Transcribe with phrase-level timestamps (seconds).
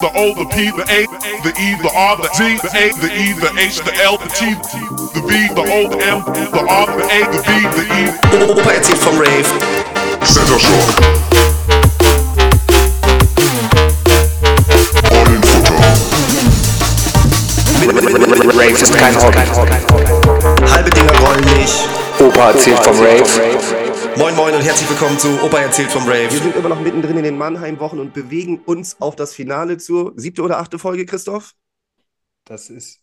[0.00, 1.04] The O, the P, the A,
[1.44, 4.32] the E, the R, the Z, the A, the E, the H, the L, the
[4.32, 4.54] T,
[5.12, 8.08] the V, the O, the M, the R, the A, the B, the E.
[8.48, 9.44] Opa erzählt vom Rave.
[10.24, 11.04] Center Shock.
[15.10, 15.76] All in Futter.
[18.56, 19.44] Rave ist kein Hobby.
[20.72, 21.88] Halbe Dinger rollen nicht.
[22.18, 23.79] Opa erzählt vom Rave.
[24.20, 26.30] Moin Moin und herzlich willkommen zu Opa erzählt vom Wir Rave.
[26.30, 30.42] sind immer noch mittendrin in den Mannheim-Wochen und bewegen uns auf das Finale zur siebte
[30.42, 31.54] oder achte Folge, Christoph.
[32.44, 33.00] Das ist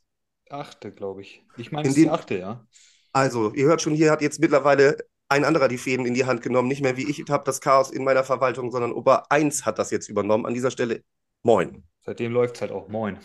[0.51, 1.43] achte, glaube ich.
[1.57, 2.67] Ich meine, In es ist die achte, ja.
[3.13, 4.95] Also, ihr hört schon, hier hat jetzt mittlerweile
[5.27, 6.67] ein anderer die Fäden in die Hand genommen.
[6.67, 9.89] Nicht mehr wie ich habe das Chaos in meiner Verwaltung, sondern Opa 1 hat das
[9.89, 10.45] jetzt übernommen.
[10.45, 11.01] An dieser Stelle,
[11.41, 11.83] moin.
[12.07, 12.87] Seitdem läuft es halt auch.
[12.87, 13.17] Moin.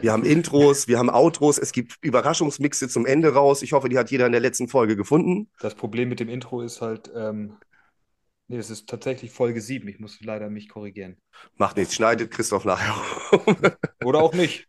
[0.00, 3.60] Wir haben Intros, wir haben Outros, es gibt Überraschungsmixe zum Ende raus.
[3.60, 5.50] Ich hoffe, die hat jeder in der letzten Folge gefunden.
[5.60, 7.58] Das Problem mit dem Intro ist halt, ähm,
[8.48, 9.86] nee, es ist tatsächlich Folge 7.
[9.86, 11.18] Ich muss leider mich korrigieren.
[11.58, 12.94] Macht nichts, schneidet Christoph nachher.
[14.02, 14.66] Oder auch nicht.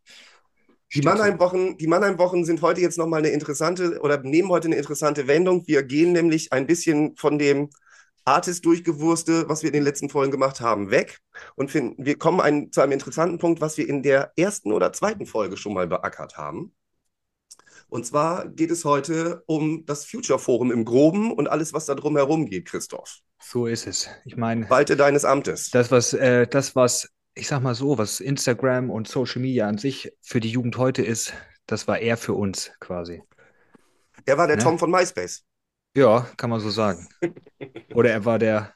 [0.93, 5.25] Die Mannheim-Wochen, die Mannheim-Wochen sind heute jetzt nochmal eine interessante oder nehmen heute eine interessante
[5.27, 5.65] Wendung.
[5.67, 7.69] Wir gehen nämlich ein bisschen von dem
[8.25, 11.19] Artist durchgewurste, was wir in den letzten Folgen gemacht haben, weg
[11.55, 14.93] und finden, wir kommen ein, zu einem interessanten Punkt, was wir in der ersten oder
[14.93, 16.73] zweiten Folge schon mal beackert haben.
[17.89, 21.95] Und zwar geht es heute um das Future Forum im Groben und alles, was da
[21.95, 23.19] drum herum geht, Christoph.
[23.39, 24.09] So ist es.
[24.25, 25.69] Ich meine, Walte deines Amtes.
[25.69, 29.77] das, was, äh, das, was, ich sag mal so, was Instagram und Social Media an
[29.77, 31.33] sich für die Jugend heute ist,
[31.67, 33.21] das war er für uns quasi.
[34.25, 34.63] Er war der Ne?
[34.63, 35.43] Tom von MySpace.
[35.95, 37.07] Ja, kann man so sagen.
[37.93, 38.73] Oder er war der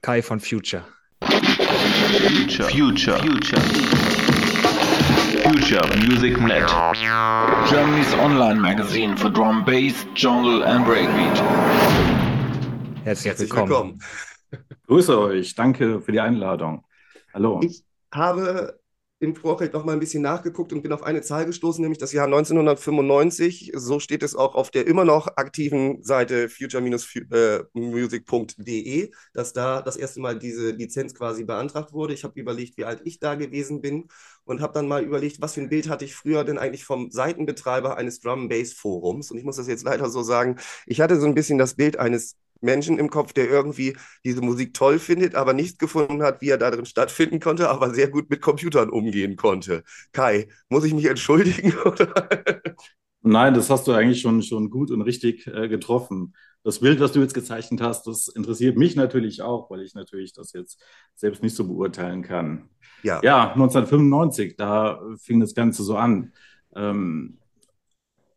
[0.00, 0.84] Kai von Future.
[1.20, 2.68] Future.
[2.70, 3.18] Future.
[3.18, 3.60] Future.
[5.42, 6.64] Future Music Net.
[7.68, 11.42] Germany's online magazine for drum bass, jungle and breakbeat.
[13.02, 13.98] Herzlich, Herzlich willkommen.
[13.98, 14.02] willkommen.
[14.86, 16.84] Grüße euch, danke für die Einladung.
[17.34, 17.58] Hallo.
[17.64, 17.82] Ich
[18.14, 18.78] habe
[19.22, 22.12] im Vorfeld noch mal ein bisschen nachgeguckt und bin auf eine Zahl gestoßen, nämlich das
[22.12, 23.70] Jahr 1995.
[23.76, 30.18] So steht es auch auf der immer noch aktiven Seite future-music.de, dass da das erste
[30.20, 32.14] Mal diese Lizenz quasi beantragt wurde.
[32.14, 34.08] Ich habe überlegt, wie alt ich da gewesen bin
[34.44, 37.12] und habe dann mal überlegt, was für ein Bild hatte ich früher denn eigentlich vom
[37.12, 39.30] Seitenbetreiber eines Drum Bass Forums.
[39.30, 41.96] Und ich muss das jetzt leider so sagen, ich hatte so ein bisschen das Bild
[41.96, 46.48] eines Menschen im Kopf, der irgendwie diese Musik toll findet, aber nicht gefunden hat, wie
[46.50, 49.82] er da drin stattfinden konnte, aber sehr gut mit Computern umgehen konnte.
[50.12, 51.74] Kai, muss ich mich entschuldigen?
[53.22, 56.34] Nein, das hast du eigentlich schon, schon gut und richtig äh, getroffen.
[56.64, 60.32] Das Bild, was du jetzt gezeichnet hast, das interessiert mich natürlich auch, weil ich natürlich
[60.32, 60.80] das jetzt
[61.14, 62.68] selbst nicht so beurteilen kann.
[63.02, 66.32] Ja, Ja, 1995, da fing das Ganze so an.
[66.74, 67.38] Ähm,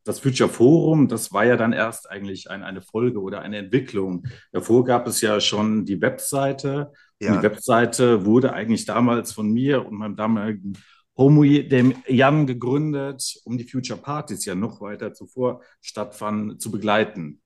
[0.06, 4.26] das Future Forum, das war ja dann erst eigentlich ein, eine Folge oder eine Entwicklung.
[4.52, 6.94] Davor gab es ja schon die Webseite.
[7.20, 7.38] Ja.
[7.38, 10.74] die Webseite wurde eigentlich damals von mir und meinem damaligen
[11.18, 17.42] Homie, dem Jan, gegründet, um die Future Partys ja noch weiter zuvor stattfanden, zu begleiten.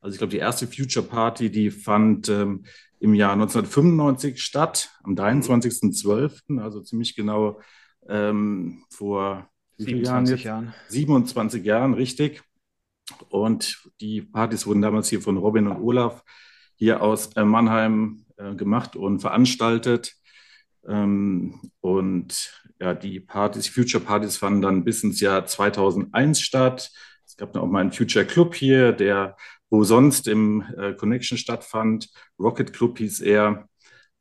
[0.00, 2.64] Also ich glaube, die erste Future Party, die fand ähm,
[3.00, 7.60] im Jahr 1995 statt, am 23.12., also ziemlich genau
[8.08, 9.48] ähm, vor
[9.78, 10.44] 27 jetzt?
[10.44, 10.74] Jahren.
[10.88, 12.42] 27 Jahren, richtig.
[13.28, 16.24] Und die Partys wurden damals hier von Robin und Olaf
[16.74, 20.14] hier aus äh, Mannheim äh, gemacht und veranstaltet.
[20.86, 26.90] Ähm, und ja, die Partys, Future Partys fanden dann bis ins Jahr 2001 statt.
[27.24, 29.36] Es gab dann auch mal einen Future Club hier, der
[29.68, 32.08] wo sonst im äh, Connection stattfand.
[32.38, 33.68] Rocket Club hieß er.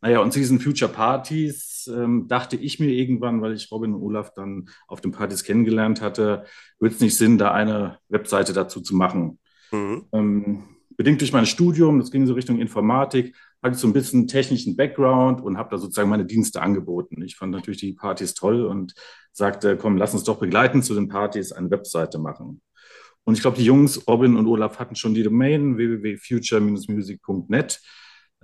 [0.01, 4.01] Naja, und zu diesen Future Partys ähm, dachte ich mir irgendwann, weil ich Robin und
[4.01, 6.45] Olaf dann auf den Partys kennengelernt hatte,
[6.79, 9.39] wird es nicht Sinn, da eine Webseite dazu zu machen.
[9.71, 10.05] Mhm.
[10.11, 10.63] Ähm,
[10.97, 14.75] bedingt durch mein Studium, das ging so Richtung Informatik, hatte ich so ein bisschen technischen
[14.75, 17.21] Background und habe da sozusagen meine Dienste angeboten.
[17.23, 18.93] Ich fand natürlich die Partys toll und
[19.31, 22.61] sagte, komm, lass uns doch begleiten zu den Partys, eine Webseite machen.
[23.23, 27.81] Und ich glaube, die Jungs, Robin und Olaf, hatten schon die Domain www.future-music.net,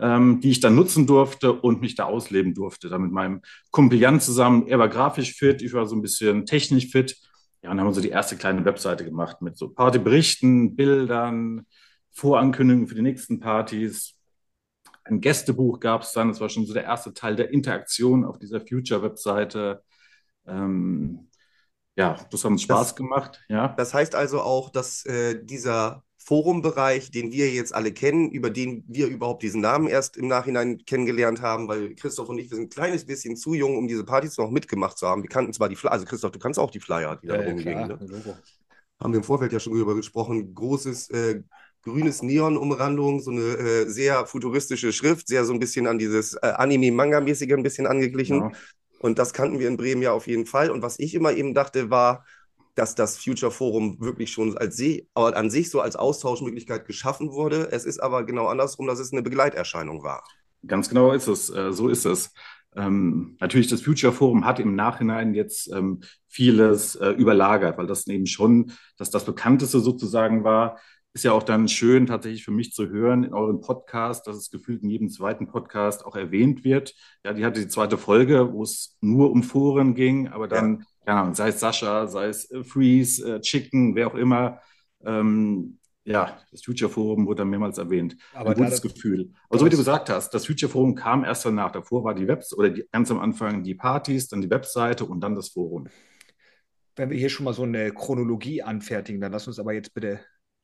[0.01, 2.89] die ich dann nutzen durfte und mich da ausleben durfte.
[2.89, 4.67] Da mit meinem Kumpel Jan zusammen.
[4.67, 7.17] Er war grafisch fit, ich war so ein bisschen technisch fit.
[7.61, 11.67] Ja, und dann haben wir so die erste kleine Webseite gemacht mit so Partyberichten, Bildern,
[12.09, 14.16] Vorankündigungen für die nächsten Partys.
[15.03, 16.29] Ein Gästebuch gab es dann.
[16.29, 19.84] Das war schon so der erste Teil der Interaktion auf dieser Future-Webseite.
[20.47, 21.28] Ähm,
[21.96, 23.40] ja, das hat uns Spaß Das- gemacht.
[23.49, 23.67] Ja.
[23.78, 28.84] Das heißt also auch, dass äh, dieser Forumbereich, den wir jetzt alle kennen, über den
[28.88, 32.66] wir überhaupt diesen Namen erst im Nachhinein kennengelernt haben, weil Christoph und ich, wir sind
[32.66, 35.23] ein kleines bisschen zu jung, um diese Partys noch mitgemacht zu haben.
[35.23, 37.41] Wir kannten zwar die Flyer, also Christoph, du kannst auch die Flyer, die da Ja,
[37.41, 37.88] ja, rumgingen.
[37.88, 38.38] Ne?
[39.00, 40.53] Haben wir im Vorfeld ja schon drüber gesprochen.
[40.53, 41.41] Großes äh,
[41.84, 46.53] grünes Neon-Umrandung, so eine äh, sehr futuristische Schrift, sehr so ein bisschen an dieses äh,
[46.56, 48.38] Anime-Manga-mäßige ein bisschen angeglichen.
[48.38, 48.52] Ja.
[49.00, 50.70] Und das kannten wir in Bremen ja auf jeden Fall.
[50.70, 52.26] Und was ich immer eben dachte, war,
[52.76, 57.70] dass das Future Forum wirklich schon als sie, an sich so als Austauschmöglichkeit geschaffen wurde.
[57.72, 60.23] Es ist aber genau andersrum, dass es eine Begleiterscheinung war.
[60.66, 62.34] Ganz genau ist es, äh, so ist es.
[62.76, 68.08] Ähm, natürlich, das Future Forum hat im Nachhinein jetzt ähm, vieles äh, überlagert, weil das
[68.08, 70.78] eben schon, dass das bekannteste sozusagen war,
[71.14, 74.50] ist ja auch dann schön tatsächlich für mich zu hören in eurem Podcast, dass es
[74.50, 76.96] gefühlt in jedem zweiten Podcast auch erwähnt wird.
[77.26, 80.85] Ja, die hatte die zweite Folge, wo es nur um Foren ging, aber dann, ja,
[81.07, 84.61] ja sei es Sascha, sei es äh, Freeze, äh, Chicken, wer auch immer,
[85.03, 88.17] ähm, ja, das Future Forum wurde dann mehrmals erwähnt.
[88.33, 89.31] Aber Ein gutes da- Gefühl.
[89.49, 91.71] Also wie du gesagt hast, das Future Forum kam erst danach.
[91.71, 95.21] Davor war die Webs oder die, ganz am Anfang die Partys, dann die Webseite und
[95.21, 95.87] dann das Forum.
[96.95, 100.19] Wenn wir hier schon mal so eine Chronologie anfertigen, dann lass uns aber jetzt bitte,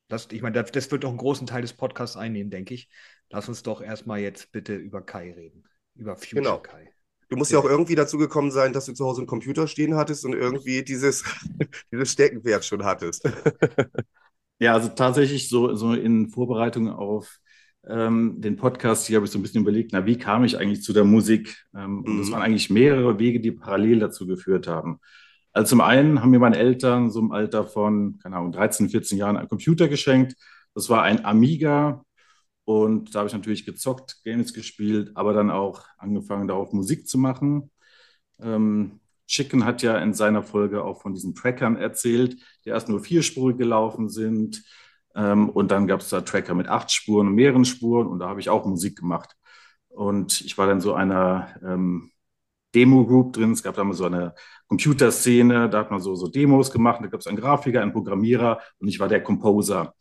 [0.10, 2.90] lass, ich meine, das, das wird doch einen großen Teil des Podcasts einnehmen, denke ich.
[3.30, 5.64] Lass uns doch erstmal jetzt bitte über Kai reden.
[5.96, 6.58] Über Future Genau.
[6.60, 6.92] Kai.
[7.30, 9.96] Du musst ja auch irgendwie dazu gekommen sein, dass du zu Hause einen Computer stehen
[9.96, 11.24] hattest und irgendwie dieses,
[11.92, 13.24] dieses Steckenpferd schon hattest.
[14.60, 17.38] Ja, also tatsächlich so, so in Vorbereitung auf
[17.88, 20.82] ähm, den Podcast hier habe ich so ein bisschen überlegt, na, wie kam ich eigentlich
[20.84, 21.64] zu der Musik?
[21.76, 22.32] Ähm, und es Mhm.
[22.32, 25.00] waren eigentlich mehrere Wege, die parallel dazu geführt haben.
[25.54, 29.18] Also zum einen haben mir meine Eltern so im Alter von, keine Ahnung, 13, 14
[29.18, 30.36] Jahren einen Computer geschenkt.
[30.74, 32.04] Das war ein Amiga
[32.68, 37.18] und da habe ich natürlich gezockt, Games gespielt, aber dann auch angefangen, darauf Musik zu
[37.18, 37.72] machen.
[38.42, 42.36] Ähm, Chicken hat ja in seiner Folge auch von diesen Trackern erzählt,
[42.66, 44.66] die erst nur vierspurig gelaufen sind.
[45.16, 48.28] Ähm, und dann gab es da Tracker mit acht Spuren und mehreren Spuren und da
[48.28, 49.38] habe ich auch Musik gemacht.
[49.88, 52.12] Und ich war dann so einer ähm,
[52.76, 53.54] Demo-Group drin.
[53.54, 54.34] Es gab da mal so eine
[54.68, 57.00] Computerszene, da hat man so, so Demos gemacht.
[57.02, 59.94] Da gab es einen Grafiker, einen Programmierer und ich war der Composer.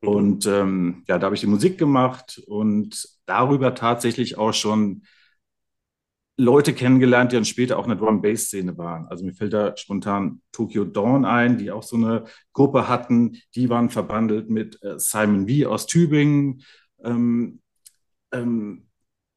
[0.00, 0.08] Mhm.
[0.08, 5.02] Und ähm, ja, da habe ich die Musik gemacht und darüber tatsächlich auch schon
[6.40, 9.08] Leute kennengelernt, die dann später auch in der Drum-Bass-Szene waren.
[9.08, 13.38] Also mir fällt da spontan Tokyo Dawn ein, die auch so eine Gruppe hatten.
[13.56, 15.68] Die waren verbandelt mit äh, Simon V.
[15.68, 16.62] aus Tübingen,
[17.02, 17.60] ähm,
[18.32, 18.88] ähm,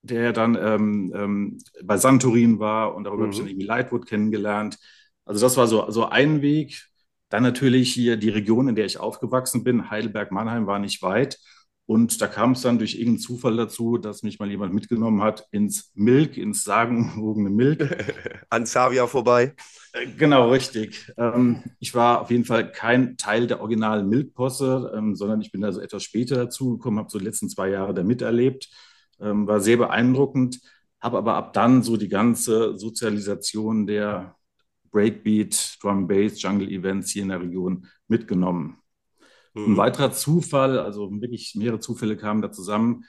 [0.04, 3.44] der dann ähm, ähm, bei Santorin war und darüber habe ich Mhm.
[3.44, 4.80] dann irgendwie Lightwood kennengelernt.
[5.26, 6.91] Also das war so, so ein Weg.
[7.32, 11.40] Dann natürlich hier die Region, in der ich aufgewachsen bin, Heidelberg-Mannheim war nicht weit.
[11.86, 15.48] Und da kam es dann durch irgendeinen Zufall dazu, dass mich mal jemand mitgenommen hat
[15.52, 17.98] ins Milk, ins sagenumwogene Milk.
[18.50, 19.56] An Xavier vorbei.
[19.94, 21.12] Äh, Genau, richtig.
[21.18, 25.62] Ähm, ich war auf jeden Fall kein Teil der originalen Milk-Posse, ähm, sondern ich bin
[25.62, 28.70] da so etwas später dazugekommen, habe so die letzten zwei Jahre da miterlebt,
[29.20, 30.60] ähm, war sehr beeindruckend,
[31.00, 34.36] habe aber ab dann so die ganze Sozialisation der
[34.92, 38.78] Breakbeat, Drum Bass, Jungle Events hier in der Region mitgenommen.
[39.66, 39.78] Ein Mhm.
[39.78, 43.06] weiterer Zufall, also wirklich mehrere Zufälle kamen da zusammen.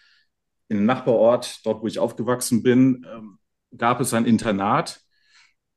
[0.68, 3.38] In einem Nachbarort, dort wo ich aufgewachsen bin, ähm,
[3.76, 5.00] gab es ein Internat.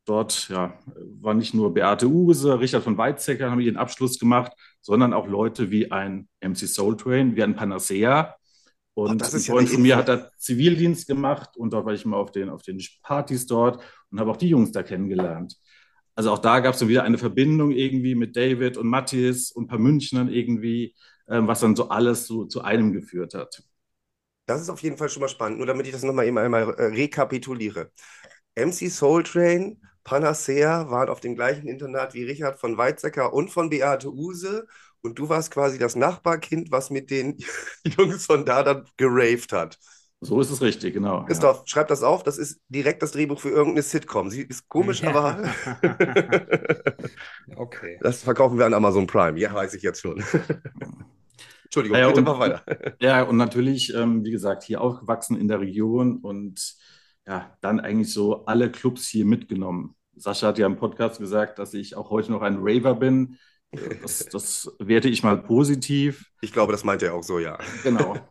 [0.05, 0.77] Dort ja,
[1.21, 5.71] war nicht nur Beate Ugese, Richard von Weizsäcker haben ihren Abschluss gemacht, sondern auch Leute
[5.71, 8.35] wie ein MC Soul Train, wie ein Panacea.
[8.93, 11.93] Und ist ein ja Freund eine von mir hat da Zivildienst gemacht und dort war
[11.93, 15.57] ich mal auf den, auf den Partys dort und habe auch die Jungs da kennengelernt.
[16.15, 19.65] Also auch da gab es dann wieder eine Verbindung irgendwie mit David und Matthias und
[19.65, 20.95] ein paar Münchnern irgendwie,
[21.27, 23.63] ähm, was dann so alles so zu einem geführt hat.
[24.45, 25.57] Das ist auf jeden Fall schon mal spannend.
[25.57, 27.91] Nur damit ich das nochmal eben einmal äh, rekapituliere.
[28.55, 33.69] MC Soul Train, Panacea waren auf dem gleichen Internat wie Richard von Weizsäcker und von
[33.69, 34.67] Beate Use.
[35.01, 37.37] Und du warst quasi das Nachbarkind, was mit den
[37.97, 39.79] Jungs von da dann geraved hat.
[40.25, 41.19] So ist es richtig, genau.
[41.19, 41.23] Ja.
[41.25, 42.23] Christoph, schreib das auf.
[42.23, 44.29] Das ist direkt das Drehbuch für irgendeine Sitcom.
[44.29, 45.09] Sie ist komisch, Ja.
[45.13, 45.43] aber
[47.55, 47.99] Okay.
[48.01, 49.39] das verkaufen wir an Amazon Prime.
[49.39, 50.19] Ja, weiß ich jetzt schon.
[51.65, 52.63] Entschuldigung, Ja, ja, bitte und- mach weiter.
[52.99, 56.75] Ja, und natürlich, ähm, wie gesagt, hier aufgewachsen in der Region und
[57.27, 59.95] ja, dann eigentlich so alle Clubs hier mitgenommen.
[60.15, 63.37] Sascha hat ja im Podcast gesagt, dass ich auch heute noch ein Raver bin.
[64.01, 66.31] Das, das werte ich mal positiv.
[66.41, 67.57] Ich glaube, das meint er auch so, ja.
[67.83, 68.15] Genau.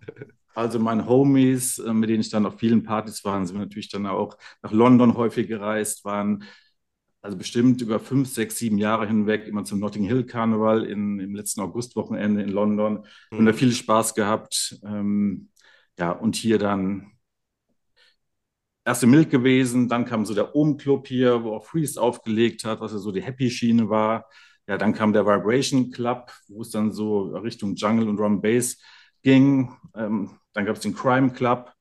[0.54, 3.90] Also meine Homies, äh, mit denen ich dann auf vielen Partys war, sind wir natürlich
[3.90, 6.44] dann auch nach London häufig gereist, waren
[7.22, 11.34] also bestimmt über fünf, sechs, sieben Jahre hinweg immer zum Notting Hill Karneval in, im
[11.34, 13.06] letzten Augustwochenende in London.
[13.30, 14.78] Und da viel Spaß gehabt.
[14.84, 15.48] Ähm,
[15.98, 17.12] ja, und hier dann
[18.84, 22.80] erste Milk gewesen, dann kam so der Ohm Club hier, wo auch Freeze aufgelegt hat,
[22.80, 24.28] was ja so die Happy-Schiene war.
[24.66, 28.78] Ja, dann kam der Vibration Club, wo es dann so Richtung Jungle und Drum Bass
[29.24, 29.72] ging.
[29.96, 31.72] Ähm, dann gab es den Crime Club.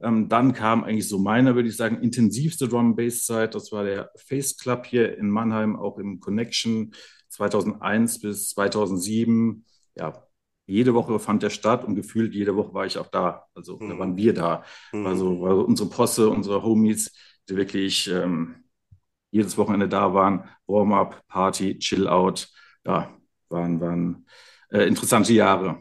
[0.00, 3.54] Ähm, dann kam eigentlich so meine, würde ich sagen, intensivste Drum Bass Zeit.
[3.54, 6.92] Das war der Face Club hier in Mannheim, auch im Connection
[7.28, 9.64] 2001 bis 2007.
[9.96, 10.24] Ja,
[10.66, 13.44] jede Woche fand der statt und gefühlt jede Woche war ich auch da.
[13.54, 13.98] Also da Mhm.
[13.98, 14.64] waren wir da.
[14.92, 15.06] Mhm.
[15.06, 17.12] Also war unsere Posse, unsere Homies,
[17.48, 18.64] die wirklich ähm,
[19.30, 20.48] jedes Wochenende da waren.
[20.66, 22.48] Warm-up, Party, Chill-out.
[22.84, 23.16] Ja,
[23.48, 24.26] waren, waren
[24.70, 25.80] äh, interessante Jahre.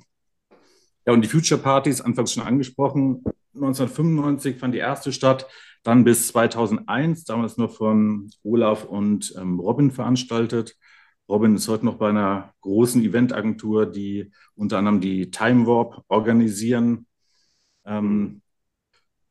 [1.08, 3.24] Ja, und die Future Partys, anfangs schon angesprochen,
[3.56, 5.48] 1995 fand die erste statt,
[5.84, 10.76] dann bis 2001, damals nur von Olaf und ähm, Robin veranstaltet.
[11.30, 17.08] Robin ist heute noch bei einer großen Eventagentur, die unter anderem die Time Warp organisieren.
[17.86, 18.42] Ähm,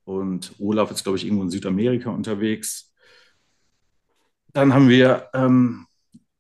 [0.04, 2.94] und Olaf ist, glaube ich, irgendwo in Südamerika unterwegs.
[4.54, 5.86] Dann haben wir ähm,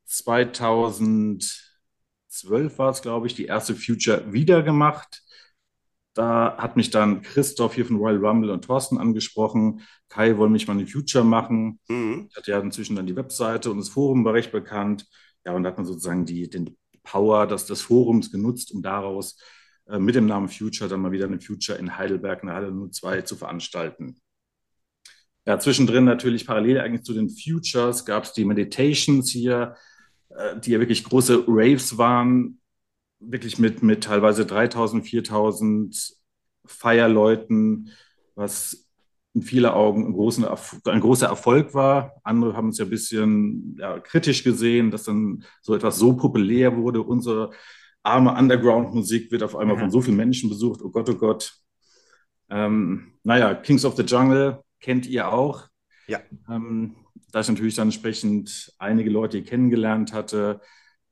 [0.06, 5.24] 2012 war es, glaube ich, die erste Future wieder gemacht.
[6.16, 9.82] Da hat mich dann Christoph hier von Royal Rumble und Thorsten angesprochen.
[10.08, 11.78] Kai wollen mich mal eine Future machen.
[11.88, 12.28] Mhm.
[12.30, 15.06] Ich hatte ja inzwischen dann die Webseite und das Forum war recht bekannt.
[15.44, 19.38] Ja, und da hat man sozusagen die, den Power des, des Forums genutzt, um daraus
[19.90, 22.72] äh, mit dem Namen Future dann mal wieder eine Future in Heidelberg, in der Halle
[22.90, 24.16] 02 zu veranstalten.
[25.44, 29.76] Ja, zwischendrin natürlich parallel eigentlich zu den Futures gab es die Meditations hier,
[30.30, 32.58] äh, die ja wirklich große Raves waren,
[33.20, 36.16] wirklich mit, mit teilweise 3000, 4000
[36.64, 37.90] Feierleuten,
[38.34, 38.86] was
[39.34, 42.14] in vielen Augen ein, großen, ein großer Erfolg war.
[42.24, 46.76] Andere haben es ja ein bisschen ja, kritisch gesehen, dass dann so etwas so populär
[46.76, 47.02] wurde.
[47.02, 47.50] Unsere
[48.02, 50.80] arme Underground-Musik wird auf einmal von so vielen Menschen besucht.
[50.82, 51.52] Oh Gott, oh Gott.
[52.48, 55.68] Ähm, naja, Kings of the Jungle kennt ihr auch.
[56.06, 56.20] Ja.
[56.48, 56.96] Ähm,
[57.32, 60.60] da ich natürlich dann entsprechend einige Leute kennengelernt hatte.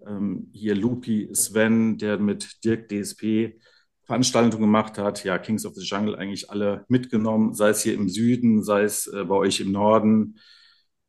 [0.06, 3.58] Ähm, hier Lupi, Sven, der mit Dirk DSP
[4.04, 5.24] Veranstaltungen gemacht hat.
[5.24, 9.06] Ja, Kings of the Jungle eigentlich alle mitgenommen, sei es hier im Süden, sei es
[9.06, 10.38] äh, bei euch im Norden.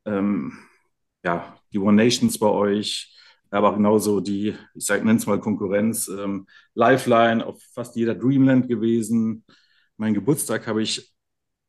[0.06, 0.52] Ähm,
[1.24, 3.14] ja, die One Nations bei euch,
[3.50, 8.68] aber genauso die, ich sage, nenne es mal Konkurrenz, ähm, Lifeline auf fast jeder Dreamland
[8.68, 9.44] gewesen.
[9.96, 11.15] Mein Geburtstag habe ich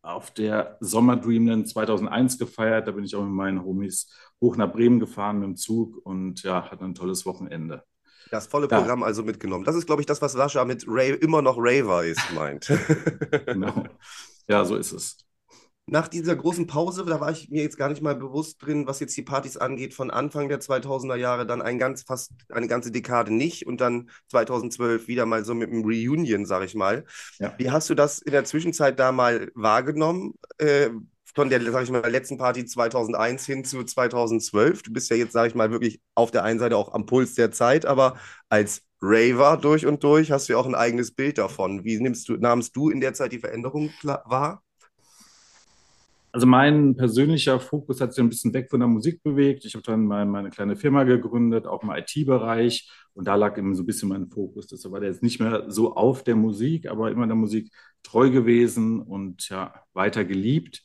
[0.08, 2.88] auf der Sommer Dreamland 2001 gefeiert.
[2.88, 4.12] Da bin ich auch mit meinen Homies
[4.42, 7.84] hoch nach Bremen gefahren mit dem Zug und ja, hatte ein tolles Wochenende.
[8.30, 8.80] Das volle Ja.
[8.80, 9.64] Programm also mitgenommen.
[9.64, 12.68] Das ist, glaube ich, das, was Sascha mit Ray immer noch Raver ist, meint.
[13.46, 13.86] Genau.
[14.48, 15.27] Ja, so ist es.
[15.90, 19.00] Nach dieser großen Pause, da war ich mir jetzt gar nicht mal bewusst drin, was
[19.00, 22.92] jetzt die Partys angeht, von Anfang der 2000er Jahre, dann ein ganz, fast eine ganze
[22.92, 27.06] Dekade nicht und dann 2012 wieder mal so mit einem Reunion, sag ich mal.
[27.40, 27.54] Ja.
[27.58, 30.34] Wie hast du das in der Zwischenzeit da mal wahrgenommen?
[30.58, 30.90] Äh,
[31.34, 34.82] von der, sag ich mal, letzten Party 2001 hin zu 2012.
[34.82, 37.36] Du bist ja jetzt, sag ich mal, wirklich auf der einen Seite auch am Puls
[37.36, 38.18] der Zeit, aber
[38.50, 41.86] als Raver durch und durch hast du ja auch ein eigenes Bild davon.
[41.86, 44.64] Wie nimmst du, nahmst du in der Zeit die Veränderung wahr?
[46.38, 49.66] Also mein persönlicher Fokus hat sich ein bisschen weg von der Musik bewegt.
[49.66, 52.92] Ich habe dann mal meine kleine Firma gegründet, auch im IT-Bereich.
[53.14, 54.68] Und da lag eben so ein bisschen mein Fokus.
[54.68, 57.72] Deshalb war jetzt nicht mehr so auf der Musik, aber immer der Musik
[58.04, 60.84] treu gewesen und ja, weiter geliebt.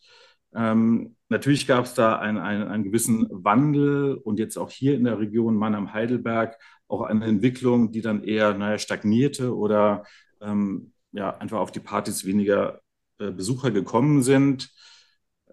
[0.55, 5.05] Ähm, natürlich gab es da einen, einen, einen gewissen Wandel und jetzt auch hier in
[5.05, 6.57] der Region Mannheim-Heidelberg
[6.89, 10.05] auch eine Entwicklung, die dann eher naja, stagnierte oder
[10.41, 12.81] ähm, ja, einfach auf die Partys weniger
[13.19, 14.73] äh, Besucher gekommen sind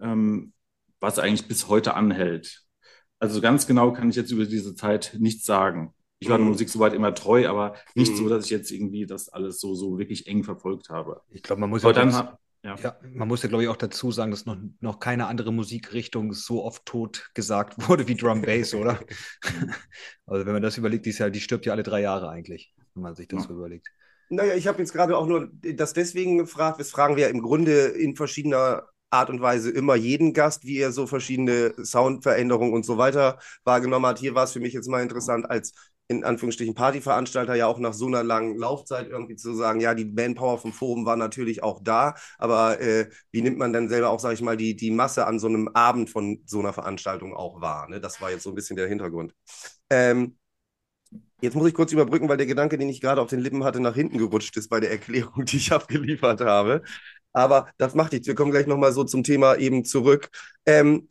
[0.00, 0.52] ähm,
[1.00, 2.62] was eigentlich bis heute anhält.
[3.18, 5.94] Also ganz genau kann ich jetzt über diese Zeit nichts sagen.
[6.20, 6.52] Ich war der Mhm.
[6.52, 8.16] Musik soweit immer treu, aber nicht Mhm.
[8.16, 11.20] so, dass ich jetzt irgendwie das alles so, so wirklich eng verfolgt habe.
[11.30, 12.76] Ich glaube, man muss Aber ja, dann, ja.
[12.76, 16.32] ja, man muss ja, glaube ich, auch dazu sagen, dass noch, noch keine andere Musikrichtung
[16.32, 19.00] so oft tot gesagt wurde wie Drum Bass, oder?
[20.26, 22.74] also wenn man das überlegt, die, ist ja, die stirbt ja alle drei Jahre eigentlich,
[22.94, 23.48] wenn man sich das Ja.
[23.48, 23.88] so überlegt.
[24.28, 26.78] Naja, ich habe jetzt gerade auch nur das deswegen gefragt.
[26.80, 30.92] Das fragen wir im Grunde in verschiedener Art und Weise immer jeden Gast, wie er
[30.92, 34.18] so verschiedene Soundveränderungen und so weiter wahrgenommen hat.
[34.18, 35.72] Hier war es für mich jetzt mal interessant, als
[36.08, 40.04] in Anführungsstrichen Partyveranstalter ja auch nach so einer langen Laufzeit irgendwie zu sagen, ja, die
[40.06, 44.18] Manpower vom Forum war natürlich auch da, aber äh, wie nimmt man dann selber auch,
[44.18, 47.60] sage ich mal, die, die Masse an so einem Abend von so einer Veranstaltung auch
[47.60, 47.88] wahr?
[47.88, 48.00] Ne?
[48.00, 49.34] Das war jetzt so ein bisschen der Hintergrund.
[49.90, 50.36] Ähm,
[51.42, 53.80] Jetzt muss ich kurz überbrücken, weil der Gedanke, den ich gerade auf den Lippen hatte,
[53.80, 56.82] nach hinten gerutscht ist bei der Erklärung, die ich abgeliefert habe.
[57.32, 58.26] Aber das macht nichts.
[58.26, 60.30] Wir kommen gleich nochmal so zum Thema eben zurück.
[60.66, 61.08] Ähm,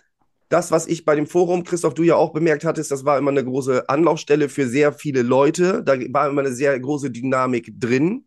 [0.49, 3.31] das, was ich bei dem Forum, Christoph, du ja auch bemerkt hattest, das war immer
[3.31, 5.83] eine große Anlaufstelle für sehr viele Leute.
[5.83, 8.25] Da war immer eine sehr große Dynamik drin.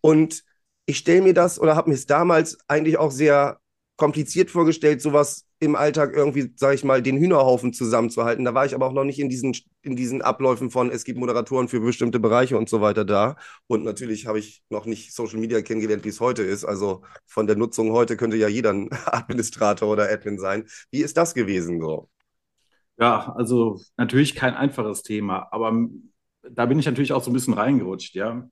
[0.00, 0.44] Und
[0.86, 3.58] ich stelle mir das oder habe mir es damals eigentlich auch sehr
[3.96, 8.44] kompliziert vorgestellt, sowas im Alltag irgendwie, sage ich mal, den Hühnerhaufen zusammenzuhalten.
[8.44, 11.18] Da war ich aber auch noch nicht in diesen, in diesen Abläufen von, es gibt
[11.18, 13.36] Moderatoren für bestimmte Bereiche und so weiter da.
[13.66, 16.64] Und natürlich habe ich noch nicht Social Media kennengelernt, wie es heute ist.
[16.64, 20.66] Also von der Nutzung heute könnte ja jeder ein Administrator oder Admin sein.
[20.90, 22.08] Wie ist das gewesen so?
[22.98, 25.88] Ja, also natürlich kein einfaches Thema, aber
[26.42, 28.48] da bin ich natürlich auch so ein bisschen reingerutscht, ja.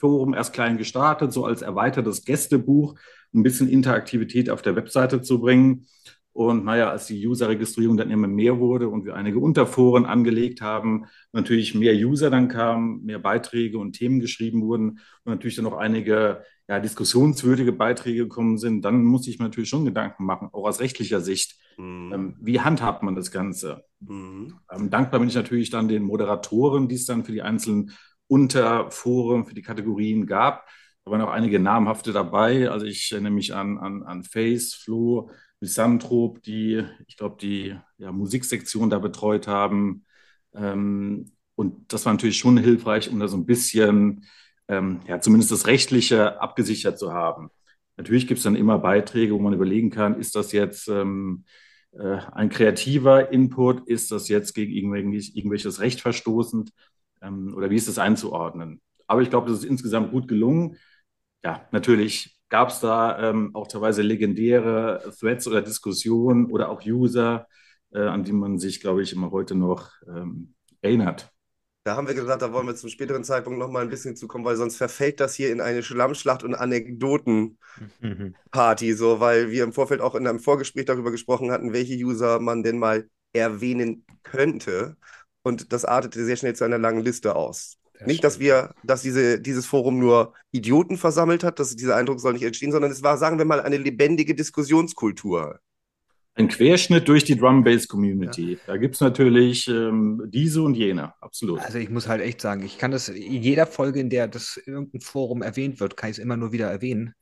[0.00, 2.94] Forum erst klein gestartet, so als erweitertes Gästebuch,
[3.32, 5.86] um ein bisschen Interaktivität auf der Webseite zu bringen.
[6.32, 11.06] Und naja, als die User-Registrierung dann immer mehr wurde und wir einige Unterforen angelegt haben,
[11.32, 15.76] natürlich mehr User dann kamen, mehr Beiträge und Themen geschrieben wurden und natürlich dann noch
[15.76, 20.68] einige ja, diskussionswürdige Beiträge gekommen sind, dann muss ich mir natürlich schon Gedanken machen, auch
[20.68, 21.56] aus rechtlicher Sicht.
[21.76, 22.12] Mhm.
[22.14, 23.84] Ähm, wie handhabt man das Ganze?
[23.98, 24.54] Mhm.
[24.70, 27.90] Ähm, dankbar bin ich natürlich dann den Moderatoren, die es dann für die einzelnen
[28.30, 30.68] Unterforen, für die Kategorien gab.
[31.04, 32.70] Da waren auch einige namhafte dabei.
[32.70, 38.12] Also ich erinnere mich an, an, an Face, Flo, Misanthrope, die, ich glaube, die ja,
[38.12, 40.04] Musiksektion da betreut haben.
[40.54, 44.24] Ähm, und das war natürlich schon hilfreich, um da so ein bisschen,
[44.68, 47.50] ähm, ja, zumindest das Rechtliche abgesichert zu haben.
[47.96, 51.44] Natürlich gibt es dann immer Beiträge, wo man überlegen kann, ist das jetzt ähm,
[51.92, 56.70] äh, ein kreativer Input, ist das jetzt gegen irgendwelches, irgendwelches Recht verstoßend
[57.22, 58.80] ähm, oder wie ist das einzuordnen?
[59.06, 60.76] Aber ich glaube, das ist insgesamt gut gelungen.
[61.42, 67.46] Ja, natürlich gab es da ähm, auch teilweise legendäre Threads oder Diskussionen oder auch User,
[67.92, 71.32] äh, an die man sich, glaube ich, immer heute noch ähm, erinnert.
[71.84, 74.44] Da haben wir gesagt, da wollen wir zum späteren Zeitpunkt noch mal ein bisschen zukommen,
[74.44, 77.56] weil sonst verfällt das hier in eine Schlammschlacht und Anekdotenparty,
[78.92, 82.62] so, weil wir im Vorfeld auch in einem Vorgespräch darüber gesprochen hatten, welche User man
[82.62, 84.96] denn mal erwähnen könnte.
[85.42, 87.78] Und das artete sehr schnell zu einer langen Liste aus.
[87.98, 92.20] Das nicht, dass wir, dass diese, dieses Forum nur Idioten versammelt hat, dass dieser Eindruck
[92.20, 95.60] soll nicht entstehen, sondern es war, sagen wir mal, eine lebendige Diskussionskultur.
[96.34, 98.58] Ein Querschnitt durch die Drum-Bass-Community.
[98.66, 101.60] Da gibt es natürlich ähm, diese und jene, absolut.
[101.60, 104.58] Also ich muss halt echt sagen, ich kann das in jeder Folge, in der das
[104.64, 107.14] irgendein Forum erwähnt wird, kann ich es immer nur wieder erwähnen,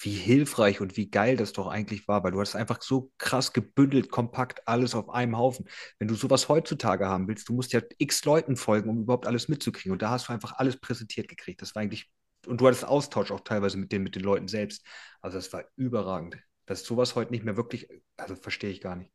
[0.00, 3.52] wie hilfreich und wie geil das doch eigentlich war, weil du hast einfach so krass
[3.52, 5.66] gebündelt, kompakt alles auf einem Haufen.
[5.98, 9.48] Wenn du sowas heutzutage haben willst, du musst ja x Leuten folgen, um überhaupt alles
[9.48, 9.92] mitzukriegen.
[9.92, 11.62] Und da hast du einfach alles präsentiert gekriegt.
[11.62, 12.10] Das war eigentlich,
[12.46, 14.84] und du hattest Austausch auch teilweise mit den, mit den Leuten selbst.
[15.20, 16.38] Also das war überragend.
[16.66, 19.12] Dass sowas heute nicht mehr wirklich, also verstehe ich gar nicht.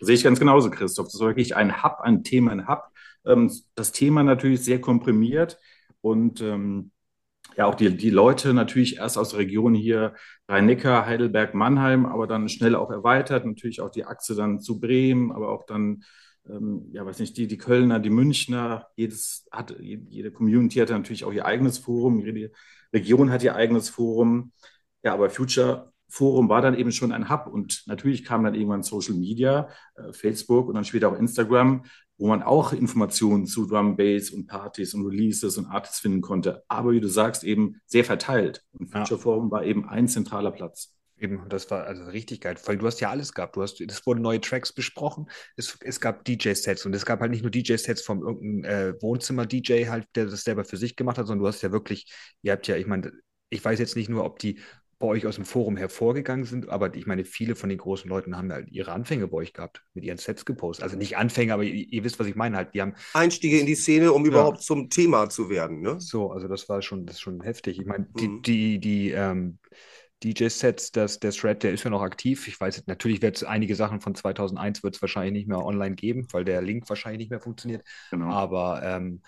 [0.00, 1.06] Sehe ich ganz genauso, Christoph.
[1.06, 2.84] Das ist wirklich ein Hub, ein Thema, ein Hub.
[3.26, 5.58] Ähm, das Thema natürlich sehr komprimiert
[6.00, 6.92] und ähm,
[7.56, 10.14] ja, auch die, die Leute natürlich erst aus der Region hier
[10.48, 13.46] Rhein-Neckar, Heidelberg, Mannheim, aber dann schnell auch erweitert.
[13.46, 16.02] Natürlich auch die Achse dann zu Bremen, aber auch dann,
[16.48, 18.88] ähm, ja, weiß nicht, die, die Kölner, die Münchner.
[18.96, 22.20] Jedes hat, jede Community hat natürlich auch ihr eigenes Forum.
[22.20, 22.50] Jede
[22.92, 24.52] Region hat ihr eigenes Forum.
[25.02, 28.84] Ja, aber Future Forum war dann eben schon ein Hub und natürlich kam dann irgendwann
[28.84, 31.84] Social Media, äh, Facebook und dann später auch Instagram,
[32.18, 36.62] wo man auch Informationen zu Drum Bass und Partys und Releases und Artists finden konnte.
[36.68, 38.62] Aber wie du sagst, eben sehr verteilt.
[38.72, 39.22] Und Future Ja.
[39.22, 40.94] Forum war eben ein zentraler Platz.
[41.16, 43.56] Eben, das war also richtig geil, weil du hast ja alles gehabt.
[43.56, 47.30] Du hast, es wurden neue Tracks besprochen, es, es gab DJ-Sets und es gab halt
[47.30, 51.26] nicht nur DJ-Sets vom irgendeinem äh, Wohnzimmer-DJ halt, der das selber für sich gemacht hat,
[51.28, 53.12] sondern du hast ja wirklich, ihr habt ja, ich meine,
[53.48, 54.58] ich weiß jetzt nicht nur, ob die
[54.98, 58.36] bei euch aus dem Forum hervorgegangen sind, aber ich meine, viele von den großen Leuten
[58.36, 60.84] haben halt ihre Anfänge bei euch gehabt, mit ihren Sets gepostet.
[60.84, 62.74] Also nicht Anfänge, aber ihr, ihr wisst, was ich meine halt.
[62.74, 65.80] Die haben Einstiege in die Szene, um überhaupt zum Thema zu werden.
[65.80, 66.00] Ne?
[66.00, 67.78] so, also das war schon, das ist schon heftig.
[67.78, 68.42] Ich meine, die, Mhm.
[68.42, 69.58] die, die ähm,
[70.22, 72.48] DJ-Sets, das, der Thread, der ist ja noch aktiv.
[72.48, 75.94] Ich weiß, natürlich wird es einige Sachen von 2001 wird es wahrscheinlich nicht mehr online
[75.94, 77.82] geben, weil der Link wahrscheinlich nicht mehr funktioniert.
[78.10, 78.40] Genau.
[78.40, 79.22] Aber ähm,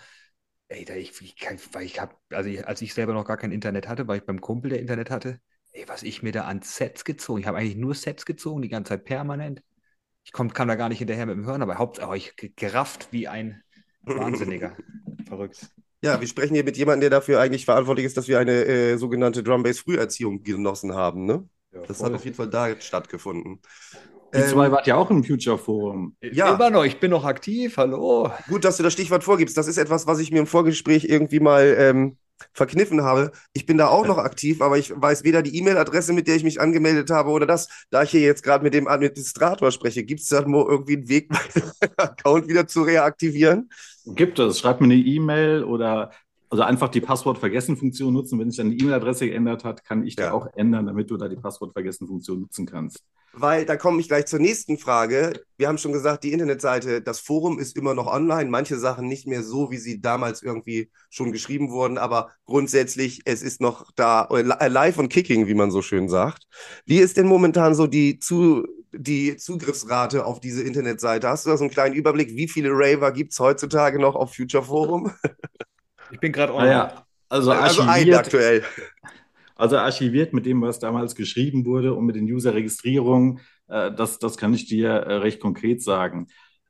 [0.69, 1.35] ey, da ich, ich,
[1.81, 4.41] ich habe, also ich, als ich selber noch gar kein Internet hatte, war ich beim
[4.41, 5.39] Kumpel, der Internet hatte.
[5.77, 7.39] Ey, was ich mir da an Sets gezogen.
[7.41, 9.61] Ich habe eigentlich nur Sets gezogen, die ganze Zeit permanent.
[10.23, 13.09] Ich komm, kam da gar nicht hinterher mit dem Hören, aber hauptsächlich ich ge- gerafft
[13.11, 13.61] wie ein
[14.01, 14.75] Wahnsinniger.
[15.27, 15.69] Verrückt.
[16.03, 18.97] Ja, wir sprechen hier mit jemandem, der dafür eigentlich verantwortlich ist, dass wir eine äh,
[18.97, 21.25] sogenannte Drum-Bass-Früherziehung genossen haben.
[21.25, 21.47] Ne?
[21.73, 22.07] Ja, Das voll.
[22.07, 23.59] hat auf jeden Fall da stattgefunden.
[24.33, 26.15] Die zwei Ähm, wart ja auch im Future Forum.
[26.21, 26.55] Ja.
[26.55, 28.31] Immer noch, ich bin noch aktiv, hallo.
[28.49, 29.57] gut, dass du das Stichwort vorgibst.
[29.57, 32.17] Das ist etwas, was ich mir im Vorgespräch irgendwie mal ähm,
[32.53, 33.31] verkniffen habe.
[33.53, 36.43] Ich bin da auch noch aktiv, aber ich weiß weder die E-Mail-Adresse, mit der ich
[36.43, 37.67] mich angemeldet habe, oder das.
[37.89, 41.09] Da ich hier jetzt gerade mit dem Administrator spreche, gibt es da nur irgendwie einen
[41.09, 41.29] Weg,
[41.81, 43.69] meinen Account wieder zu reaktivieren?
[44.05, 44.59] Gibt es.
[44.59, 46.11] Schreibt mir eine E-Mail oder
[46.49, 48.39] also einfach die Passwort-Vergessen-Funktion nutzen.
[48.39, 50.31] Wenn sich dann die E-Mail-Adresse geändert hat, kann ich die Ja.
[50.31, 53.03] auch ändern, damit du da die Passwort-Vergessen-Funktion nutzen kannst.
[53.33, 55.33] Weil da komme ich gleich zur nächsten Frage.
[55.57, 58.49] Wir haben schon gesagt, die Internetseite, das Forum ist immer noch online.
[58.49, 63.43] Manche Sachen nicht mehr so, wie sie damals irgendwie schon geschrieben wurden, aber grundsätzlich, es
[63.43, 66.47] ist noch da äh, live und kicking, wie man so schön sagt.
[66.85, 71.27] Wie ist denn momentan so die, zu, die Zugriffsrate auf diese Internetseite?
[71.27, 72.35] Hast du da so einen kleinen Überblick?
[72.35, 75.11] Wie viele Raver gibt es heutzutage noch auf Future Forum?
[76.11, 76.71] Ich bin gerade online.
[76.71, 78.63] Naja, also Also archiviert, aktuell.
[79.55, 84.37] also archiviert mit dem, was damals geschrieben wurde und mit den User-Registrierungen, äh, das, das
[84.37, 86.27] kann ich dir äh, recht konkret sagen.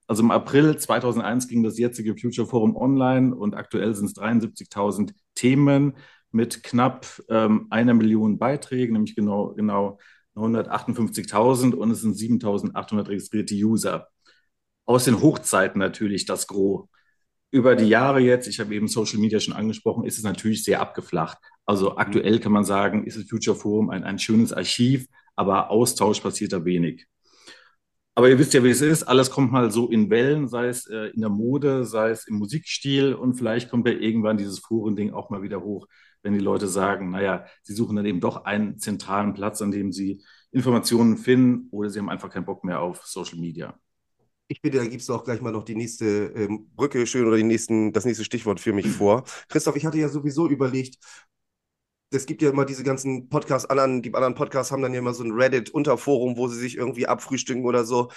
[0.07, 5.13] Also im April 2001 ging das jetzige Future Forum online und aktuell sind es 73.000
[5.35, 5.97] Themen
[6.31, 9.99] mit knapp ähm, einer Million Beiträgen, nämlich genau, genau
[10.35, 14.07] 958.000 und es sind 7.800 registrierte User.
[14.85, 16.87] Aus den Hochzeiten natürlich das Gros.
[17.49, 20.81] Über die Jahre jetzt, ich habe eben Social Media schon angesprochen, ist es natürlich sehr
[20.81, 21.37] abgeflacht.
[21.65, 26.19] Also aktuell kann man sagen, ist das Future Forum ein, ein schönes Archiv, aber Austausch
[26.19, 27.07] passiert da wenig.
[28.15, 29.03] Aber ihr wisst ja, wie es ist.
[29.03, 32.37] Alles kommt mal so in Wellen, sei es äh, in der Mode, sei es im
[32.39, 35.87] Musikstil und vielleicht kommt ja irgendwann dieses Forending auch mal wieder hoch,
[36.23, 39.91] wenn die Leute sagen, naja, sie suchen dann eben doch einen zentralen Platz, an dem
[39.91, 43.77] sie Informationen finden oder sie haben einfach keinen Bock mehr auf Social Media.
[44.49, 46.05] Ich bitte, da gibst du auch gleich mal noch die nächste
[46.35, 49.23] ähm, Brücke schön oder die nächsten, das nächste Stichwort für mich vor.
[49.49, 50.97] Christoph, ich hatte ja sowieso überlegt,
[52.11, 55.13] es gibt ja immer diese ganzen Podcasts, anderen, die anderen Podcasts haben dann ja immer
[55.13, 58.09] so ein Reddit-Unterforum, wo sie sich irgendwie abfrühstücken oder so.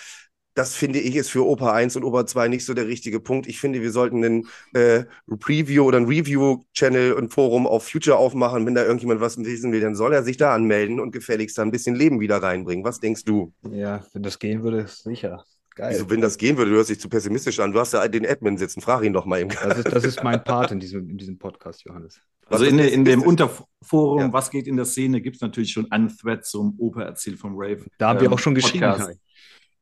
[0.55, 3.47] Das finde ich ist für Opa 1 und Opa 2 nicht so der richtige Punkt.
[3.47, 5.05] Ich finde, wir sollten einen äh,
[5.39, 8.67] Preview oder ein Review-Channel und Forum auf Future aufmachen.
[8.67, 11.63] Wenn da irgendjemand was wissen will, dann soll er sich da anmelden und gefälligst da
[11.63, 12.85] ein bisschen Leben wieder reinbringen.
[12.85, 13.53] Was denkst du?
[13.63, 15.45] Ja, wenn das gehen würde, sicher.
[15.77, 15.89] Geil.
[15.89, 17.73] Also, wenn das gehen würde, du hörst dich zu pessimistisch an.
[17.73, 18.81] Du hast ja den Admin sitzen.
[18.81, 19.51] Frag ihn doch mal eben.
[19.51, 22.21] Das ist, das ist mein Part in diesem, in diesem Podcast, Johannes.
[22.47, 24.33] Also in, in dem Unterforum, Ja.
[24.33, 27.53] was geht in der Szene, gibt es natürlich schon einen Thread zum Opa erzählt vom
[27.57, 27.87] Rave.
[27.99, 28.93] Da haben wir ähm, auch schon geschrieben.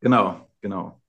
[0.00, 1.00] Genau, genau.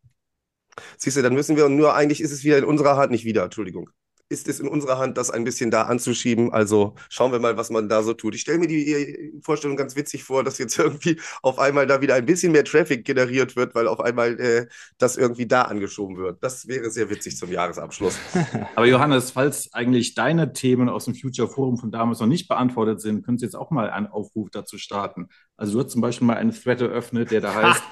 [0.97, 3.43] Siehst du, dann müssen wir nur, eigentlich ist es wieder in unserer Hand, nicht wieder,
[3.43, 3.89] Entschuldigung.
[4.31, 6.53] Ist es in unserer Hand, das ein bisschen da anzuschieben?
[6.53, 8.35] Also schauen wir mal, was man da so tut.
[8.35, 12.13] Ich stelle mir die Vorstellung ganz witzig vor, dass jetzt irgendwie auf einmal da wieder
[12.13, 14.67] ein bisschen mehr Traffic generiert wird, weil auf einmal äh,
[14.99, 16.43] das irgendwie da angeschoben wird.
[16.43, 18.19] Das wäre sehr witzig zum Jahresabschluss.
[18.75, 23.01] Aber Johannes, falls eigentlich deine Themen aus dem Future Forum von damals noch nicht beantwortet
[23.01, 25.29] sind, könntest du jetzt auch mal einen Aufruf dazu starten.
[25.57, 27.83] Also du hast zum Beispiel mal einen Thread eröffnet, der da heißt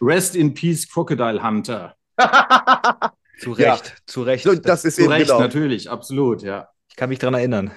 [0.00, 1.96] Rest in Peace Crocodile Hunter.
[3.38, 4.44] Zu Recht, zu Recht.
[4.44, 5.40] So, das ist Zu eben Recht, genau.
[5.40, 6.68] natürlich, absolut, ja.
[6.88, 7.72] ich kann mich daran erinnern.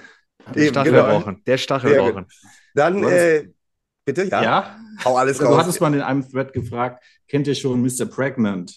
[0.54, 1.42] Der Eben, Stachelrochen.
[1.46, 2.26] Der Stachelrochen.
[2.74, 3.48] Dann, Du äh,
[4.04, 4.78] bitte, ja, Ja?
[5.04, 5.58] hau alles Du raus.
[5.58, 8.06] hattest mal in einem Thread gefragt, kennt ihr schon Mr.
[8.06, 8.74] Pregnant?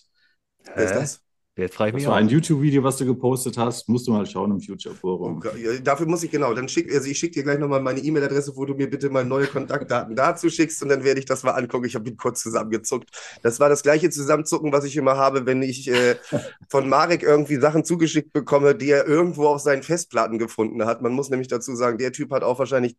[0.76, 1.22] Wer ist das?
[1.58, 2.18] Jetzt frage ich Das mich war auch.
[2.18, 3.90] ein YouTube-Video, was du gepostet hast.
[3.90, 5.44] Musst du mal schauen im Future Forum.
[5.62, 8.56] Ja, Dafür muss ich genau, dann schick, also ich schicke dir gleich nochmal meine E-Mail-Adresse,
[8.56, 11.52] wo du mir bitte mal neue Kontaktdaten dazu schickst und dann werde ich das mal
[11.52, 11.86] angucken.
[11.86, 13.10] Ich habe ihn kurz zusammengezuckt.
[13.44, 16.16] Das war das gleiche Zusammenzucken, was ich immer habe, wenn ich äh,
[16.70, 21.02] von Marek irgendwie Sachen zugeschickt bekomme, die er irgendwo auf seinen Festplatten gefunden hat.
[21.02, 22.96] Man muss nämlich dazu sagen, der Typ hat auch wahrscheinlich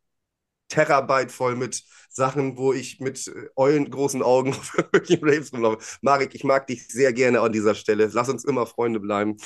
[0.72, 5.78] Terabyte voll mit Sachen, wo ich mit äh, eulengroßen Augen auf irgendwelchen Raves rumlaufe.
[6.02, 8.10] Marek, ich mag dich sehr gerne an dieser Stelle.
[8.12, 9.36] Lass uns immer Freunde bleiben.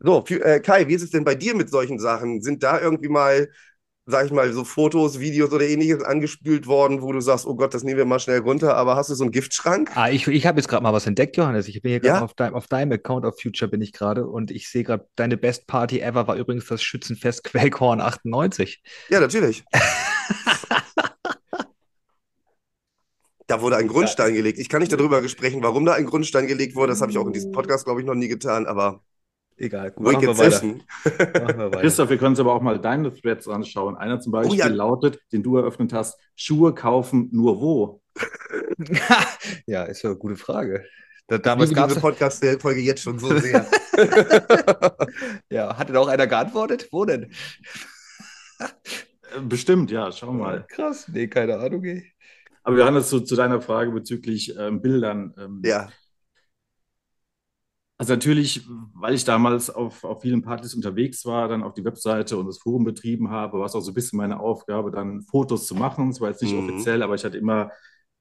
[0.00, 2.42] So, für, äh, Kai, wie ist es denn bei dir mit solchen Sachen?
[2.42, 3.48] Sind da irgendwie mal,
[4.04, 7.72] sag ich mal, so Fotos, Videos oder ähnliches angespült worden, wo du sagst, oh Gott,
[7.72, 9.92] das nehmen wir mal schnell runter, aber hast du so einen Giftschrank?
[9.94, 11.68] Ah, ich, ich habe jetzt gerade mal was entdeckt, Johannes.
[11.68, 12.24] Ich bin hier gerade Ja?
[12.24, 15.36] auf, deinem, auf deinem Account auf Future bin ich gerade und ich sehe gerade, deine
[15.36, 18.82] Best Party ever war übrigens das Schützenfest Quellkorn 98.
[19.08, 19.64] Ja, natürlich.
[23.48, 24.58] Da wurde ein Grundstein gelegt.
[24.58, 26.92] Ich kann nicht darüber sprechen, warum da ein Grundstein gelegt wurde.
[26.92, 29.02] Das habe ich auch in diesem Podcast, glaube ich, noch nie getan, aber
[29.58, 30.32] Egal, gut, machen wir.
[30.32, 31.80] Machen wir weiter.
[31.80, 33.96] Christoph, wir können uns aber auch mal deine Threads anschauen.
[33.96, 34.68] Einer zum Beispiel Oh ja.
[34.68, 38.00] lautet, den du eröffnet hast, Schuhe kaufen nur wo?
[39.66, 40.84] ja, ist ja eine gute Frage.
[41.26, 42.02] Da, Ich damals liebe gab diese es.
[42.02, 43.66] Podcast-Folge jetzt schon so sehr.
[45.50, 46.88] Ja, hatte da auch einer geantwortet?
[46.90, 47.30] Wo denn?
[49.48, 50.68] Bestimmt, ja, schau mal.
[50.68, 51.08] Krass.
[51.08, 51.84] Nee, keine Ahnung.
[51.84, 52.12] Ey.
[52.64, 55.34] Aber Johannes, zu, zu deiner Frage bezüglich ähm, Bildern.
[55.38, 55.92] Ähm, ja,
[57.98, 58.62] Also natürlich,
[58.94, 62.58] weil ich damals auf, auf vielen Partys unterwegs war, dann auf die Webseite und das
[62.58, 66.10] Forum betrieben habe, war es auch so ein bisschen meine Aufgabe, dann Fotos zu machen.
[66.10, 66.58] Es war jetzt nicht Mhm.
[66.58, 67.70] offiziell, aber ich hatte immer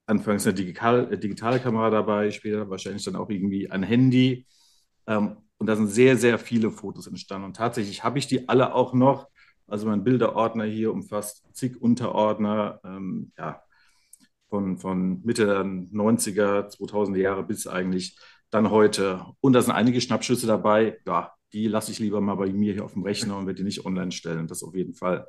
[0.06, 4.45] anfangs eine digital, äh, digitale Kamera dabei, später wahrscheinlich dann auch irgendwie ein Handy.
[5.08, 7.45] Ähm, und da sind sehr, sehr viele Fotos entstanden.
[7.47, 9.30] Und tatsächlich habe ich die alle auch noch.
[9.67, 13.62] Also mein Bilderordner hier umfasst zig Unterordner, ähm, ja,
[14.50, 18.17] von, von Mitte der 90er, 2000er Jahre bis eigentlich
[18.50, 19.26] dann heute.
[19.41, 21.00] Und da sind einige Schnappschüsse dabei.
[21.08, 23.63] Ja, die lasse ich lieber mal bei mir hier auf dem Rechner und werde die
[23.63, 24.47] nicht online stellen.
[24.47, 25.28] Das auf jeden Fall.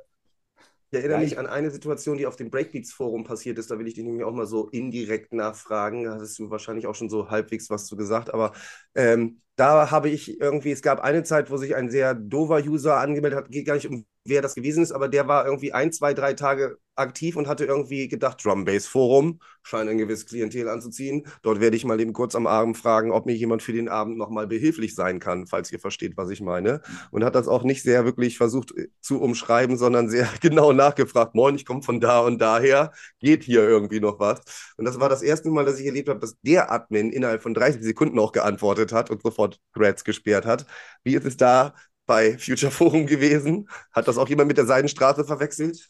[0.91, 3.71] Ich erinnere mich ich- an eine Situation, die auf dem Breakbeats-Forum passiert ist.
[3.71, 6.03] Da will ich dich nämlich auch mal so indirekt nachfragen.
[6.03, 8.31] Da hattest du wahrscheinlich auch schon so halbwegs was zu gesagt.
[8.33, 8.53] Aber
[8.93, 12.97] ähm, da habe ich irgendwie, es gab eine Zeit, wo sich ein sehr dover User
[12.97, 13.51] angemeldet hat.
[13.51, 16.33] Geht gar nicht um, wer das gewesen ist, aber der war irgendwie ein, zwei, drei
[16.33, 21.25] Tage aktiv und hatte irgendwie gedacht, Drum Bass Forum scheint ein gewisses Klientel anzuziehen.
[21.41, 24.17] Dort werde ich mal eben kurz am Abend fragen, ob mir jemand für den Abend
[24.17, 26.81] nochmal behilflich sein kann, falls ihr versteht, was ich meine.
[27.11, 31.35] Und hat das auch nicht sehr wirklich versucht äh, zu umschreiben, sondern sehr genau nachgefragt.
[31.35, 32.91] Moin, ich komme von da und daher.
[33.19, 34.41] Geht hier irgendwie noch was?
[34.77, 37.53] Und das war das erste Mal, dass ich erlebt habe, dass der Admin innerhalb von
[37.53, 40.65] 30 Sekunden auch geantwortet hat und sofort Threads gesperrt hat.
[41.03, 41.73] Wie ist es da
[42.05, 43.67] bei Future Forum gewesen?
[43.91, 45.87] Hat das auch jemand mit der Seidenstraße verwechselt?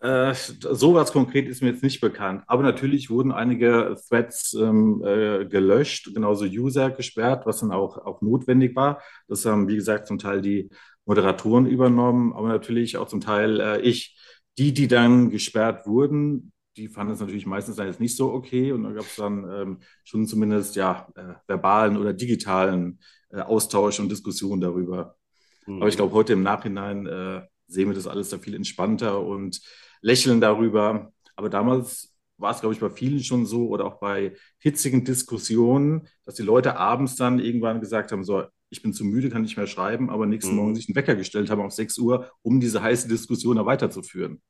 [0.00, 2.42] Äh, sowas konkret ist mir jetzt nicht bekannt.
[2.48, 8.20] Aber natürlich wurden einige Threads ähm, äh, gelöscht, genauso User gesperrt, was dann auch, auch
[8.20, 9.00] notwendig war.
[9.28, 10.70] Das haben, wie gesagt, zum Teil die
[11.04, 14.18] Moderatoren übernommen, aber natürlich auch zum Teil äh, ich.
[14.58, 18.72] Die, die dann gesperrt wurden, die fanden es natürlich meistens dann jetzt nicht so okay.
[18.72, 22.98] Und da gab es dann ähm, schon zumindest ja äh, verbalen oder digitalen
[23.30, 25.16] äh, Austausch und Diskussionen darüber.
[25.66, 25.76] Mhm.
[25.76, 29.60] Aber ich glaube, heute im Nachhinein äh, sehen wir das alles da viel entspannter und
[30.00, 31.12] lächeln darüber.
[31.36, 36.08] Aber damals war es, glaube ich, bei vielen schon so oder auch bei hitzigen Diskussionen,
[36.24, 39.56] dass die Leute abends dann irgendwann gesagt haben, so, ich bin zu müde, kann nicht
[39.56, 40.58] mehr schreiben, aber nächsten mhm.
[40.58, 44.42] Morgen sich einen Wecker gestellt haben auf 6 Uhr, um diese heiße Diskussion da weiterzuführen.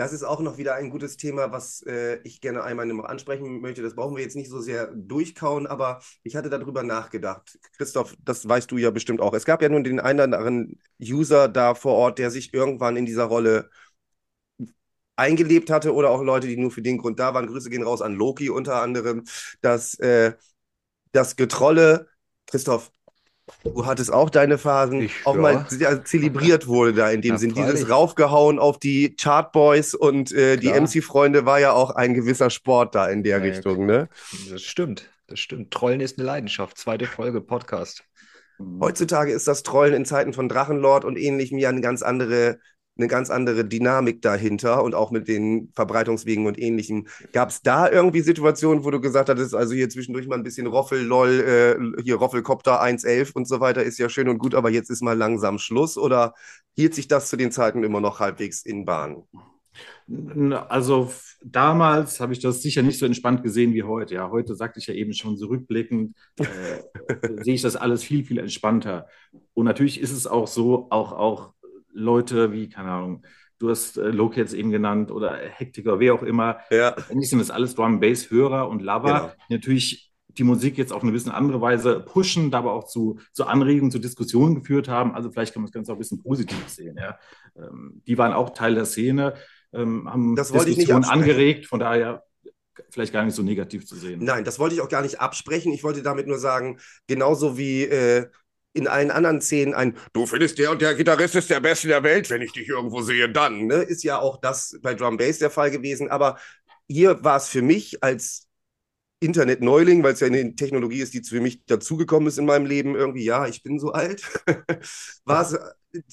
[0.00, 3.60] Das ist auch noch wieder ein gutes Thema, was äh, ich gerne einmal noch ansprechen
[3.60, 3.82] möchte.
[3.82, 7.58] Das brauchen wir jetzt nicht so sehr durchkauen, aber ich hatte darüber nachgedacht.
[7.76, 9.34] Christoph, das weißt du ja bestimmt auch.
[9.34, 12.96] Es gab ja nun den einen oder anderen User da vor Ort, der sich irgendwann
[12.96, 13.68] in dieser Rolle
[15.16, 17.46] eingelebt hatte oder auch Leute, die nur für den Grund da waren.
[17.46, 19.24] Grüße gehen raus an Loki unter anderem,
[19.60, 20.32] dass äh,
[21.12, 22.08] das Getrolle,
[22.46, 22.90] Christoph,
[23.64, 25.40] Du hattest auch deine Phasen, ich, auch ja.
[25.40, 25.66] mal
[26.04, 27.50] zelebriert wurde da in dem ja, Sinn.
[27.52, 27.72] Freilich.
[27.72, 32.94] Dieses Raufgehauen auf die Chartboys und äh, die MC-Freunde war ja auch ein gewisser Sport
[32.94, 34.08] da in der ja, Richtung, ne?
[34.50, 35.70] Das stimmt, das stimmt.
[35.70, 36.78] Trollen ist eine Leidenschaft.
[36.78, 38.04] Zweite Folge Podcast.
[38.80, 42.58] Heutzutage ist das Trollen in Zeiten von Drachenlord und ähnlichem ja eine ganz andere
[43.00, 47.06] eine ganz andere Dynamik dahinter und auch mit den Verbreitungswegen und ähnlichem.
[47.32, 50.66] Gab es da irgendwie Situationen, wo du gesagt hattest, also hier zwischendurch mal ein bisschen
[50.66, 51.40] Roffel, LOL,
[51.98, 55.02] äh, hier Roffelkopter 1.11 und so weiter ist ja schön und gut, aber jetzt ist
[55.02, 56.34] mal langsam Schluss oder
[56.76, 59.22] hielt sich das zu den Zeiten immer noch halbwegs in Bahn?
[60.68, 61.10] Also
[61.42, 64.14] damals habe ich das sicher nicht so entspannt gesehen wie heute.
[64.16, 66.44] Ja, heute sagte ich ja eben schon zurückblickend, äh,
[67.42, 69.06] sehe ich das alles viel, viel entspannter.
[69.54, 71.54] Und natürlich ist es auch so, auch, auch
[71.92, 73.22] Leute wie, keine Ahnung,
[73.58, 76.58] du hast äh, Loki jetzt eben genannt oder Hektiker, wer auch immer.
[76.70, 76.96] Ja.
[77.08, 79.32] Eigentlich sind das alles Drum Bass Hörer und Lover, genau.
[79.48, 83.46] die natürlich die Musik jetzt auf eine bisschen andere Weise pushen, aber auch zu, zu
[83.46, 85.14] Anregungen, zu Diskussionen geführt haben.
[85.14, 86.96] Also vielleicht kann man das Ganze auch ein bisschen positiv sehen.
[86.98, 87.18] Ja.
[87.56, 89.34] Ähm, die waren auch Teil der Szene,
[89.72, 92.24] ähm, haben das Diskussionen angeregt, von daher
[92.90, 94.24] vielleicht gar nicht so negativ zu sehen.
[94.24, 95.72] Nein, das wollte ich auch gar nicht absprechen.
[95.72, 98.28] Ich wollte damit nur sagen, genauso wie äh,
[98.72, 102.02] in allen anderen Szenen ein, du findest der und der Gitarrist ist der Beste der
[102.02, 103.76] Welt, wenn ich dich irgendwo sehe, dann, ne?
[103.76, 106.08] Ist ja auch das bei Drum Bass der Fall gewesen.
[106.08, 106.38] Aber
[106.88, 108.46] hier war es für mich als
[109.20, 112.94] Internet-Neuling, weil es ja eine Technologie ist, die für mich dazugekommen ist in meinem Leben,
[112.96, 114.22] irgendwie, ja, ich bin so alt,
[115.24, 115.58] war es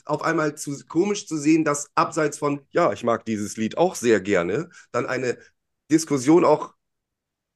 [0.05, 3.95] auf einmal zu komisch zu sehen, dass abseits von, ja, ich mag dieses Lied auch
[3.95, 5.37] sehr gerne, dann eine
[5.89, 6.73] Diskussion auch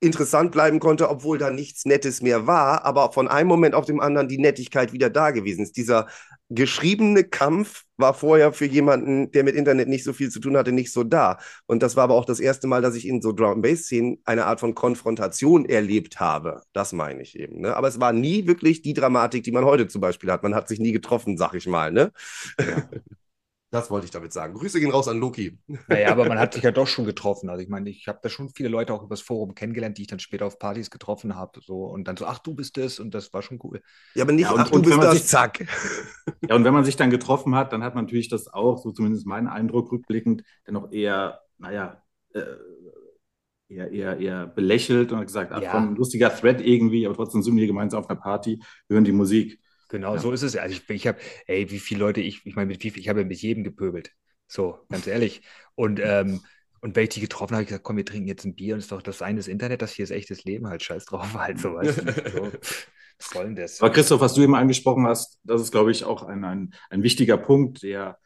[0.02, 4.02] interessant bleiben konnte, obwohl da nichts Nettes mehr war, aber von einem Moment auf den
[4.02, 5.78] anderen die Nettigkeit wieder da gewesen ist.
[5.78, 6.08] Dieser
[6.50, 10.72] geschriebene Kampf war vorher für jemanden, der mit Internet nicht so viel zu tun hatte,
[10.72, 11.38] nicht so da.
[11.68, 14.60] Und das war aber auch das erste Mal, dass ich in so Drum-Bass-Szenen eine Art
[14.60, 16.64] von Konfrontation erlebt habe.
[16.74, 17.62] Das meine ich eben.
[17.62, 17.76] Ne?
[17.76, 20.42] Aber es war nie wirklich die Dramatik, die man heute zum Beispiel hat.
[20.42, 21.92] Man hat sich nie getroffen, sag ich mal.
[21.92, 22.12] Ne?
[22.60, 22.90] Ja.
[23.72, 24.54] Das wollte ich damit sagen.
[24.54, 25.58] Grüße gehen raus an Loki.
[25.88, 27.50] Naja, aber man hat sich ja doch schon getroffen.
[27.50, 30.10] Also ich meine, ich habe da schon viele Leute auch übers Forum kennengelernt, die ich
[30.10, 31.62] dann später auf Partys getroffen habe.
[31.64, 33.82] So, und dann so, ach, du bist es und das war schon cool.
[34.14, 35.66] Ja, aber nicht, ja, und, ach, du bist das, sich, zack.
[36.50, 38.92] Ja, und wenn man sich dann getroffen hat, dann hat man natürlich das auch, so
[38.92, 42.04] zumindest mein Eindruck rückblickend, dann auch eher, naja,
[42.34, 42.42] äh,
[43.70, 45.72] eher, eher, eher belächelt und hat gesagt, ach ja.
[45.72, 49.60] komm, lustiger Thread irgendwie, aber trotzdem sind wir gemeinsam auf einer Party, hören die Musik.
[49.92, 50.22] Genau, ja.
[50.22, 50.56] so ist es.
[50.56, 53.66] Also ich, ich habe, ey, wie viele Leute ich, ich meine, ich habe mit jedem
[53.66, 54.12] gepöbelt.
[54.48, 55.42] So, ganz ehrlich.
[55.76, 56.40] Und, ähm,
[56.80, 58.74] und wenn ich die getroffen habe, habe ich gesagt, komm, wir trinken jetzt ein Bier
[58.74, 61.34] und ist doch das eine ist Internet, das hier ist echtes Leben, halt scheiß drauf,
[61.34, 61.98] halt sowas.
[61.98, 62.52] so.
[63.18, 63.82] Was soll denn das?
[63.82, 67.04] Aber Christoph, was du eben angesprochen hast, das ist, glaube ich, auch ein, ein, ein
[67.04, 68.18] wichtiger Punkt, der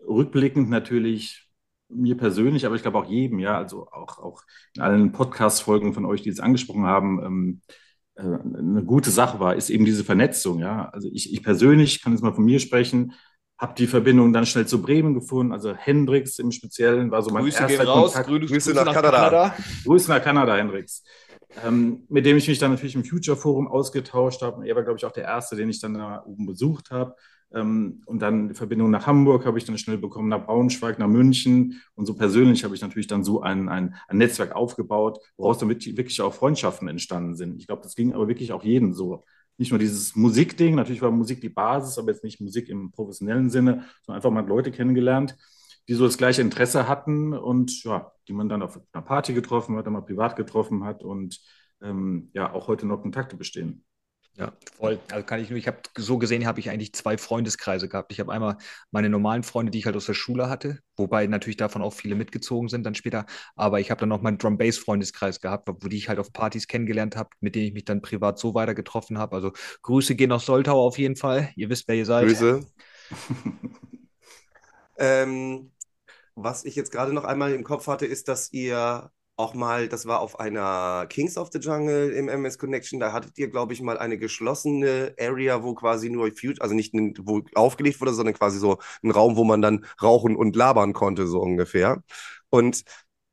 [0.00, 1.48] rückblickend natürlich
[1.88, 4.42] mir persönlich, aber ich glaube auch jedem, ja, also auch, auch
[4.74, 7.74] in allen Podcast-Folgen von euch, die es angesprochen haben, ähm, äh,
[8.16, 10.58] eine gute Sache war, ist eben diese Vernetzung.
[10.58, 10.88] Ja?
[10.90, 13.12] Also ich, ich persönlich kann jetzt mal von mir sprechen,
[13.58, 15.52] habe die Verbindung dann schnell zu Bremen gefunden.
[15.52, 18.28] Also Hendrix im Speziellen war so mein Grüße erster gehen raus, Kontakt.
[18.28, 19.16] Grüße, Grüße nach, nach Kanada.
[19.16, 19.56] Kanada.
[19.84, 21.04] Grüße nach Kanada, Hendrix.
[21.64, 24.66] Ähm, mit dem ich mich dann natürlich im Future Forum ausgetauscht habe.
[24.66, 27.14] Er war, glaube ich, auch der Erste, den ich dann da oben besucht habe.
[27.54, 31.08] Ähm, und dann die Verbindung nach Hamburg habe ich dann schnell bekommen, nach Braunschweig, nach
[31.08, 31.80] München.
[31.94, 35.68] Und so persönlich habe ich natürlich dann so ein, ein, ein Netzwerk aufgebaut, woraus dann
[35.68, 37.58] wirklich auch Freundschaften entstanden sind.
[37.58, 39.24] Ich glaube, das ging aber wirklich auch jedem so.
[39.58, 43.50] Nicht nur dieses Musikding, natürlich war Musik die Basis, aber jetzt nicht Musik im professionellen
[43.50, 45.36] Sinne, sondern einfach mal Leute kennengelernt,
[45.88, 49.76] die so das gleiche Interesse hatten und ja, die man dann auf einer Party getroffen
[49.76, 51.40] hat, dann mal privat getroffen hat und
[51.82, 53.84] ähm, ja, auch heute noch Kontakte bestehen.
[54.38, 54.98] Ja, voll.
[55.10, 58.12] Also kann ich nur, ich habe so gesehen, habe ich eigentlich zwei Freundeskreise gehabt.
[58.12, 58.56] Ich habe einmal
[58.90, 62.14] meine normalen Freunde, die ich halt aus der Schule hatte, wobei natürlich davon auch viele
[62.14, 63.26] mitgezogen sind dann später.
[63.56, 66.32] Aber ich habe dann noch meinen Drum Bass Freundeskreis gehabt, wo die ich halt auf
[66.32, 69.36] Partys kennengelernt habe, mit denen ich mich dann privat so weiter getroffen habe.
[69.36, 71.50] Also Grüße gehen aus Soltau auf jeden Fall.
[71.54, 72.26] Ihr wisst, wer ihr seid.
[72.26, 72.66] Grüße.
[74.96, 75.72] ähm,
[76.34, 80.06] was ich jetzt gerade noch einmal im Kopf hatte, ist, dass ihr auch mal, das
[80.06, 83.80] war auf einer Kings of the Jungle im MS Connection, da hattet ihr, glaube ich,
[83.82, 88.58] mal eine geschlossene Area, wo quasi nur Future, also nicht wo aufgelegt wurde, sondern quasi
[88.58, 92.02] so ein Raum, wo man dann rauchen und labern konnte, so ungefähr.
[92.50, 92.84] Und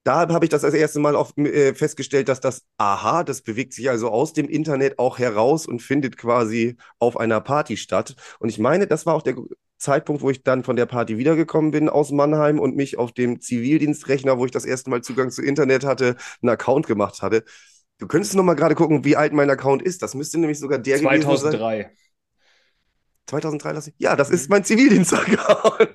[0.04, 3.74] da habe ich das das erste Mal auch äh, festgestellt, dass das, aha, das bewegt
[3.74, 8.16] sich also aus dem Internet auch heraus und findet quasi auf einer Party statt.
[8.40, 9.36] Und ich meine, das war auch der
[9.80, 13.42] Zeitpunkt, wo ich dann von der Party wiedergekommen bin aus Mannheim und mich auf dem
[13.42, 17.44] Zivildienstrechner, wo ich das erste Mal Zugang zu Internet hatte, einen Account gemacht hatte.
[17.98, 20.02] Du könntest noch mal gerade gucken, wie alt mein Account ist.
[20.04, 21.52] Das müsste nämlich sogar der gewesen sein.
[21.52, 21.92] 2003.
[23.28, 23.96] 2003 lasse ich.
[24.00, 25.89] Ja, das ist mein Zivildienstaccount.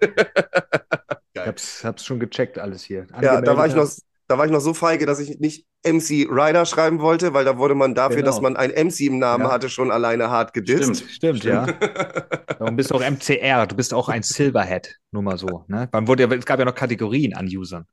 [1.33, 3.07] Ich hab's, hab's schon gecheckt, alles hier.
[3.21, 5.67] Ja, da war ich noch, Angemeldet da war ich noch so feige, dass ich nicht
[5.87, 8.27] MC Ryder schreiben wollte, weil da wurde man dafür, Genau.
[8.29, 9.53] dass man ein MC im Namen Ja.
[9.53, 10.97] hatte, schon alleine hart gedisst.
[11.11, 11.43] Stimmt.
[11.43, 11.67] Stimmt, ja.
[12.59, 15.65] Darum bist du auch MCR, du bist auch ein Silverhead, nur mal so.
[15.69, 15.89] Ne?
[15.93, 17.85] Dann wurde ja, es gab ja noch Kategorien an Usern.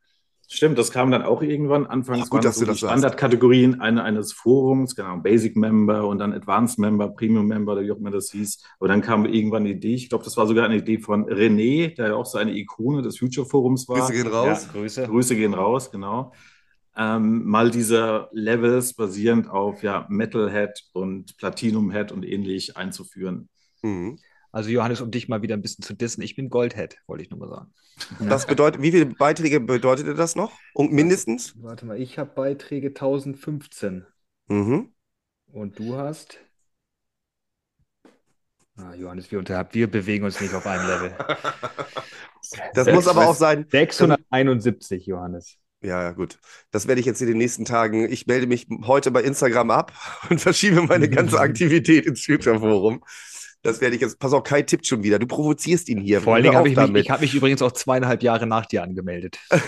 [0.54, 1.88] Stimmt, das kam dann auch irgendwann.
[1.88, 2.92] Anfangs Ach, gut, waren dass so du die das sagst.
[2.92, 7.92] Standardkategorien eine, eines Forums, genau, Basic Member und dann Advanced Member, Premium Member oder wie
[7.94, 8.62] auch immer das hieß.
[8.78, 11.96] Aber dann kam irgendwann die Idee, ich glaube, das war sogar eine Idee von René,
[11.96, 14.00] der ja auch so eine Ikone des Future Forums war.
[14.00, 14.66] Grüße gehen raus.
[14.66, 15.04] Ja, Grüße.
[15.08, 16.34] Grüße gehen raus, genau.
[16.98, 23.48] Ähm, mal diese Levels basierend auf ja, Metalhead und Platinumhead und ähnlich einzuführen.
[23.84, 24.20] Mhm.
[24.52, 27.30] Also Johannes, um dich mal wieder ein bisschen zu dissen, ich bin Goldhead, wollte ich
[27.30, 27.74] nur mal sagen.
[28.20, 30.52] Das bedeutet, wie viele Beiträge bedeutete das noch?
[30.74, 31.56] Und mindestens?
[31.62, 34.06] Warte mal, ich habe Beiträge 1015
[34.50, 34.92] Mhm.
[35.54, 36.40] und du hast.
[38.78, 41.14] Ah, Johannes, wir, unter, wir bewegen uns nicht auf einem Level.
[42.74, 43.66] Das muss aber auch sein.
[43.70, 45.58] 671, Johannes.
[45.82, 46.40] Ja, ja, gut.
[46.72, 48.12] Das werde ich jetzt in den nächsten Tagen.
[48.12, 49.94] Ich melde mich heute bei Instagram ab
[50.30, 53.04] und verschiebe meine ganze Aktivität ins Future Forum.
[53.64, 54.18] Das werde ich jetzt.
[54.20, 55.20] Pass auf, Kai tippt schon wieder.
[55.20, 56.22] Du provozierst ihn hier.
[56.22, 58.84] Vor allen Dingen habe ich mich, ich habe mich übrigens auch zweieinhalb Jahre nach dir
[58.84, 59.38] angemeldet.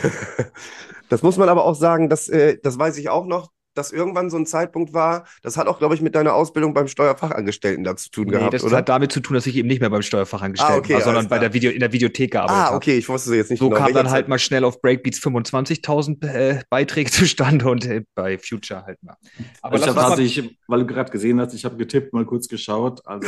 [1.10, 4.30] Das muss man aber auch sagen, dass, äh, das weiß ich auch noch, dass irgendwann
[4.32, 7.96] so ein Zeitpunkt war, das hat auch, glaube ich, mit deiner Ausbildung beim Steuerfachangestellten da
[7.96, 8.78] zu tun Nee, gehabt, das oder?
[8.78, 11.28] hat damit zu tun, dass ich eben nicht mehr beim Steuerfachangestellten Ah, okay, war, sondern
[11.28, 12.78] bei der Video, in der Videothek gearbeitet ah, habe.
[12.78, 13.82] okay, ich wusste jetzt nicht So genau.
[13.82, 14.28] kam dann halt Zeit.
[14.30, 19.18] mal schnell auf Breakbeats 25.000 äh, Beiträge zustande und äh, bei Future halt mal.
[19.62, 22.14] Aber ich lass habe uns mal, tatsächlich, weil du gerade gesehen hast, ich habe getippt,
[22.14, 23.02] mal kurz geschaut.
[23.06, 23.28] Also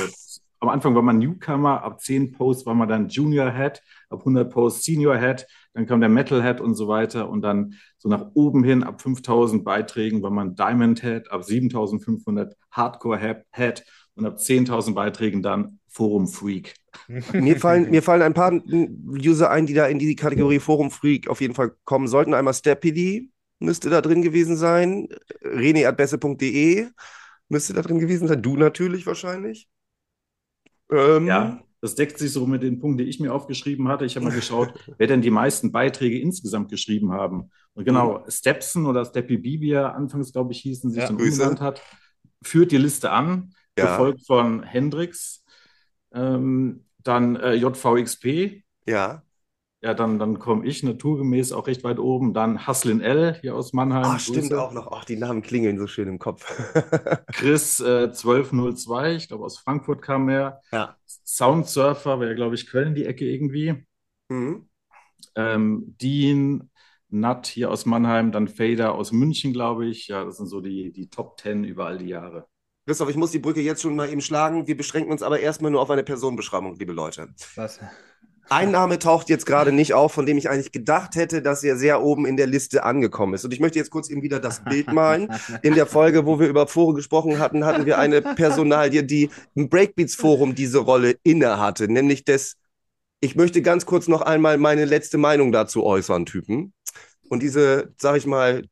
[0.59, 4.51] am Anfang war man Newcomer, ab 10 Posts war man dann Junior Head, ab 100
[4.51, 8.31] Posts Senior Head, dann kam der Metal Head und so weiter und dann so nach
[8.33, 13.19] oben hin ab 5000 Beiträgen war man Diamond Head, ab 7500 Hardcore
[13.51, 13.83] Head-
[14.15, 16.75] und ab 10.000 Beiträgen dann Forum Freak.
[17.33, 21.27] Mir fallen, mir fallen ein paar User ein, die da in die Kategorie Forum Freak
[21.27, 22.33] auf jeden Fall kommen sollten.
[22.33, 25.09] Einmal Steppedy müsste da drin gewesen sein.
[25.43, 26.87] rené.besse.de
[27.49, 28.41] müsste da drin gewesen sein.
[28.41, 29.67] Du natürlich wahrscheinlich.
[30.91, 34.05] Ähm, Ja, das deckt sich so mit den Punkten, die ich mir aufgeschrieben hatte.
[34.05, 37.51] Ich habe mal geschaut, wer denn die meisten Beiträge insgesamt geschrieben haben.
[37.73, 41.17] Und genau, Stepson oder Steppy B, wie er anfangs, glaube ich, hießen, sich Ja, dann
[41.17, 41.81] umgenannt hat,
[42.43, 43.85] führt die Liste an, Ja.
[43.87, 45.43] gefolgt von Hendrix,
[46.13, 49.24] ähm, dann äh, JVXP, Ja.
[49.85, 53.71] Ja, dann, dann komme ich naturgemäß auch recht weit oben, dann Haslin L hier aus
[53.71, 54.59] Mannheim, Ah, stimmt Grüße.
[54.61, 54.91] auch noch.
[54.91, 56.43] Ach, die Namen klingeln so schön im Kopf.
[57.31, 60.97] Chris äh, 1202, ich glaube aus Frankfurt kam er, Ja.
[61.05, 63.85] Soundsurfer, wäre glaube ich Köln die Ecke irgendwie.
[64.29, 64.67] Mhm.
[65.35, 66.71] ähm, Dean,
[67.09, 70.07] Nat hier aus Mannheim, dann Fader aus München, glaube ich.
[70.07, 72.47] Ja, das sind so die, die Top Ten über all die Jahre.
[72.87, 74.67] Christoph, ich muss die Brücke jetzt schon mal eben schlagen.
[74.67, 77.29] Wir beschränken uns aber erstmal nur auf eine Personenbeschreibung, liebe Leute.
[77.55, 77.79] was?
[78.49, 81.77] Ein Name taucht jetzt gerade nicht auf, von dem ich eigentlich gedacht hätte, dass er
[81.77, 83.43] sehr oben in der Liste angekommen ist.
[83.43, 85.29] Und ich möchte jetzt kurz eben wieder das Bild malen.
[85.63, 89.69] In der Folge, wo wir über Fore gesprochen hatten, hatten wir eine Personalie, die im
[89.69, 92.57] Breakbeats-Forum diese Rolle inne hatte, nämlich des,
[93.19, 96.73] ich möchte ganz kurz noch einmal meine letzte Meinung dazu äußern, Typen.
[97.29, 98.63] Und diese, sag ich mal,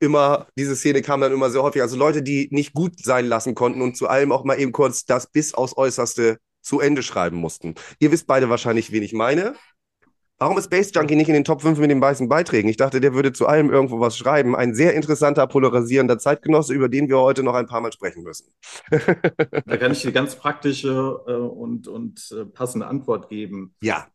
[0.00, 1.82] immer, diese Szene kam dann immer sehr häufig.
[1.82, 5.04] Also Leute, die nicht gut sein lassen konnten und zu allem auch mal eben kurz
[5.04, 7.74] das bis aufs Äußerste zu Ende schreiben mussten.
[8.00, 9.54] Ihr wisst beide wahrscheinlich, wen ich meine.
[10.38, 12.68] Warum ist Space Junkie nicht in den Top 5 mit den weißen Beiträgen?
[12.68, 14.56] Ich dachte, der würde zu allem irgendwo was schreiben.
[14.56, 18.52] Ein sehr interessanter, polarisierender Zeitgenosse, über den wir heute noch ein paar Mal sprechen müssen.
[19.66, 23.74] Da kann ich die ganz praktische äh, und, und äh, passende Antwort geben.
[23.80, 24.06] Ja.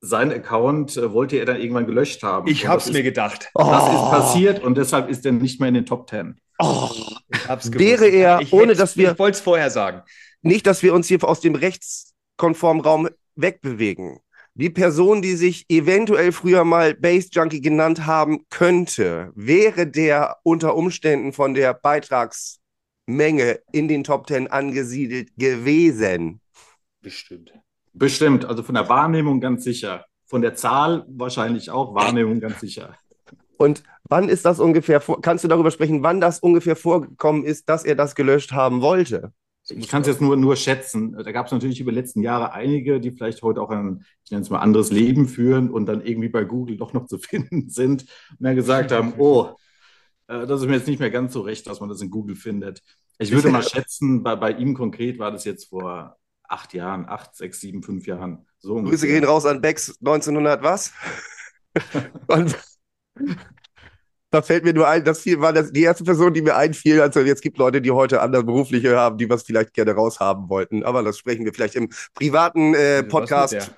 [0.00, 2.48] Sein Account äh, wollte er dann irgendwann gelöscht haben.
[2.48, 3.50] Ich hab's das mir gedacht.
[3.54, 6.40] Das ist passiert und deshalb ist er nicht mehr in den Top Ten.
[6.58, 6.90] Oh,
[7.32, 10.02] Ich hab's Wäre er, ich ohne hätt's- dass wir- Ich wollte es vorher sagen.
[10.44, 14.20] Nicht, dass wir uns hier aus dem rechtskonformen Raum wegbewegen.
[14.54, 20.76] Die Person, die sich eventuell früher mal Base Junkie genannt haben könnte, wäre der unter
[20.76, 26.40] Umständen von der Beitragsmenge in den Top Ten angesiedelt gewesen.
[27.00, 27.52] Bestimmt.
[27.92, 30.04] Bestimmt, also von der Wahrnehmung ganz sicher.
[30.26, 32.96] Von der Zahl wahrscheinlich auch, Wahrnehmung ganz sicher.
[33.56, 37.84] Und wann ist das ungefähr, kannst du darüber sprechen, wann das ungefähr vorgekommen ist, dass
[37.84, 39.32] er das gelöscht haben wollte?
[39.68, 41.12] Ich kann es jetzt nur, nur schätzen.
[41.12, 44.30] Da gab es natürlich über die letzten Jahre einige, die vielleicht heute auch ein, ich
[44.30, 47.70] nenne es mal, anderes Leben führen und dann irgendwie bei Google doch noch zu finden
[47.70, 49.56] sind und dann gesagt haben, oh,
[50.28, 52.36] äh, das ist mir jetzt nicht mehr ganz so recht, dass man das in Google
[52.36, 52.82] findet.
[53.18, 57.34] Ich würde mal schätzen, bei, bei ihm konkret war das jetzt vor acht Jahren, acht,
[57.34, 58.46] sechs, sieben, fünf Jahren.
[58.58, 60.92] So Grüße gehen raus an Bex 1900 was?
[64.34, 67.00] Da fällt mir nur ein, das viel war das die erste Person, die mir einfiel.
[67.00, 70.82] Also jetzt gibt Leute, die heute andere berufliche haben, die was vielleicht gerne raushaben wollten.
[70.82, 73.70] Aber das sprechen wir vielleicht im privaten äh, Was Podcast.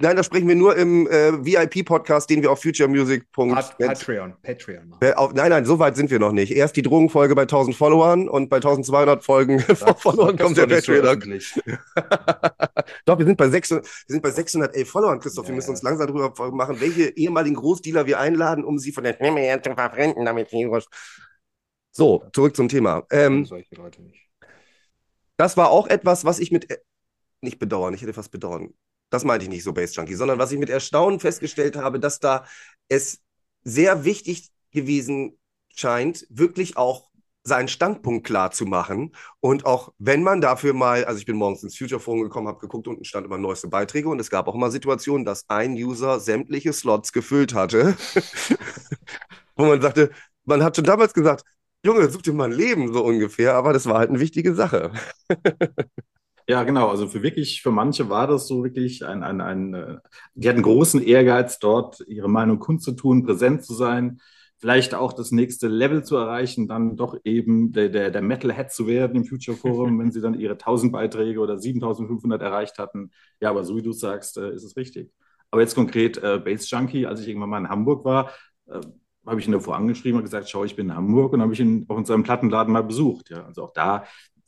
[0.00, 3.24] Nein, das sprechen wir nur im äh, VIP-Podcast, den wir auf futuremusic.
[3.32, 4.34] Pat Patreon.
[4.42, 5.00] Patreon machen.
[5.04, 6.52] Äh, auf, nein, nein, so weit sind wir noch nicht.
[6.52, 10.74] Erst die Drogenfolge bei 1000 Followern und bei 1200 Folgen Sag- Followern kommt der so
[10.92, 11.04] Patreon.
[11.04, 11.52] öffentlich.
[13.06, 15.46] Doch, wir sind bei 600, wir sind bei 611 Followern, Christoph.
[15.46, 15.72] wir Ja, müssen ja.
[15.72, 20.24] uns langsam darüber machen, welche ehemaligen Großdealer wir einladen, um sie von der zu verfremden,
[20.24, 20.68] damit sie
[21.90, 23.04] So, zurück zum Thema.
[23.10, 24.28] Ähm, Solche Leute nicht.
[25.36, 26.68] das war auch etwas, was ich mit,
[27.40, 28.72] nicht bedauern, ich hätte fast bedauern.
[29.10, 32.20] Das meinte ich nicht so, Base Junkie, sondern was ich mit Erstaunen festgestellt habe, dass
[32.20, 32.44] da
[32.88, 33.20] es
[33.64, 35.38] sehr wichtig gewesen
[35.74, 37.08] scheint, wirklich auch
[37.44, 39.14] seinen Standpunkt klar zu machen.
[39.40, 42.60] Und auch wenn man dafür mal, also ich bin morgens ins Future Forum gekommen, habe
[42.60, 46.20] geguckt, unten stand immer neueste Beiträge und es gab auch immer Situationen, dass ein User
[46.20, 47.96] sämtliche Slots gefüllt hatte,
[49.56, 50.10] wo man sagte,
[50.44, 51.44] man hat schon damals gesagt,
[51.84, 54.92] Junge, such dir mal ein Leben, so ungefähr, aber das war halt eine wichtige Sache.
[56.50, 56.88] Ja, genau.
[56.88, 59.98] Also für wirklich, für manche war das so wirklich ein, ein, ein, äh,
[60.34, 64.20] die hatten großen Ehrgeiz, dort ihre Meinung kundzutun, präsent zu sein,
[64.56, 68.86] vielleicht auch das nächste Level zu erreichen, dann doch eben der, der, der Metalhead zu
[68.86, 73.10] werden im Future Forum, wenn sie dann ihre 1000 Beiträge oder 7500 erreicht hatten.
[73.40, 75.12] Ja, aber so wie du sagst, äh, ist es richtig.
[75.50, 78.30] Aber jetzt konkret äh, Base Junkie, als ich irgendwann mal in Hamburg war,
[78.66, 78.80] äh,
[79.26, 81.60] habe ich ihn davor angeschrieben und gesagt, schau, ich bin in Hamburg und habe ich
[81.60, 83.28] ihn auch in seinem Plattenladen mal besucht.
[83.28, 84.04] Ja, also auch da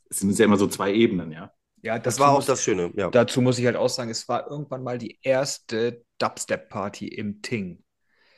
[0.09, 1.51] sind es ja immer so zwei Ebenen, ja.
[1.81, 3.09] Ja, Das war auch muss- das Schöne, ja.
[3.09, 7.83] Dazu muss ich halt auch sagen, es war irgendwann mal die erste Dubstep-Party im Ting.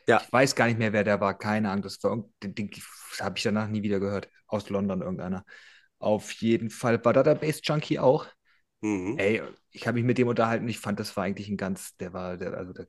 [0.08, 0.22] Ja.
[0.26, 1.84] Ich weiß gar nicht mehr, wer der war, keine Ahnung.
[1.84, 2.72] Das war irgend- den, den
[3.20, 4.30] habe ich danach nie wieder gehört.
[4.48, 5.46] Aus London irgendeiner.
[6.00, 8.26] Auf jeden Fall war da der Bass Junkie auch.
[8.82, 9.18] Mhm.
[9.18, 9.41] Ey,
[9.72, 10.68] ich habe mich mit dem unterhalten.
[10.68, 12.84] Ich fand, das war eigentlich ein ganz, der war, der, also da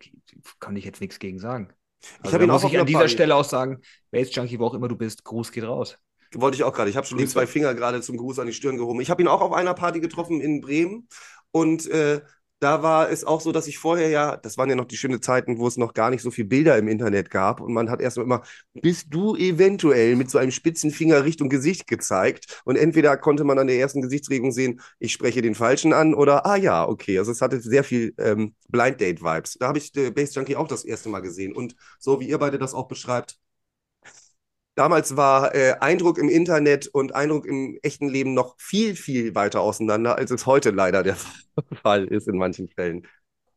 [0.58, 1.72] kann ich jetzt nichts gegen sagen.
[2.02, 3.12] Ich Also habe ihn da auch muss ich an dieser Party.
[3.12, 3.80] Stelle auch sagen,
[4.10, 5.96] Bass Junkie, wo auch immer du bist, Gruß geht raus.
[6.34, 6.90] Wollte ich auch gerade.
[6.90, 7.34] Ich habe schon die Grüße.
[7.34, 9.00] zwei Finger gerade zum Gruß an die Stirn gehoben.
[9.00, 11.08] Ich habe ihn auch auf einer Party getroffen in Bremen.
[11.50, 12.20] Und äh,
[12.60, 15.20] da war es auch so, dass ich vorher ja, das waren ja noch die schönen
[15.20, 17.60] Zeiten, wo es noch gar nicht so viele Bilder im Internet gab.
[17.60, 21.86] Und man hat erst immer, bist du eventuell mit so einem spitzen Finger Richtung Gesicht
[21.86, 22.62] gezeigt.
[22.64, 26.46] Und entweder konnte man an der ersten Gesichtsregung sehen, ich spreche den Falschen an oder,
[26.46, 27.18] ah ja, okay.
[27.18, 29.58] Also es hatte sehr viel ähm, Blind Date Vibes.
[29.60, 31.54] Da habe ich äh, Bass Junkie auch das erste Mal gesehen.
[31.54, 33.38] Und so wie ihr beide das auch beschreibt,
[34.74, 39.60] Damals war äh, Eindruck im Internet und Eindruck im echten Leben noch viel, viel weiter
[39.60, 41.16] auseinander, als es heute leider der
[41.82, 43.06] Fall ist in manchen Fällen.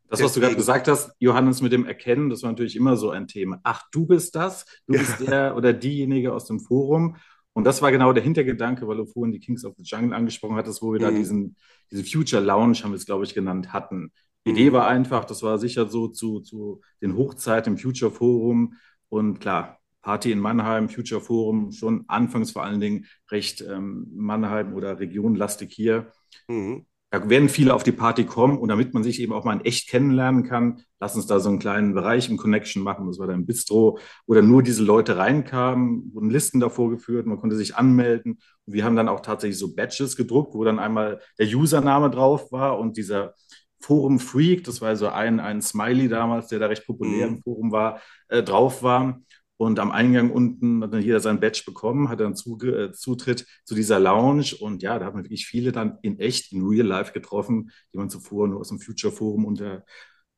[0.10, 3.10] Das, was du gerade gesagt hast, Johannes, mit dem Erkennen, das war natürlich immer so
[3.10, 3.60] ein Thema.
[3.64, 5.00] Ach, du bist das, du Ja.
[5.00, 7.18] bist der oder diejenige aus dem Forum.
[7.54, 10.56] Und das war genau der Hintergedanke, weil du vorhin die Kings of the Jungle angesprochen
[10.56, 11.16] hattest, wo wir da Mhm.
[11.18, 11.56] diesen,
[11.92, 14.12] diese Future Lounge, haben wir es, glaube ich, genannt, hatten.
[14.46, 14.74] Die Idee Mhm.
[14.74, 18.76] war einfach, das war sicher so zu, zu den Hochzeiten im Future Forum.
[19.10, 19.77] Und klar,
[20.08, 25.74] Party in Mannheim, Future Forum, schon anfangs vor allen Dingen recht ähm, Mannheim oder regionlastig
[25.74, 26.14] hier.
[26.48, 26.86] Mhm.
[27.10, 29.66] Da werden viele auf die Party kommen und damit man sich eben auch mal in
[29.66, 33.08] echt kennenlernen kann, lass uns da so einen kleinen Bereich im Connection machen.
[33.08, 37.26] Das war dann ein Bistro, wo dann nur diese Leute reinkamen, wurden Listen davor geführt,
[37.26, 38.40] man konnte sich anmelden.
[38.66, 42.50] Und wir haben dann auch tatsächlich so Badges gedruckt, wo dann einmal der Username drauf
[42.54, 43.34] war und dieser
[43.82, 47.36] Forum Freak, das war so ein, ein Smiley damals, der da recht populär Mhm.
[47.36, 49.20] im Forum war, äh, drauf war.
[49.58, 53.74] Und am Eingang unten hat dann jeder sein Badge bekommen, hat dann äh, Zutritt zu
[53.74, 54.56] dieser Lounge.
[54.60, 57.98] Und ja, da hat man wirklich viele dann in echt, in real life getroffen, die
[57.98, 59.84] man zuvor nur aus dem Future Forum unter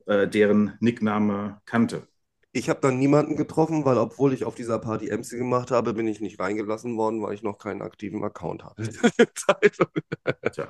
[0.06, 2.08] äh, deren Nickname kannte.
[2.52, 6.08] Ich habe dann niemanden getroffen, weil obwohl ich auf dieser Party MC gemacht habe, bin
[6.08, 8.90] ich nicht reingelassen worden, weil ich noch keinen aktiven Account hatte.
[10.52, 10.68] Tja.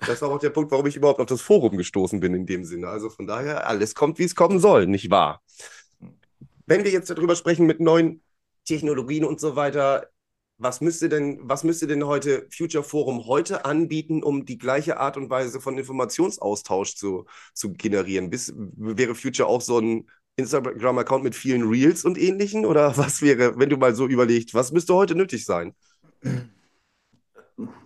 [0.00, 2.64] Das ist auch der Punkt, warum ich überhaupt auf das Forum gestoßen bin in dem
[2.64, 2.88] Sinne.
[2.88, 5.40] Also von daher, alles kommt, wie es kommen soll, nicht wahr?
[6.66, 8.22] Wenn wir jetzt darüber sprechen mit neuen
[8.64, 10.08] Technologien und so weiter,
[10.60, 15.16] Was müsste denn, was müsste denn heute Future Forum heute anbieten, um die gleiche Art
[15.18, 18.30] und Weise von Informationsaustausch zu, zu generieren?
[18.30, 22.66] Bis, wäre Future auch so ein Instagram-Account mit vielen Reels und ähnlichen?
[22.66, 25.74] Oder was wäre, wenn du mal so überlegst, was müsste heute nötig sein?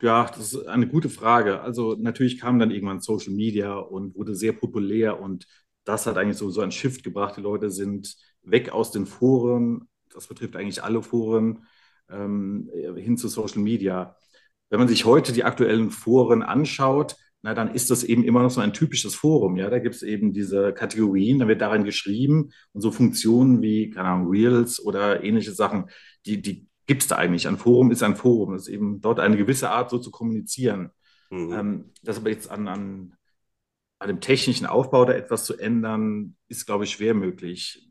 [0.02, 1.60] Ja, das ist eine gute Frage.
[1.60, 5.46] Also natürlich kam dann irgendwann Social Media und wurde sehr populär und
[5.84, 7.36] das hat eigentlich so, so einen Shift gebracht.
[7.36, 11.66] Die Leute sind weg aus den Foren, das betrifft eigentlich alle Foren,
[12.10, 14.16] ähm, hin zu Social Media.
[14.68, 18.50] Wenn man sich heute die aktuellen Foren anschaut, na, dann ist das eben immer noch
[18.50, 19.56] so ein typisches Forum.
[19.56, 23.90] Ja, da gibt es eben diese Kategorien, da wird darin geschrieben und so Funktionen wie,
[23.90, 25.86] keine Ahnung, Reels oder ähnliche Sachen,
[26.26, 27.46] die, die gibt es da eigentlich.
[27.46, 28.52] Ein Forum ist ein Forum.
[28.52, 30.90] Das ist eben dort eine gewisse Art, so zu kommunizieren.
[31.30, 31.52] Mhm.
[31.52, 33.14] Ähm, das aber jetzt an, an,
[34.00, 37.88] an dem technischen Aufbau da etwas zu ändern, ist, glaube ich, schwer möglich.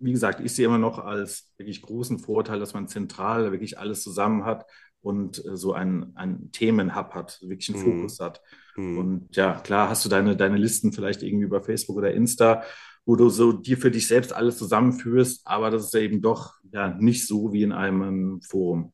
[0.00, 4.02] Wie gesagt, ich sehe immer noch als wirklich großen Vorteil, dass man zentral wirklich alles
[4.02, 4.64] zusammen hat
[5.02, 8.00] und äh, so ein, ein Themenhub hat, wirklich einen mhm.
[8.00, 8.42] Fokus hat.
[8.76, 8.98] Mhm.
[8.98, 12.62] Und ja, klar hast du deine, deine Listen vielleicht irgendwie über Facebook oder Insta
[13.10, 16.54] wo du so dir für dich selbst alles zusammenführst, aber das ist ja eben doch
[16.70, 18.92] ja nicht so wie in einem Forum.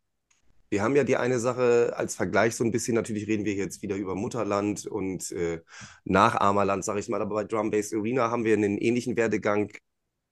[0.69, 3.83] Wir haben ja die eine Sache als Vergleich so ein bisschen, natürlich reden wir jetzt
[3.83, 5.61] wieder über Mutterland und äh,
[6.05, 9.71] Nachahmerland, sage ich mal, aber bei Drum Bass Arena haben wir einen ähnlichen Werdegang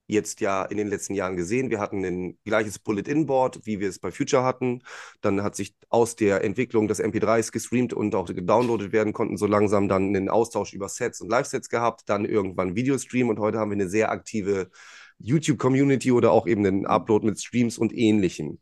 [0.07, 1.71] jetzt ja in den letzten Jahren gesehen.
[1.71, 4.83] Wir hatten ein gleiches Pull-it-in-Board, wie wir es bei Future hatten.
[5.21, 9.47] Dann hat sich aus der Entwicklung des MP3s gestreamt und auch gedownloadet werden konnten, so
[9.47, 13.71] langsam dann einen Austausch über Sets und Live-Sets gehabt, dann irgendwann Videostream und heute haben
[13.71, 14.71] wir eine sehr aktive
[15.19, 18.59] YouTube-Community oder auch eben einen Upload mit Streams und ähnlichem.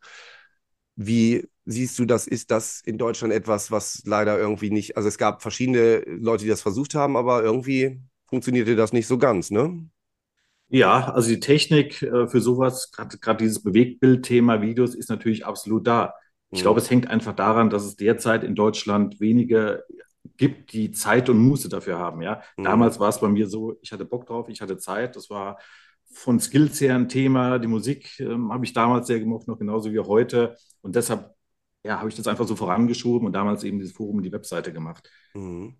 [0.94, 2.26] Wie siehst du das?
[2.26, 6.50] Ist das in Deutschland etwas, was leider irgendwie nicht, also es gab verschiedene Leute, die
[6.50, 9.88] das versucht haben, aber irgendwie funktionierte das nicht so ganz, ne?
[10.72, 16.14] Ja, also die Technik äh, für sowas, gerade dieses Bewegtbildthema Videos, ist natürlich absolut da.
[16.50, 16.62] Ich mhm.
[16.62, 19.84] glaube, es hängt einfach daran, dass es derzeit in Deutschland wenige
[20.38, 22.22] gibt, die Zeit und Muße dafür haben.
[22.22, 22.64] Ja, mhm.
[22.64, 25.14] damals war es bei mir so, ich hatte Bock drauf, ich hatte Zeit.
[25.14, 25.58] Das war
[26.10, 27.58] von Skills her ein Thema.
[27.58, 30.56] Die Musik ähm, habe ich damals sehr gemocht, noch genauso wie heute.
[30.80, 31.34] Und deshalb
[31.84, 35.10] ja, habe ich das einfach so vorangeschoben und damals eben dieses Forum, die Webseite gemacht.
[35.34, 35.76] Mhm.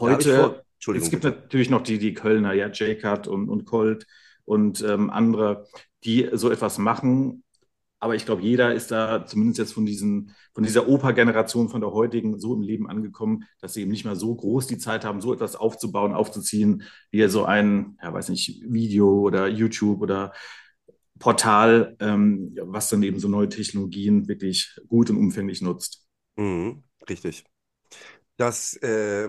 [0.00, 1.28] Heute, es gibt bitte.
[1.42, 4.04] natürlich noch die, die Kölner, ja, J-Cut und, und Colt
[4.44, 5.66] und ähm, andere,
[6.04, 7.44] die so etwas machen.
[7.98, 11.92] Aber ich glaube, jeder ist da zumindest jetzt von, diesen, von dieser Opa-Generation, von der
[11.92, 15.20] heutigen, so im Leben angekommen, dass sie eben nicht mehr so groß die Zeit haben,
[15.20, 16.82] so etwas aufzubauen, aufzuziehen,
[17.12, 20.32] wie so ein, ja, weiß nicht, Video oder YouTube oder
[21.20, 26.04] Portal, ähm, was dann eben so neue Technologien wirklich gut und umfänglich nutzt.
[26.34, 27.44] Mhm, richtig.
[28.36, 29.28] Das äh,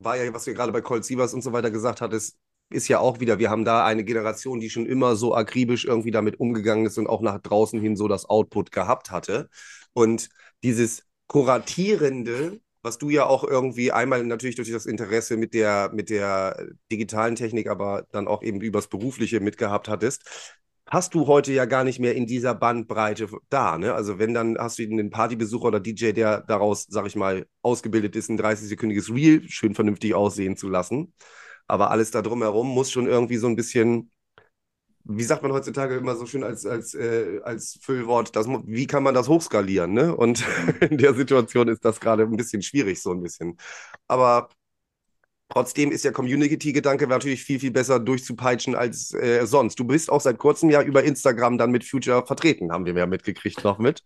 [0.00, 2.36] war ja, was du gerade bei Colt Sievers und so weiter gesagt hattest,
[2.70, 6.12] ist ja auch wieder, wir haben da eine Generation, die schon immer so akribisch irgendwie
[6.12, 9.48] damit umgegangen ist und auch nach draußen hin so das Output gehabt hatte.
[9.92, 10.28] Und
[10.62, 16.10] dieses Kuratierende, was du ja auch irgendwie einmal natürlich durch das Interesse mit der, mit
[16.10, 20.54] der digitalen Technik, aber dann auch eben übers Berufliche mitgehabt hattest,
[20.86, 23.78] hast du heute ja gar nicht mehr in dieser Bandbreite da.
[23.78, 23.94] Ne?
[23.94, 28.16] Also wenn, dann hast du einen Partybesucher oder DJ, der daraus, sag ich mal, ausgebildet
[28.16, 31.12] ist, ein 30-sekündiges Reel schön vernünftig aussehen zu lassen.
[31.70, 34.10] Aber alles da drumherum muss schon irgendwie so ein bisschen,
[35.04, 39.02] wie sagt man heutzutage immer so schön als, als, äh, als Füllwort, das, wie kann
[39.02, 39.92] man das hochskalieren?
[39.92, 40.14] Ne?
[40.14, 40.44] Und
[40.80, 43.56] in der Situation ist das gerade ein bisschen schwierig, so ein bisschen.
[44.08, 44.48] Aber
[45.52, 49.80] Trotzdem ist der Community-Gedanke natürlich viel, viel besser durchzupeitschen als äh, sonst.
[49.80, 53.06] Du bist auch seit kurzem ja über Instagram dann mit Future vertreten, haben wir ja
[53.06, 54.04] mitgekriegt noch mit.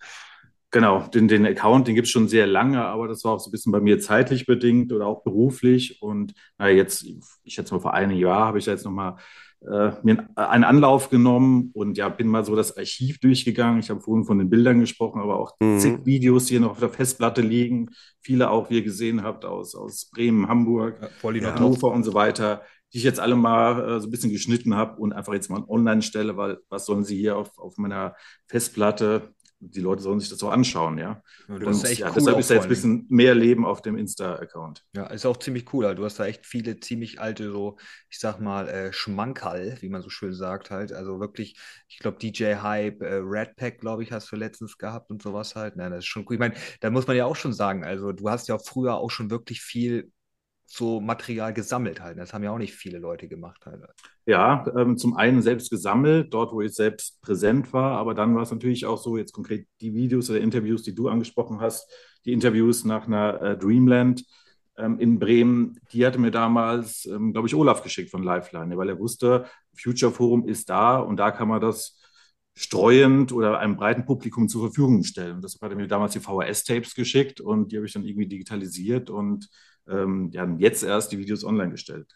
[0.74, 3.48] Genau, den, den Account, den gibt es schon sehr lange, aber das war auch so
[3.48, 6.02] ein bisschen bei mir zeitlich bedingt oder auch beruflich.
[6.02, 7.06] Und na, jetzt,
[7.44, 9.14] ich schätze mal, vor einem Jahr habe ich jetzt nochmal
[9.60, 13.78] äh, mir einen Anlauf genommen und ja, bin mal so das Archiv durchgegangen.
[13.78, 15.78] Ich habe vorhin von den Bildern gesprochen, aber auch mhm.
[15.78, 17.90] zig Videos, die hier noch auf der Festplatte liegen.
[18.20, 22.62] Viele auch, wie ihr gesehen habt, aus, aus Bremen, Hamburg, ja, Hannover und so weiter,
[22.92, 25.62] die ich jetzt alle mal äh, so ein bisschen geschnitten habe und einfach jetzt mal
[25.68, 28.16] online stelle, weil was sollen sie hier auf, auf meiner
[28.48, 31.22] Festplatte die Leute sollen sich das so anschauen, ja.
[31.48, 33.64] ja das und, ist echt ja, cool deshalb ist da jetzt ein bisschen mehr Leben
[33.64, 34.84] auf dem Insta-Account.
[34.94, 35.86] Ja, ist auch ziemlich cool.
[35.86, 37.78] Also du hast da echt viele ziemlich alte, so,
[38.10, 40.92] ich sag mal, äh, Schmankerl, wie man so schön sagt, halt.
[40.92, 45.10] Also wirklich, ich glaube, DJ Hype, äh, Red Pack, glaube ich, hast du letztens gehabt
[45.10, 45.76] und sowas halt.
[45.76, 46.34] Nein, das ist schon cool.
[46.34, 49.10] Ich meine, da muss man ja auch schon sagen, also du hast ja früher auch
[49.10, 50.10] schon wirklich viel
[50.66, 52.18] so Material gesammelt halt.
[52.18, 53.82] Das haben ja auch nicht viele Leute gemacht halt.
[54.26, 58.42] Ja, ähm, zum einen selbst gesammelt, dort wo ich selbst präsent war, aber dann war
[58.42, 61.90] es natürlich auch so, jetzt konkret die Videos oder Interviews, die du angesprochen hast,
[62.24, 64.24] die Interviews nach einer äh, Dreamland
[64.76, 68.88] ähm, in Bremen, die hatte mir damals, ähm, glaube ich, Olaf geschickt von Lifeline, weil
[68.88, 69.46] er wusste,
[69.76, 72.00] Future Forum ist da und da kann man das
[72.56, 75.36] streuend oder einem breiten Publikum zur Verfügung stellen.
[75.36, 78.28] Und deshalb hat er mir damals die VHS-Tapes geschickt und die habe ich dann irgendwie
[78.28, 79.48] digitalisiert und
[79.88, 82.14] ähm, ja, jetzt erst die Videos online gestellt.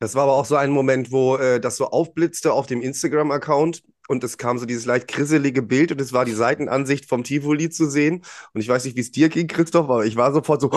[0.00, 3.82] Das war aber auch so ein Moment, wo äh, das so aufblitzte auf dem Instagram-Account
[4.08, 7.68] und es kam so dieses leicht krisselige Bild und es war die Seitenansicht vom Tivoli
[7.68, 8.22] zu sehen.
[8.54, 10.70] Und ich weiß nicht, wie es dir ging, Christoph, aber ich war sofort so.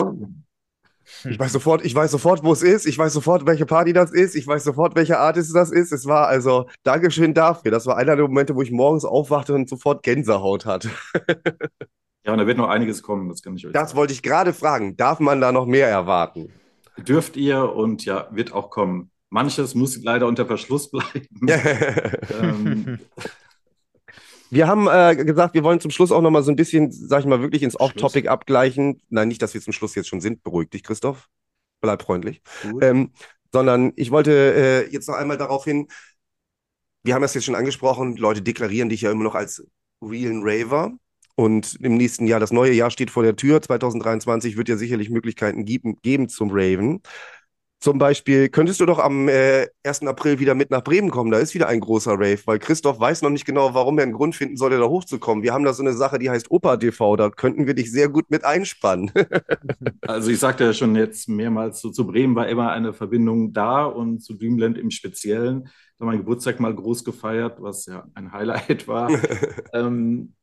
[1.24, 2.86] Ich weiß sofort, ich weiß sofort, wo es ist.
[2.86, 4.34] Ich weiß sofort, welche Party das ist.
[4.34, 5.92] Ich weiß sofort, welcher Artist das ist.
[5.92, 7.70] Es war also, Dankeschön dafür.
[7.70, 10.90] Das war einer der Momente, wo ich morgens aufwachte und sofort Gänsehaut hatte.
[12.24, 13.98] Ja, und da wird noch einiges kommen, das kann ich euch Das sagen.
[13.98, 14.96] wollte ich gerade fragen.
[14.96, 16.52] Darf man da noch mehr erwarten?
[16.96, 19.10] Dürft ihr und ja, wird auch kommen.
[19.30, 21.26] Manches muss leider unter Verschluss bleiben.
[22.40, 22.98] ähm,
[24.50, 27.20] Wir haben äh, gesagt, wir wollen zum Schluss auch noch mal so ein bisschen, sag
[27.20, 29.00] ich mal, wirklich ins Off-Topic abgleichen.
[29.08, 30.42] Nein, nicht, dass wir zum Schluss jetzt schon sind.
[30.42, 31.30] Beruhig dich, Christoph.
[31.80, 32.42] Bleib freundlich.
[32.82, 33.12] Ähm,
[33.50, 35.88] sondern ich wollte äh, jetzt noch einmal darauf hin,
[37.02, 39.66] wir haben das jetzt schon angesprochen, Leute deklarieren dich ja immer noch als
[40.02, 40.92] realen Raver.
[41.34, 43.62] Und im nächsten Jahr, das neue Jahr steht vor der Tür.
[43.62, 47.00] 2023 wird ja sicherlich Möglichkeiten geben, geben zum Raven.
[47.82, 50.06] Zum Beispiel könntest du doch am äh, 1.
[50.06, 51.32] April wieder mit nach Bremen kommen.
[51.32, 54.12] Da ist wieder ein großer Rave, weil Christoph weiß noch nicht genau, warum er einen
[54.12, 55.42] Grund finden sollte, da hochzukommen.
[55.42, 57.16] Wir haben da so eine Sache, die heißt Opa TV.
[57.16, 59.10] Da könnten wir dich sehr gut mit einspannen.
[60.02, 63.84] Also ich sagte ja schon jetzt mehrmals, so zu Bremen war immer eine Verbindung da
[63.84, 65.68] und zu Dreamland im Speziellen.
[65.98, 69.10] Da mein Geburtstag mal groß gefeiert, was ja ein Highlight war.
[69.72, 70.34] ähm,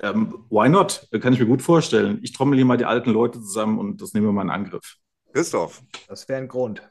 [0.00, 1.08] ähm, why not?
[1.20, 2.18] Kann ich mir gut vorstellen.
[2.22, 4.96] Ich trommel hier mal die alten Leute zusammen und das nehmen wir mal in Angriff.
[5.32, 6.82] Christoph, Das wäre ein Grund.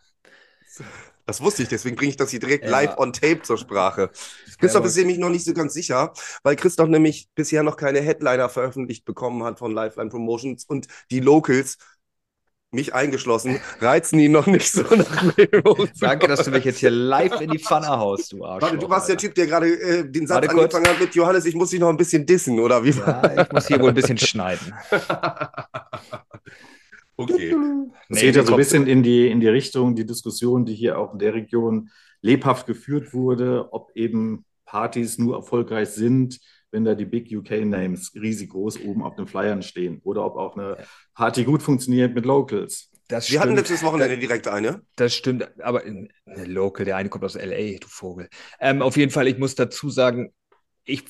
[1.25, 2.71] das wusste ich, deswegen bringe ich das hier direkt Ja.
[2.71, 4.09] live on tape zur Sprache.
[4.59, 6.13] Christoph ist nämlich noch nicht so ganz sicher,
[6.43, 11.19] weil Christoph nämlich bisher noch keine Headliner veröffentlicht bekommen hat von Lifeline Promotions und die
[11.19, 11.77] Locals,
[12.71, 15.89] mich eingeschlossen, reizen ihn noch nicht so nach hochzukommen.
[15.99, 18.61] Danke, dass du mich jetzt hier live in die Pfanne haust, du Arsch.
[18.63, 20.73] Warte, du warst der Typ, der gerade äh, den Satz Warte kurz.
[20.75, 22.91] angefangen hat mit Johannes, ich muss dich noch ein bisschen dissen, oder wie?
[22.91, 24.73] Ja, ich muss hier wohl ein bisschen schneiden.
[27.17, 27.51] okay.
[27.51, 27.59] Das
[28.09, 30.97] Nee, geht ja so ein bisschen in die, in die Richtung, die Diskussion, die hier
[30.97, 31.89] auch in der Region
[32.21, 36.39] lebhaft geführt wurde, ob eben Partys nur erfolgreich sind,
[36.71, 40.57] wenn da die Big UK-Names riesig groß oben auf den Flyern stehen oder ob auch
[40.57, 40.77] eine
[41.13, 42.89] Party gut funktioniert mit Locals.
[43.07, 44.81] Das Wir hatten letztes Wochenende direkt eine.
[44.95, 48.29] Das stimmt, aber in, ne, Local, der eine kommt aus LA, du Vogel.
[48.59, 50.33] Ähm, auf jeden Fall, ich muss dazu sagen,
[50.85, 51.03] ich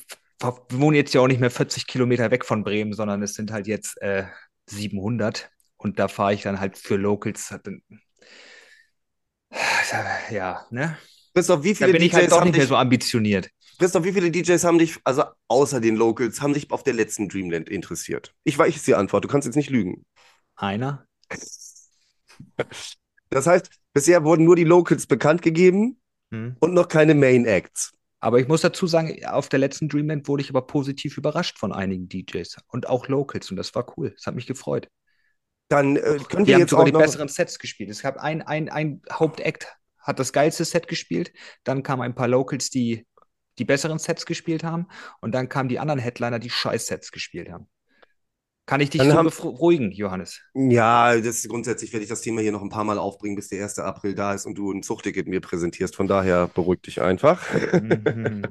[0.70, 3.68] wohne jetzt ja auch nicht mehr 40 Kilometer weg von Bremen, sondern es sind halt
[3.68, 4.24] jetzt äh,
[4.66, 7.54] 700 und da fahre ich dann halt für Locals.
[10.30, 10.96] Ja, ne?
[11.34, 13.50] Christoph, wie Da viele bin ich DJs halt doch haben nicht mehr so ambitioniert.
[13.78, 17.28] Christoph, wie viele DJs haben dich, also außer den Locals, haben dich auf der letzten
[17.28, 18.34] Dreamland interessiert?
[18.44, 20.04] Ich weiß die Antwort, du kannst jetzt nicht lügen.
[20.56, 21.06] Einer?
[23.30, 25.98] Das heißt, bisher wurden nur die Locals bekannt gegeben
[26.32, 26.56] Hm.
[26.60, 27.92] und noch keine Main Acts.
[28.20, 31.72] Aber ich muss dazu sagen, auf der letzten Dreamland wurde ich aber positiv überrascht von
[31.72, 34.12] einigen DJs und auch Locals und das war cool.
[34.16, 34.88] Das hat mich gefreut.
[35.68, 37.00] Dann äh, können wir haben jetzt sogar auch die noch.
[37.00, 37.90] besseren Sets gespielt.
[37.90, 39.66] Es gab ein, ein, ein Hauptact,
[39.98, 41.32] hat das geilste Set gespielt.
[41.64, 43.06] Dann kamen ein paar Locals, die
[43.58, 44.86] die besseren Sets gespielt haben.
[45.20, 47.68] Und dann kamen die anderen Headliner, die Scheiß-Sets gespielt haben.
[48.64, 50.40] Kann ich dich Dann so haben- beruhigen, Johannes?
[50.54, 53.60] Ja, das grundsätzlich werde ich das Thema hier noch ein paar Mal aufbringen, bis der
[53.60, 53.80] 1.
[53.80, 55.96] April da ist und du ein Zuchtticket mir präsentierst.
[55.96, 57.42] Von daher beruhig dich einfach.
[57.72, 58.46] Mhm.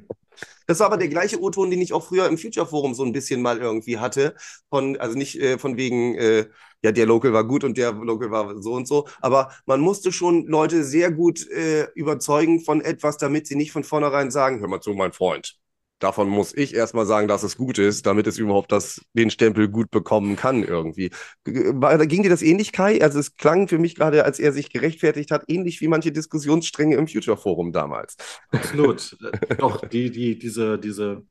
[0.67, 3.11] Das war aber der gleiche O-Ton, den ich auch früher im Future Forum so ein
[3.11, 4.35] bisschen mal irgendwie hatte.
[4.69, 6.47] Von, also nicht äh, von wegen, äh,
[6.83, 9.07] ja, der Local war gut und der Local war so und so.
[9.21, 13.83] Aber man musste schon Leute sehr gut äh, überzeugen von etwas, damit sie nicht von
[13.83, 15.60] vornherein sagen, hör mal zu, mein Freund.
[16.01, 19.69] Davon muss ich erstmal sagen, dass es gut ist, damit es überhaupt das, den Stempel
[19.69, 21.11] gut bekommen kann irgendwie.
[21.45, 23.01] Ging dir das ähnlich, Kai?
[23.03, 26.95] Also es klang für mich gerade, als er sich gerechtfertigt hat, ähnlich wie manche Diskussionsstränge
[26.95, 28.17] im Future Forum damals.
[28.51, 29.15] Absolut.
[29.59, 31.23] Doch, die, die, diese, diese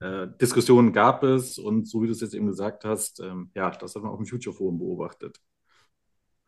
[0.00, 3.70] äh, Diskussion gab es und so wie du es jetzt eben gesagt hast, ähm, ja,
[3.70, 5.40] das hat man auf dem Future Forum beobachtet.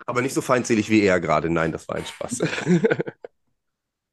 [0.04, 1.48] Aber nicht so feindselig wie er gerade.
[1.48, 2.42] Nein, das war ein Spaß.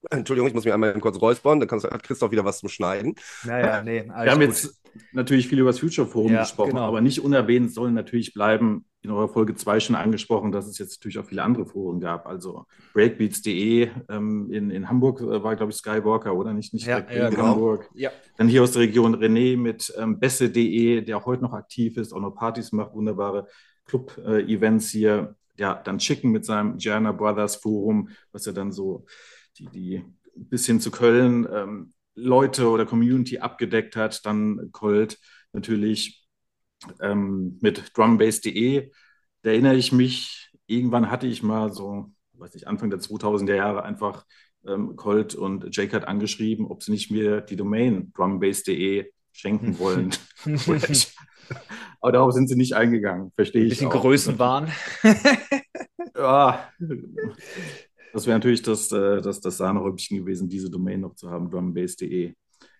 [0.09, 3.15] Entschuldigung, ich muss mich einmal kurz räuspern, dann kannst- hat Christoph wieder was zum Schneiden.
[3.43, 4.49] Naja, nee, Wir haben gut.
[4.49, 4.81] jetzt
[5.11, 6.83] natürlich viel über das Future Forum Ja, gesprochen, genau.
[6.87, 10.99] aber nicht unerwähnt sollen natürlich bleiben, in eurer Folge 2 schon angesprochen, dass es jetzt
[10.99, 12.25] natürlich auch viele andere Foren gab.
[12.27, 16.73] Also breakbeats.de ähm, in, in Hamburg äh, war, glaube ich, Skywalker, oder nicht?
[16.73, 17.47] Nicht Ja, ja, in genau.
[17.47, 17.89] Hamburg.
[17.93, 18.09] Ja.
[18.37, 22.11] Dann hier aus der Region René mit ähm, besse.de, der auch heute noch aktiv ist,
[22.13, 23.47] auch noch Partys macht, wunderbare
[23.85, 25.35] Club-Events hier.
[25.57, 29.05] Ja, dann Chicken mit seinem Gianna Brothers Forum, was ja dann so
[29.57, 30.03] die, die
[30.35, 34.25] bis hin zu Köln ähm, Leute oder Community abgedeckt hat.
[34.25, 35.17] Dann Colt
[35.53, 36.27] natürlich
[37.01, 38.91] ähm, mit drumbase.de.
[39.41, 43.83] Da erinnere ich mich, irgendwann hatte ich mal so, weiß nicht, Anfang der 2000er Jahre
[43.83, 44.25] einfach
[44.67, 50.11] ähm, Colt und Jake angeschrieben, ob sie nicht mir die Domain drumbase.de schenken wollen.
[52.01, 53.69] Aber darauf sind sie nicht eingegangen, verstehe ich.
[53.69, 54.01] Bisschen auch.
[54.01, 54.71] Größenwahn.
[56.15, 56.69] Ja,
[58.13, 62.33] das wäre natürlich das, äh, das, das Sahnehäubchen gewesen, diese Domain noch zu haben, drumbase.de.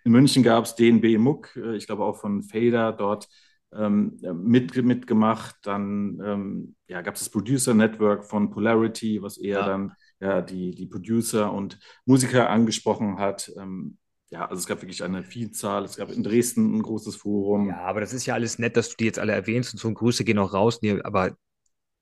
[0.06, 3.28] In München gab es DNB Muck, äh, ich glaube auch von Fader dort
[3.74, 5.56] ähm, mit, mitgemacht.
[5.64, 9.68] Dann ähm, ja, gab es das Producer Network von Polarity, was eher Ja.
[9.68, 13.52] dann ja, die, die Producer und Musiker angesprochen hat.
[13.58, 13.98] Ähm,
[14.32, 15.86] ja, also es gab wirklich eine Vielzahl.
[15.86, 17.70] Es gab in Dresden ein großes Forum.
[17.70, 19.92] Ja, aber das ist ja alles nett, dass du die jetzt alle erwähnst und so
[19.92, 21.36] Grüße gehen auch raus, nee, aber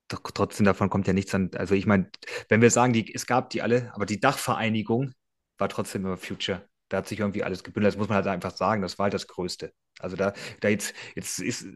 [0.08, 1.50] trotzdem davon kommt ja nichts an.
[1.54, 2.10] Also ich meine,
[2.48, 5.12] wenn wir sagen, die, es gab die alle, aber die Dachvereinigung
[5.58, 6.62] war trotzdem immer Future.
[6.88, 7.94] Da hat sich irgendwie alles gebündelt.
[7.94, 8.80] Das muss man halt einfach sagen.
[8.80, 9.72] Das war halt das Größte.
[10.00, 11.66] Also da, da jetzt, jetzt ist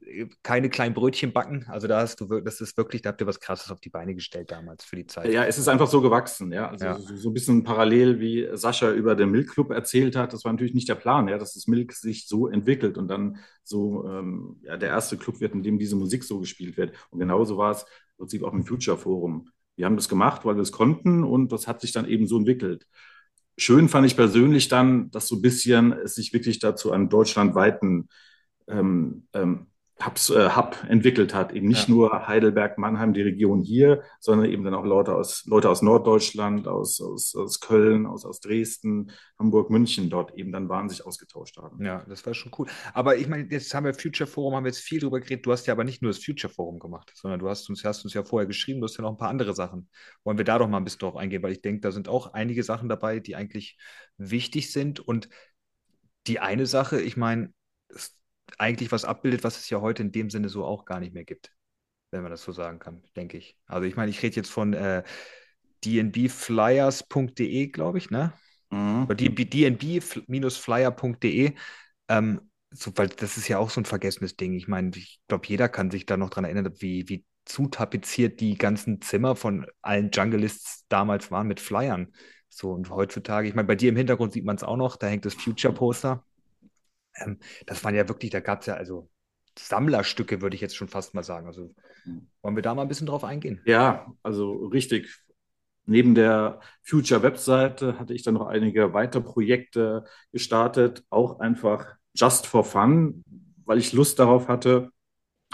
[0.43, 1.67] keine kleinen Brötchen backen.
[1.69, 3.91] Also da hast du wirklich, das ist wirklich, da habt ihr was Krasses auf die
[3.91, 5.31] Beine gestellt damals für die Zeit.
[5.31, 6.69] Ja, es ist einfach so gewachsen, ja.
[6.71, 6.99] Also Ja.
[6.99, 10.33] So, so ein bisschen parallel, wie Sascha über den Milk Club erzählt hat.
[10.33, 13.39] Das war natürlich nicht der Plan, ja, dass das Milk sich so entwickelt und dann
[13.65, 16.95] so ähm, ja, der erste Club wird, in dem diese Musik so gespielt wird.
[17.11, 17.85] Und genauso war es
[18.23, 19.49] Prinzip auch im Future Forum.
[19.75, 22.39] Wir haben das gemacht, weil wir es konnten und das hat sich dann eben so
[22.39, 22.87] entwickelt.
[23.59, 28.09] Schön fand ich persönlich dann, dass so ein bisschen es sich wirklich dazu einen deutschlandweiten
[28.69, 29.72] ähm, ähm,
[30.07, 31.53] Hubs, äh, Hub entwickelt hat.
[31.53, 31.95] Eben nicht Ja.
[31.95, 36.69] nur Heidelberg, Mannheim, die Region hier, sondern eben dann auch Leute aus, Leute aus Norddeutschland,
[36.69, 41.57] aus, aus, aus Köln, aus, aus Dresden, Hamburg, München dort eben dann waren, sich ausgetauscht
[41.57, 41.85] haben.
[41.85, 42.67] Ja, das war schon cool.
[42.95, 45.45] Aber ich meine, jetzt haben wir Future Forum, haben wir jetzt viel drüber geredet.
[45.47, 48.05] Du hast ja aber nicht nur das Future Forum gemacht, sondern du hast uns, hast
[48.05, 49.89] uns ja vorher geschrieben, du hast ja noch ein paar andere Sachen.
[50.25, 52.33] Wollen wir da doch mal ein bisschen drauf eingehen, weil ich denke, da sind auch
[52.33, 53.79] einige Sachen dabei, die eigentlich
[54.17, 55.01] wichtig sind.
[55.01, 55.29] Und
[56.27, 57.53] die eine Sache, ich meine,
[58.59, 61.25] eigentlich was abbildet, was es ja heute in dem Sinne so auch gar nicht mehr
[61.25, 61.53] gibt,
[62.11, 63.59] wenn man das so sagen kann, denke ich.
[63.67, 65.03] Also ich meine, ich rede jetzt von äh,
[65.85, 68.33] dnbflyers.de, glaube ich, ne?
[68.71, 69.05] Mhm.
[69.05, 69.95] Oder dnb-flyer.de.
[72.09, 74.55] Ähm, so, weil das ist ja auch so ein vergessenes Ding.
[74.55, 78.57] Ich meine, ich glaube, jeder kann sich da noch dran erinnern, wie, wie zutapeziert die
[78.57, 82.13] ganzen Zimmer von allen Junglists damals waren mit Flyern.
[82.49, 85.07] So, und heutzutage, ich meine, bei dir im Hintergrund sieht man es auch noch, da
[85.07, 86.25] hängt das Future-Poster.
[87.17, 89.09] Ähm, das waren ja wirklich, da gab es ja also
[89.59, 91.47] Sammlerstücke, würde ich jetzt schon fast mal sagen.
[91.47, 91.75] Also
[92.43, 93.61] wollen wir da mal ein bisschen drauf eingehen?
[93.65, 95.09] Ja, also richtig.
[95.85, 102.65] Neben der Future-Webseite hatte ich dann noch einige weitere Projekte gestartet, auch einfach just for
[102.65, 103.25] fun,
[103.65, 104.93] weil ich Lust darauf hatte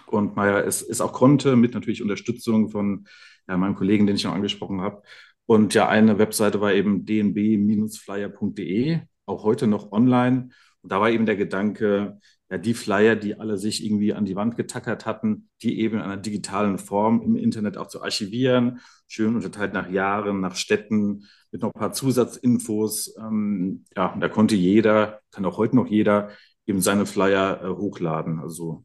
[0.06, 3.06] und naja, es, es auch konnte, mit natürlich Unterstützung von
[3.48, 5.02] ja, meinem Kollegen, den ich noch angesprochen habe.
[5.46, 10.50] Und ja, eine Webseite war eben dnb-flyer.de, auch heute noch online.
[10.82, 12.18] Und da war eben der Gedanke,
[12.50, 16.02] ja, die Flyer, die alle sich irgendwie an die Wand getackert hatten, die eben in
[16.02, 21.62] einer digitalen Form im Internet auch zu archivieren, schön unterteilt nach Jahren, nach Städten, mit
[21.62, 23.16] noch ein paar Zusatzinfos.
[23.18, 26.30] Ähm, ja, da konnte jeder, kann auch heute noch jeder,
[26.66, 28.38] eben seine Flyer äh, hochladen.
[28.40, 28.84] Also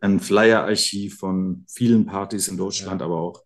[0.00, 3.06] ein Flyer-Archiv von vielen Partys in Deutschland, Ja.
[3.06, 3.42] aber auch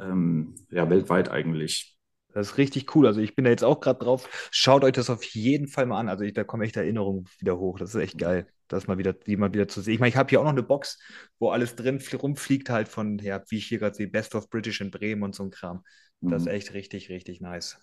[0.00, 1.93] ähm, ja, weltweit eigentlich.
[2.34, 3.06] Das ist richtig cool.
[3.06, 4.28] Also ich bin da jetzt auch gerade drauf.
[4.50, 6.08] Schaut euch das auf jeden Fall mal an.
[6.08, 7.78] Also ich, da kommen echt Erinnerungen wieder hoch.
[7.78, 9.94] Das ist echt geil, das mal wieder, die mal wieder zu sehen.
[9.94, 10.98] Ich meine, ich habe hier auch noch eine Box,
[11.38, 14.50] wo alles drin fl- rumfliegt halt von, ja, wie ich hier gerade sehe, Best of
[14.50, 15.84] British in Bremen und so ein Kram.
[16.28, 16.48] Das ist Mhm.
[16.48, 17.78] echt richtig, richtig nice.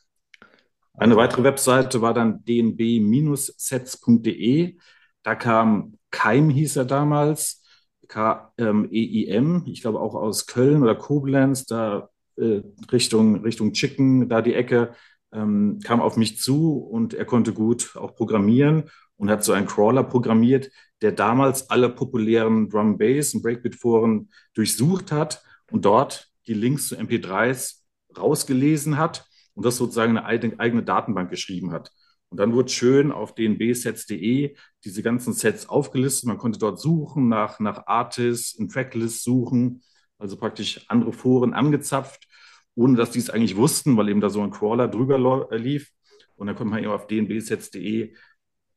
[0.93, 4.77] Eine weitere Webseite war dann dnb-sets.de.
[5.23, 7.63] Da kam Keim, hieß er damals,
[8.07, 12.61] K-E-I-M, ich glaube auch aus Köln oder Koblenz, da äh,
[12.91, 14.93] Richtung, Richtung Chicken, da die Ecke,
[15.33, 19.67] ähm, kam auf mich zu und er konnte gut auch programmieren und hat so einen
[19.67, 20.69] Crawler programmiert,
[21.01, 26.95] der damals alle populären Drum Bass und Breakbeat-Foren durchsucht hat und dort die Links zu
[26.95, 27.81] MP3s
[28.17, 31.91] rausgelesen hat und das sozusagen eine eigene, eigene Datenbank geschrieben hat.
[32.29, 34.55] Und dann wurde schön auf dnbsets.de
[34.85, 36.27] diese ganzen Sets aufgelistet.
[36.27, 39.83] Man konnte dort suchen nach, nach Artists, in Tracklists suchen,
[40.21, 42.27] also praktisch andere Foren angezapft,
[42.75, 45.91] ohne dass die es eigentlich wussten, weil eben da so ein Crawler drüber äh, lief.
[46.35, 48.15] Und dann konnte man eben auf dnbsets.de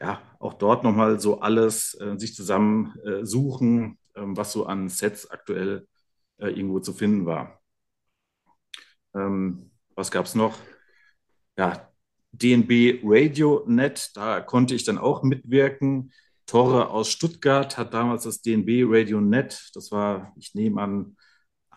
[0.01, 3.21] ja auch dort nochmal so alles äh, sich zusammen äh,
[4.17, 5.87] ähm, was so an Sets aktuell
[6.39, 7.61] äh, irgendwo zu finden war.
[9.15, 10.59] Ähm, was gab es noch?
[11.57, 11.89] Ja,
[12.33, 16.13] DNB RadioNet, da konnte ich dann auch mitwirken.
[16.47, 21.17] Torre aus Stuttgart hat damals das DNB RadioNet, das war, ich nehme an,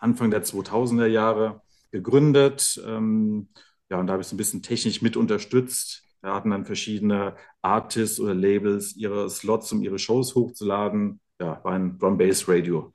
[0.00, 2.80] Anfang der 2000er Jahre gegründet.
[2.86, 3.48] Ähm,
[3.90, 6.04] ja, und da habe ich so ein bisschen technisch mit unterstützt.
[6.20, 11.20] Da hatten dann verschiedene Artists oder Labels ihre Slots, um ihre Shows hochzuladen.
[11.40, 12.92] Ja, war ein Drum Bass Radio,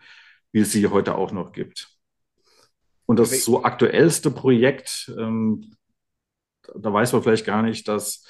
[0.51, 1.89] wie es sie heute auch noch gibt.
[3.05, 5.75] Und das so aktuellste Projekt, ähm,
[6.75, 8.25] da weiß man vielleicht gar nicht, dass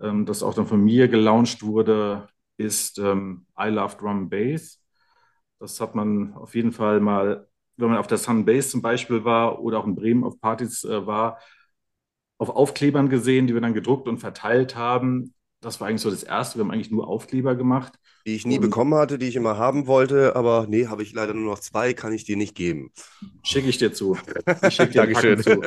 [0.00, 4.82] ähm, das auch dann von mir gelauncht wurde, ist ähm, I Love Drum Bass.
[5.58, 9.24] Das hat man auf jeden Fall mal, wenn man auf der Sun Bass zum Beispiel
[9.24, 11.38] war oder auch in Bremen auf Partys äh, war,
[12.38, 15.34] auf Aufklebern gesehen, die wir dann gedruckt und verteilt haben.
[15.60, 16.58] Das war eigentlich so das Erste.
[16.58, 17.94] Wir haben eigentlich nur Aufkleber gemacht.
[18.26, 21.12] Die ich nie Und- bekommen hatte, die ich immer haben wollte, aber nee, habe ich
[21.12, 22.90] leider nur noch zwei, kann ich dir nicht geben.
[23.42, 24.16] Schicke ich dir zu.
[24.68, 25.60] Ich schicke dir Packen zu.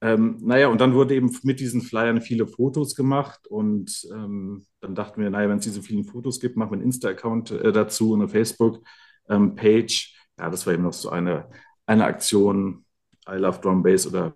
[0.00, 4.94] Ähm, naja, und dann wurde eben mit diesen Flyern viele Fotos gemacht und ähm, dann
[4.94, 8.12] dachten wir, naja, wenn es diese vielen Fotos gibt, machen wir einen Insta-Account äh, dazu
[8.12, 10.14] und eine Facebook-Page.
[10.38, 11.46] Ja, das war eben noch so eine,
[11.86, 12.84] eine Aktion,
[13.28, 14.34] I Love Drum Bass oder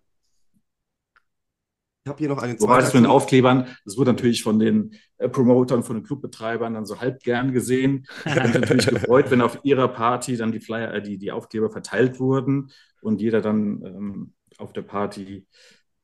[2.05, 3.11] Ich habe hier noch eine Wobei zweite das mit den.
[3.11, 7.53] Aufklebern, das wurde natürlich von den äh, Promotern, von den Clubbetreibern dann so halb gern
[7.53, 8.07] gesehen.
[8.25, 11.31] Ich habe mich natürlich gefreut, wenn auf ihrer Party dann die Flyer, äh, die, die
[11.31, 15.47] Aufkleber verteilt wurden und jeder dann ähm, auf der Party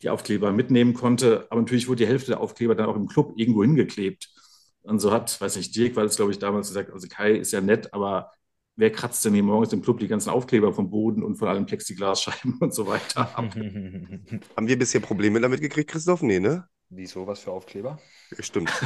[0.03, 1.47] die Aufkleber mitnehmen konnte.
[1.51, 4.29] Aber natürlich wurde die Hälfte der Aufkleber dann auch im Club irgendwo hingeklebt.
[4.83, 7.53] Und so hat, weiß nicht, Dirk war das, glaube ich, damals gesagt, also Kai ist
[7.53, 8.31] ja nett, aber
[8.79, 11.67] wer kratzt denn hier morgens im Club die ganzen Aufkleber vom Boden und von allen
[11.67, 13.55] Plexiglasscheiben und so weiter ab?
[14.57, 16.23] Haben wir bisher Probleme damit gekriegt, Christoph?
[16.23, 16.67] Nee, ne?
[16.91, 17.99] Wieso, was für Aufkleber?
[18.41, 18.73] Stimmt.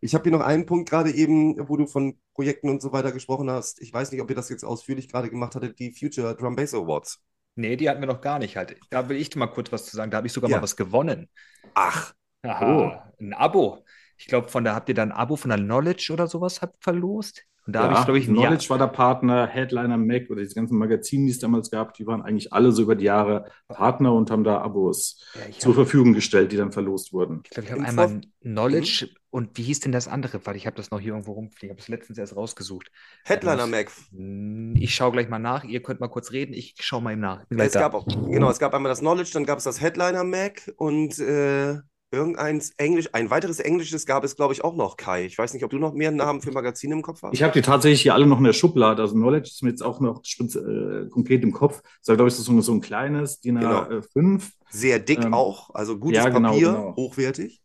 [0.00, 3.10] Ich habe hier noch einen Punkt gerade eben, wo du von Projekten und so weiter
[3.10, 3.80] gesprochen hast.
[3.82, 6.72] Ich weiß nicht, ob ihr das jetzt ausführlich gerade gemacht hattet, die Future Drum Bass
[6.72, 7.20] Awards.
[7.56, 8.76] Nee, die hatten wir noch gar nicht halt.
[8.90, 10.12] Da will ich mal kurz was zu sagen.
[10.12, 10.58] Da habe ich sogar Ja.
[10.58, 11.28] mal was gewonnen.
[11.74, 13.84] Ach, Aha, ein Abo.
[14.18, 16.82] Ich glaube, von da habt ihr dann ein Abo von der Knowledge oder sowas habt
[16.82, 17.44] verlost.
[17.66, 18.44] Und da habe ich, glaube ich, ein Jahr.
[18.46, 22.06] Knowledge war der Partner, Headliner Mac oder diese ganzen Magazine, die es damals gab, die
[22.06, 25.84] waren eigentlich alle so über die Jahre Partner und haben da Abos Ja, zur habe,
[25.84, 27.42] Verfügung gestellt, die dann verlost wurden.
[27.44, 30.40] ich, glaub, ich habe einmal Knowledge und wie hieß denn das andere?
[30.46, 31.68] Weil ich habe das noch hier irgendwo rumfliegen.
[31.68, 32.90] Ich habe es letztens erst rausgesucht.
[33.24, 33.90] Headliner muss- Mac.
[34.12, 35.62] Hm, Ich schaue gleich mal nach.
[35.64, 36.54] Ihr könnt mal kurz reden.
[36.54, 37.44] Ich schaue mal eben nach.
[37.50, 40.72] Es gab auch, genau, es gab einmal das Knowledge, dann gab es das Headliner Mac
[40.78, 41.76] und äh,
[42.10, 45.26] irgendeins Englisch, ein weiteres Englisches gab es, glaube ich, auch noch, Kai.
[45.26, 47.34] Ich weiß nicht, ob du noch mehr Namen für Magazine im Kopf hast.
[47.34, 49.02] Ich habe die tatsächlich hier alle noch in der Schublade.
[49.02, 51.82] Also Knowledge ist mir jetzt auch noch äh, konkret im Kopf.
[52.00, 53.82] Das war, glaube ich, so, so ein kleines DIN Genau.
[53.82, 54.50] A5.
[54.70, 56.96] Sehr dick Ähm, auch, also gutes ja, genau, Papier, genau.
[56.96, 57.62] hochwertig.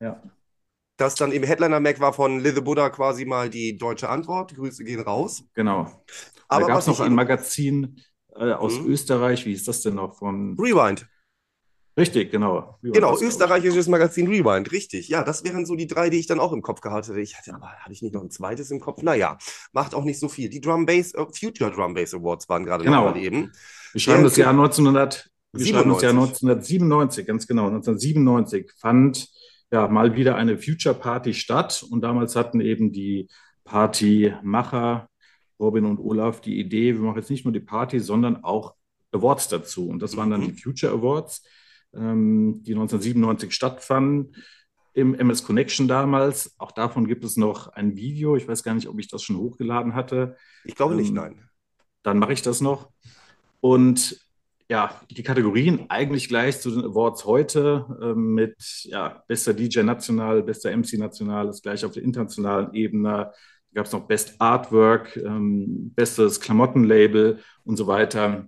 [0.00, 0.22] Ja.
[0.96, 4.54] Das dann im Headliner Mac war von Little Buddha quasi mal die deutsche Antwort.
[4.54, 5.42] Grüße gehen raus.
[5.54, 5.90] Genau.
[6.48, 8.00] Aber da gab es noch ein Magazin
[8.36, 8.86] äh, aus Mhm.
[8.88, 9.46] Österreich.
[9.46, 10.18] Wie ist das denn noch?
[10.18, 11.06] Von Rewind.
[12.00, 12.54] Richtig, genau.
[12.54, 15.08] War Genau, österreichisches Magazin Rewind, richtig.
[15.08, 17.20] Ja, das wären so die drei, die ich dann auch im Kopf gehabt hätte.
[17.20, 19.02] Ich hatte, aber hatte ich nicht noch ein zweites im Kopf?
[19.02, 19.38] Naja,
[19.72, 20.48] macht auch nicht so viel.
[20.48, 23.14] Die Drum Bass, äh, Future Drum Bass Awards waren gerade Genau.
[23.14, 23.52] eben.
[23.92, 26.42] Wir schreiben das Jahr 1900, wir schreiben das Jahr 97.
[26.42, 27.66] 1997, ganz genau.
[27.66, 29.28] 1997 fand
[29.72, 33.28] ja mal wieder eine Future Party statt und damals hatten eben die
[33.64, 35.08] Partymacher
[35.58, 38.74] Robin und Olaf die Idee, wir machen jetzt nicht nur die Party, sondern auch
[39.12, 39.88] Awards dazu.
[39.88, 40.54] Und das waren dann Mhm.
[40.56, 41.42] die Future Awards,
[41.94, 44.34] ähm, die 1997 stattfanden
[44.92, 46.54] im MS Connection damals.
[46.58, 48.36] Auch davon gibt es noch ein Video.
[48.36, 51.48] Ich weiß gar nicht, ob ich das schon hochgeladen hatte Ich glaube nicht, Ähm, nein.
[52.02, 52.90] dann mache ich das noch.
[53.60, 54.20] Und
[54.68, 60.42] ja, die Kategorien eigentlich gleich zu den Awards heute ähm, mit ja, bester DJ national,
[60.44, 63.08] bester MC national, ist gleich auf der internationalen Ebene.
[63.08, 63.32] Da
[63.74, 68.46] gab es noch Best Artwork, ähm, bestes Klamottenlabel und so weiter.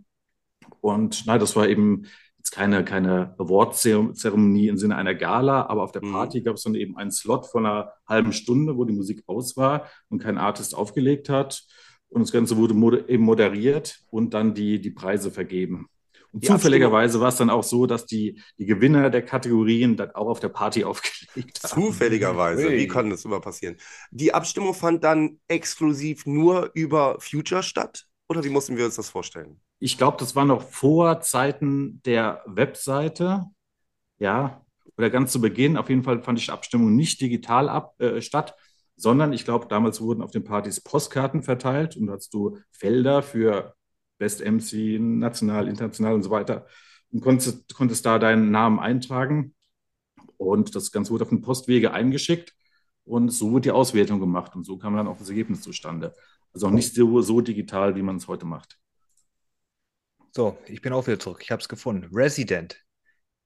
[0.81, 2.05] Und nein, das war eben
[2.43, 6.13] jetzt keine, keine Award-Zeremonie im Sinne einer Gala, aber auf der Mhm.
[6.13, 9.57] Party gab es dann eben einen Slot von einer halben Stunde, wo die Musik aus
[9.57, 11.63] war und kein Artist aufgelegt hat.
[12.09, 15.87] Und das Ganze wurde eben moderiert und dann die, die Preise vergeben.
[16.33, 20.11] Und Die zufälligerweise war es dann auch so, dass die, die Gewinner der Kategorien dann
[20.13, 21.83] auch auf der Party aufgelegt haben.
[21.83, 22.77] Zufälligerweise, Ui.
[22.77, 23.77] wie kann das immer passieren?
[24.11, 28.07] Die Abstimmung fand dann exklusiv nur über Future statt?
[28.29, 29.61] Oder wie mussten wir uns das vorstellen?
[29.85, 33.47] Ich glaube, das war noch vor Zeiten der Webseite.
[34.21, 34.65] Ja,
[34.97, 35.77] oder ganz zu Beginn.
[35.77, 38.55] Auf jeden Fall fand ich die Abstimmung nicht digital ab, äh, statt,
[38.95, 43.25] sondern ich glaube, damals wurden auf den Partys Postkarten verteilt und da hast du Felder
[43.25, 43.75] für
[44.19, 46.65] Best MC, national, international und so weiter
[47.11, 49.53] und konntest, konntest da deinen Namen eintragen.
[50.37, 52.55] Und das Ganze wurde auf den Postwege eingeschickt
[53.03, 56.15] und so wurde die Auswertung gemacht und so kam dann auch das Ergebnis zustande.
[56.53, 58.79] Also auch nicht so, so digital, wie man es heute macht.
[60.33, 61.41] So, ich bin auch wieder zurück.
[61.43, 62.09] Ich habe es gefunden.
[62.15, 62.77] Resident.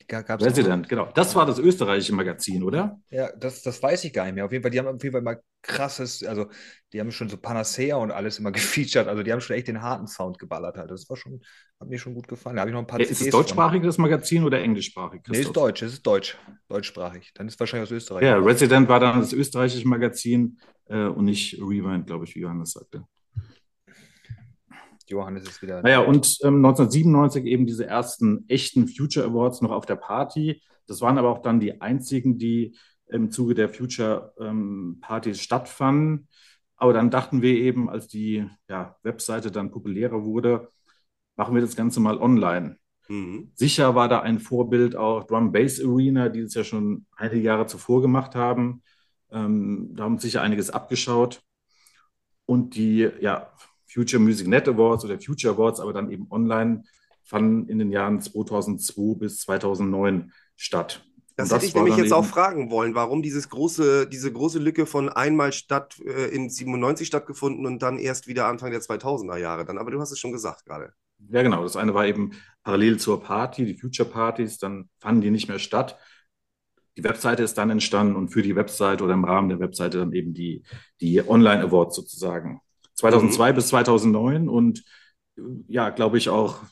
[0.09, 1.11] Ga- gab's Resident, genau.
[1.15, 2.99] Das war das österreichische Magazin, oder?
[3.11, 4.45] Ja, das, das weiß ich gar nicht mehr.
[4.45, 6.49] Auf jeden Fall, die haben auf jeden Fall mal krasses, also
[6.93, 9.07] die haben schon so Panacea und alles immer gefeatured.
[9.07, 10.91] Also die haben schon echt den harten Sound geballert halt.
[10.91, 11.41] Das war schon,
[11.81, 12.57] hat mir schon gut gefallen.
[12.57, 15.23] Da habe ich noch ein paar Ja, ist es deutschsprachig, das Magazin, oder englischsprachig?
[15.29, 15.57] Nee, ist Christoph?
[15.57, 16.37] deutsch, es ist deutsch.
[16.69, 17.33] Deutschsprachig.
[17.35, 18.27] Dann ist wahrscheinlich aus Österreich.
[18.27, 22.73] Ja, Resident war dann das österreichische Magazin äh, und nicht Rewind, glaube ich, wie Johannes
[22.73, 23.05] sagte.
[25.11, 25.83] Johannes ist wieder.
[25.83, 30.63] Naja, und ähm, 1997 eben diese ersten echten Future Awards noch auf der Party.
[30.87, 32.77] Das waren aber auch dann die einzigen, die
[33.09, 36.29] im Zuge der Future ähm, Partys stattfanden.
[36.77, 40.69] Aber dann dachten wir eben, als die ja, Webseite dann populärer wurde,
[41.37, 42.79] machen wir das Ganze mal online.
[43.09, 43.51] Mhm.
[43.55, 47.67] Sicher war da ein Vorbild auch Drum Bass Arena, die es ja schon einige Jahre
[47.67, 48.83] zuvor gemacht haben.
[49.31, 51.43] Ähm, da haben sicher einiges abgeschaut.
[52.45, 53.53] Und die ja,
[53.87, 56.85] Future Music Net Awards oder Future Awards, aber dann eben online,
[57.27, 61.05] fanden in den Jahren 2002 bis 2009 statt.
[61.37, 64.87] Das, Und hätte ich nämlich jetzt auch fragen wollen, warum dieses große, diese große Lücke
[64.87, 69.67] von einmal statt äh, in 97 stattgefunden und dann erst wieder Anfang der 2000er Jahre
[69.67, 69.77] dann.
[69.77, 70.95] Aber du hast es schon gesagt gerade.
[71.29, 71.63] Ja, genau.
[71.63, 72.31] Das eine war eben
[72.63, 75.99] parallel zur Party, die Future Partys, dann fanden die nicht mehr statt.
[76.97, 80.13] Die Webseite ist dann entstanden und für die Webseite oder im Rahmen der Webseite dann
[80.15, 80.63] eben die,
[81.03, 82.63] die Online Awards sozusagen.
[82.97, 84.85] 2002 bis 2009 und
[85.39, 86.63] äh, ja, glaube ich auch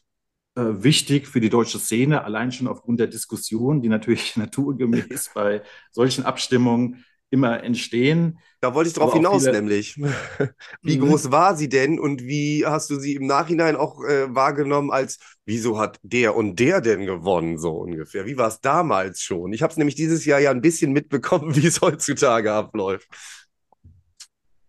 [0.56, 5.62] äh, wichtig für die deutsche Szene, allein schon aufgrund der Diskussion, die natürlich naturgemäß bei
[5.92, 8.38] solchen Abstimmungen immer entstehen.
[8.60, 9.96] Da wollte ich drauf hinaus, viele- nämlich.
[10.82, 10.98] Wie Mhm.
[10.98, 15.18] groß war sie denn und wie hast du sie im Nachhinein auch äh, wahrgenommen als,
[15.44, 18.26] wieso hat der und der denn gewonnen, so ungefähr?
[18.26, 19.52] Wie war es damals schon?
[19.52, 23.08] Ich habe es nämlich dieses Jahr ja ein bisschen mitbekommen, wie es heutzutage abläuft.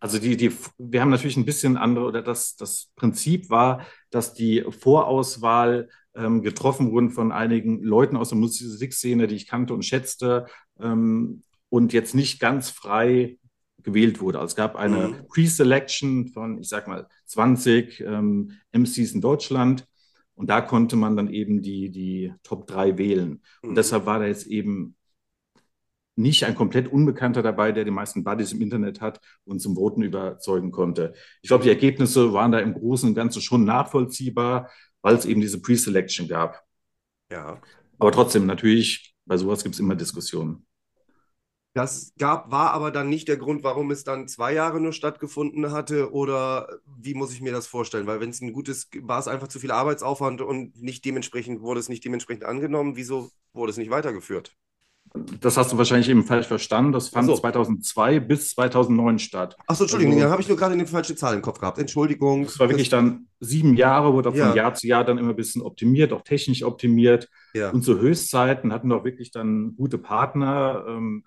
[0.06, 4.36] Also die, die, wir haben natürlich ein bisschen andere, oder das, das Prinzip war, dass
[4.36, 9.84] die Vorauswahl ähm, getroffen wurden von einigen Leuten aus der Musikszene, die ich kannte und
[9.84, 10.46] schätzte,
[10.80, 13.40] ähm, und jetzt nicht ganz frei
[13.82, 14.38] gewählt wurde.
[14.38, 15.28] Also es gab eine Mhm.
[15.28, 19.88] Pre-Selection von, ich sag mal, 20 ähm, MCs in Deutschland.
[20.36, 23.42] Und da konnte man dann eben die, die Top 3 wählen.
[23.64, 23.76] Und Mhm.
[23.76, 24.96] deshalb war da jetzt eben
[26.16, 30.02] nicht ein komplett Unbekannter dabei, der die meisten Buddies im Internet hat und zum Voten
[30.02, 31.14] überzeugen konnte.
[31.42, 34.70] Ich glaube, die Ergebnisse waren da im Großen und Ganzen schon nachvollziehbar,
[35.02, 36.64] weil es eben diese Pre-Selection gab.
[37.32, 37.62] Ja.
[38.00, 40.66] Aber trotzdem, natürlich, bei sowas gibt es immer Diskussionen.
[41.74, 45.72] Das gab, war aber dann nicht der Grund, warum es dann zwei Jahre nur stattgefunden
[45.72, 48.08] hatte, oder wie muss ich mir das vorstellen?
[48.08, 51.82] Weil wenn es ein gutes, war es einfach zu viel Arbeitsaufwand und nicht dementsprechend, wurde
[51.82, 54.56] es nicht dementsprechend angenommen, wieso wurde es nicht weitergeführt?
[55.40, 56.92] Das hast du wahrscheinlich eben falsch verstanden.
[56.92, 57.36] Das fand so.
[57.36, 59.56] 2002 bis 2009 statt.
[59.66, 61.78] Achso, Entschuldigung, Also- dann habe ich nur gerade eine falsche Zahl im Kopf gehabt.
[61.78, 62.44] Entschuldigung.
[62.44, 64.48] Das war wirklich dann sieben Jahre, wurde auch Ja.
[64.48, 67.30] von Jahr zu Jahr dann immer ein bisschen optimiert, auch technisch optimiert.
[67.54, 67.70] Ja.
[67.70, 71.24] Und zu Höchstzeiten hatten wir auch wirklich dann gute Partner, ähm,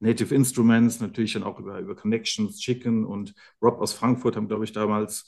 [0.00, 4.64] Native Instruments, natürlich dann auch über, über Connections, Chicken und Rob aus Frankfurt haben, glaube
[4.64, 5.24] ich, damals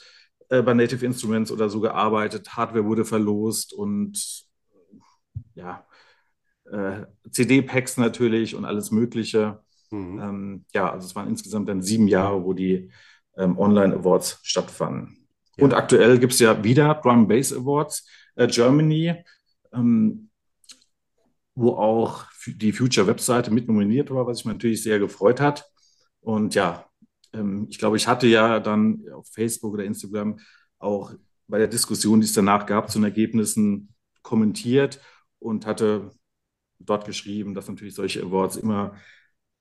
[0.50, 2.50] äh, bei Native Instruments oder so gearbeitet.
[2.56, 4.44] Hardware wurde verlost und
[5.54, 5.86] ja,
[6.70, 9.62] äh, CD-Packs natürlich und alles Mögliche.
[9.90, 10.20] Mhm.
[10.20, 12.90] Ähm, ja, also es waren insgesamt dann sieben Jahre, wo die
[13.36, 15.26] ähm, Online-Awards stattfanden.
[15.56, 15.64] Ja.
[15.64, 18.06] Und aktuell gibt es ja wieder Drum Bass Awards
[18.36, 19.14] äh, Germany,
[19.72, 20.30] ähm,
[21.54, 25.64] wo auch die Future-Webseite mit nominiert war, was mich natürlich sehr gefreut hat.
[26.20, 26.86] Und ja,
[27.32, 30.38] ähm, ich glaube, ich hatte ja dann auf Facebook oder Instagram
[30.78, 31.12] auch
[31.46, 35.00] bei der Diskussion, die es danach gab, zu den Ergebnissen kommentiert
[35.38, 36.10] und hatte
[36.78, 38.94] dort geschrieben, dass natürlich solche Awards immer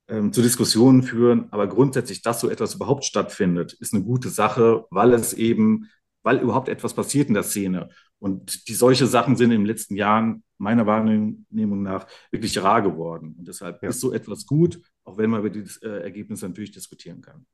[0.07, 1.47] ähm, zu Diskussionen führen.
[1.51, 5.89] Aber grundsätzlich, dass so etwas überhaupt stattfindet, ist eine gute Sache, weil es eben,
[6.24, 7.89] weil überhaupt etwas passiert in der Szene.
[8.20, 13.36] Und die solche Sachen sind in den letzten Jahren meiner Wahrnehmung nach wirklich rar geworden.
[13.38, 13.89] Und deshalb Ja.
[13.89, 17.45] ist so etwas gut, auch wenn man über die äh, Ergebnisse natürlich diskutieren kann.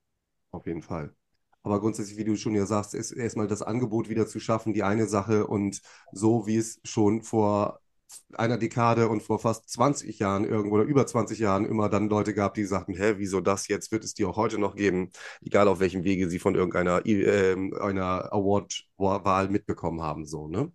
[0.52, 1.14] Auf jeden Fall.
[1.64, 4.84] Aber grundsätzlich, wie du schon ja sagst, ist erstmal das Angebot wieder zu schaffen, die
[4.84, 5.82] eine Sache und
[6.12, 7.82] so wie es schon vor
[8.34, 12.34] einer Dekade und vor fast 20 Jahren irgendwo oder über 20 Jahren immer dann Leute
[12.34, 13.92] gab, die sagten, hä, wieso das jetzt?
[13.92, 15.12] Wird es die auch heute noch geben?
[15.42, 20.72] Egal auf welchem Wege sie von irgendeiner ähm, einer Award-Wahl mitbekommen haben, so, ne?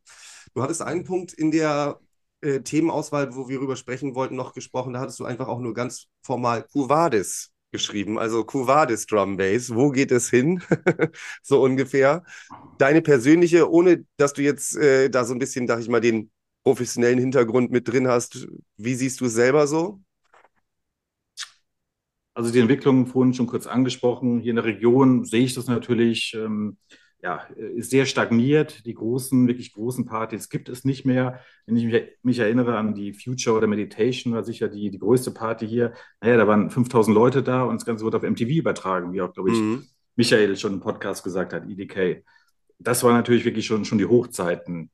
[0.55, 1.99] Du hattest einen Punkt in der
[2.41, 4.93] äh, Themenauswahl, wo wir darüber sprechen wollten, noch gesprochen.
[4.93, 9.75] Da hattest du einfach auch nur ganz formal Cuvadis geschrieben, also Cuvadis Drum Bass.
[9.75, 10.63] Wo geht es hin?
[11.43, 12.23] so ungefähr.
[12.79, 16.31] Deine persönliche, ohne dass du jetzt äh, da so ein bisschen, sag ich mal, den
[16.65, 20.01] professionellen Hintergrund mit drin hast, wie siehst du es selber so?
[22.35, 24.41] Also die Entwicklung vorhin schon kurz angesprochen.
[24.41, 26.79] Hier in der Region sehe ich das natürlich, ähm,
[27.23, 27.45] ja,
[27.77, 28.85] ist sehr stagniert.
[28.87, 31.41] Die großen, wirklich großen Partys gibt es nicht mehr.
[31.67, 35.31] Wenn ich mich, mich erinnere an die Future oder Meditation, war sicher die, die größte
[35.31, 35.93] Party hier.
[36.21, 39.33] Naja, da waren 5000 Leute da und das Ganze wurde auf MTV übertragen, wie auch,
[39.33, 39.87] glaube ich, Mhm.
[40.17, 42.25] Michael schon im Podcast gesagt hat, EDK.
[42.79, 44.91] Das war natürlich wirklich schon, schon die Hochzeiten.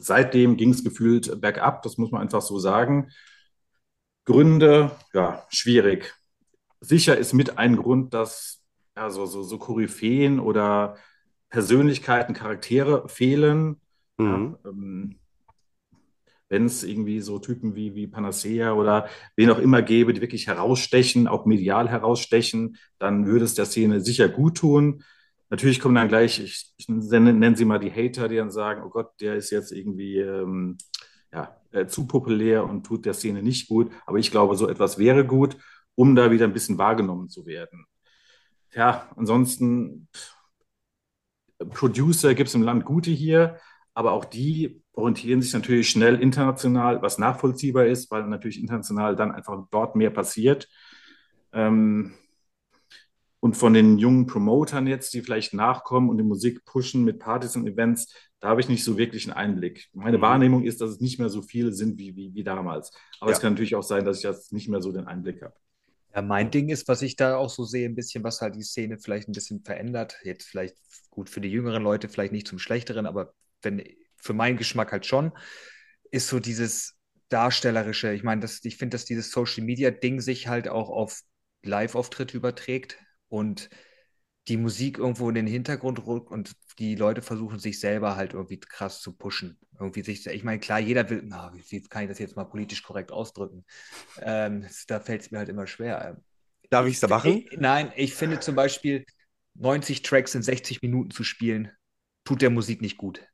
[0.00, 3.10] Seitdem ging es gefühlt bergab, das muss man einfach so sagen.
[4.24, 6.14] Gründe, ja, schwierig.
[6.80, 8.62] Sicher ist mit ein Grund, dass
[8.96, 10.96] ja, so, so, so Koryphäen oder
[11.48, 13.80] Persönlichkeiten, Charaktere fehlen.
[14.18, 14.56] Mhm.
[14.64, 15.18] Ja, ähm,
[16.48, 20.48] wenn es irgendwie so Typen wie, wie Panacea oder wen auch immer gäbe, die wirklich
[20.48, 25.02] herausstechen, auch medial herausstechen, dann würde es der Szene sicher gut tun.
[25.52, 28.88] Natürlich kommen dann gleich, ich, ich nenne, sie mal die Hater, die dann sagen, oh
[28.88, 30.78] Gott, der ist jetzt irgendwie ähm,
[31.30, 33.92] ja, äh, zu populär und tut der Szene nicht gut.
[34.06, 35.58] Aber ich glaube, so etwas wäre gut,
[35.94, 37.84] um da wieder ein bisschen wahrgenommen zu werden.
[38.72, 40.08] Ja, ansonsten,
[41.58, 43.58] Producer gibt es im Land gute hier,
[43.92, 49.32] aber auch die orientieren sich natürlich schnell international, was nachvollziehbar ist, weil natürlich international dann
[49.32, 50.70] einfach dort mehr passiert.
[51.52, 52.14] Ähm,
[53.42, 57.56] und von den jungen Promotern jetzt, die vielleicht nachkommen und die Musik pushen mit Partys
[57.56, 59.88] und Events, da habe ich nicht so wirklich einen Einblick.
[59.94, 60.22] Meine Mhm.
[60.22, 62.92] Wahrnehmung ist, dass es nicht mehr so viele sind wie, wie, wie damals.
[63.20, 63.32] Aber Ja.
[63.32, 65.54] es kann natürlich auch sein, dass ich jetzt nicht mehr so den Einblick habe.
[66.14, 68.62] Ja, mein Ding ist, was ich da auch so sehe, ein bisschen, was halt die
[68.62, 70.16] Szene vielleicht ein bisschen verändert.
[70.24, 70.76] Jetzt vielleicht
[71.10, 73.32] gut für die jüngeren Leute, vielleicht nicht zum Schlechteren, aber
[73.62, 73.82] wenn
[74.18, 75.32] für meinen Geschmack halt schon,
[76.10, 76.96] ist so dieses
[77.30, 78.12] Darstellerische.
[78.12, 81.22] Ich meine, das, ich finde, dass dieses Social Media Ding sich halt auch auf
[81.62, 82.98] Live-Auftritte überträgt
[83.32, 83.70] und
[84.48, 88.60] die Musik irgendwo in den Hintergrund rückt und die Leute versuchen sich selber halt irgendwie
[88.60, 89.58] krass zu pushen.
[89.78, 92.44] Irgendwie sich, ich meine, klar, jeder will, na, wie, wie kann ich das jetzt mal
[92.44, 93.64] politisch korrekt ausdrücken?
[94.20, 96.20] Ähm, da fällt es mir halt immer schwer.
[96.68, 97.44] Darf ich es da machen?
[97.50, 99.06] Ich, nein, ich finde zum Beispiel
[99.54, 101.70] 90 Tracks in 60 Minuten zu spielen,
[102.24, 103.26] tut der Musik nicht gut.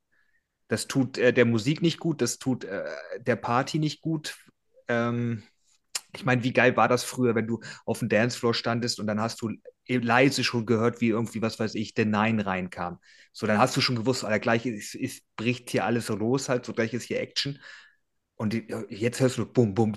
[0.69, 2.85] Das tut äh, der Musik nicht gut, das tut äh,
[3.19, 4.37] der Party nicht gut.
[4.87, 5.43] Ähm,
[6.15, 9.21] ich meine, wie geil war das früher, wenn du auf dem Dancefloor standest und dann
[9.21, 9.51] hast du
[9.89, 12.99] leise schon gehört, wie irgendwie, was weiß ich, der Nein reinkam.
[13.33, 16.49] So, dann hast du schon gewusst, Alter, gleich ist, ist, bricht hier alles so los
[16.49, 17.59] halt, so gleich ist hier Action.
[18.37, 18.55] Und
[18.89, 19.95] jetzt hörst du bum, bum,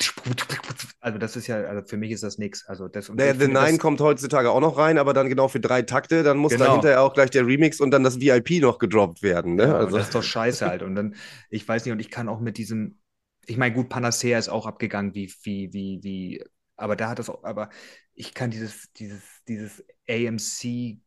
[0.99, 2.65] also das ist ja, also für mich ist das nichts.
[2.65, 5.59] Also das, und ich The Nine kommt heutzutage auch noch rein, aber dann genau für
[5.59, 6.23] drei Takte.
[6.23, 6.73] Dann muss da Genau.
[6.73, 9.55] hinterher auch gleich der Remix und dann das VIP noch gedroppt werden.
[9.55, 9.65] Ne?
[9.65, 10.81] Ja, also, das ist doch scheiße halt.
[10.81, 11.15] Und dann,
[11.51, 12.97] ich weiß nicht, und ich kann auch mit diesem,
[13.45, 16.43] ich meine, gut, Panacea ist auch abgegangen, wie, wie, wie, wie,
[16.81, 17.69] aber da hat das auch, aber
[18.13, 21.01] ich kann dieses, dieses, dieses AMC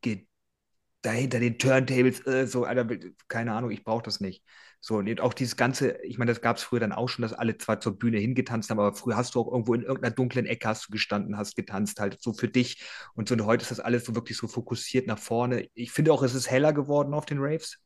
[1.02, 2.86] dahinter den Turntables, äh, so, Alter,
[3.28, 4.42] keine Ahnung, ich brauche das nicht.
[4.80, 7.32] So, und auch dieses ganze, ich meine, das gab es früher dann auch schon, dass
[7.32, 10.44] alle zwar zur Bühne hingetanzt haben, aber früher hast du auch irgendwo in irgendeiner dunklen
[10.44, 12.82] Ecke hast du gestanden, hast getanzt, halt so für dich.
[13.14, 15.68] Und so und heute ist das alles so wirklich so fokussiert nach vorne.
[15.74, 17.78] Ich finde auch, es ist heller geworden auf den Raves.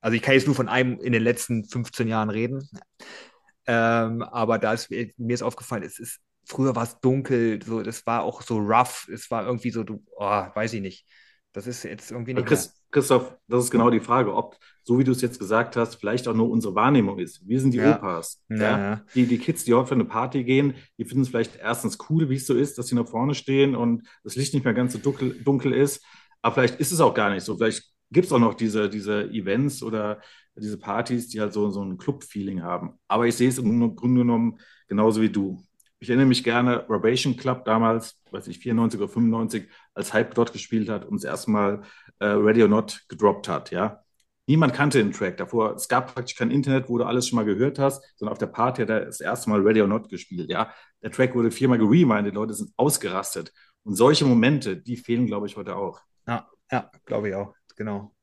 [0.00, 2.68] Also ich kann jetzt nur von einem in den letzten 15 Jahren reden.
[3.66, 8.06] Ähm, aber da ist mir ist aufgefallen, es ist, früher war es dunkel, so, das
[8.06, 11.06] war auch so rough, es war irgendwie so, du, oh, weiß ich nicht.
[11.52, 12.46] Das ist jetzt irgendwie nicht.
[12.46, 15.96] Chris, Christoph, das ist genau die Frage, ob, so wie du es jetzt gesagt hast,
[15.96, 17.46] vielleicht auch nur unsere Wahrnehmung ist.
[17.46, 17.96] Wir sind die Ja.
[17.96, 18.42] Opas.
[18.48, 18.78] Ja, Ja?
[18.78, 19.04] ja.
[19.14, 22.28] Die, die Kids, die heute für eine Party gehen, die finden es vielleicht erstens cool,
[22.30, 24.92] wie es so ist, dass sie nach vorne stehen und das Licht nicht mehr ganz
[24.92, 26.04] so dunkel, dunkel ist.
[26.42, 27.56] Aber vielleicht ist es auch gar nicht so.
[27.56, 30.20] Vielleicht gibt es auch noch diese, diese Events oder
[30.54, 32.98] diese Partys, die halt so, so ein Club-Feeling haben.
[33.08, 35.62] Aber ich sehe es im Grunde genommen genauso wie du.
[36.00, 40.52] Ich erinnere mich gerne, Robation Club damals, weiß ich, 94 oder 95, als Hype dort
[40.52, 41.82] gespielt hat und das erste Mal
[42.20, 44.02] äh, Ready or Not gedroppt hat, ja.
[44.46, 45.74] Niemand kannte den Track davor.
[45.74, 48.46] Es gab praktisch kein Internet, wo du alles schon mal gehört hast, sondern auf der
[48.46, 50.72] Party hat er das erste Mal Ready or Not gespielt, ja.
[51.02, 53.52] Der Track wurde viermal gereminded, Leute sind ausgerastet.
[53.82, 56.00] Und solche Momente, die fehlen, glaube ich, heute auch.
[56.26, 58.14] Ja, ja, glaube ich auch, genau.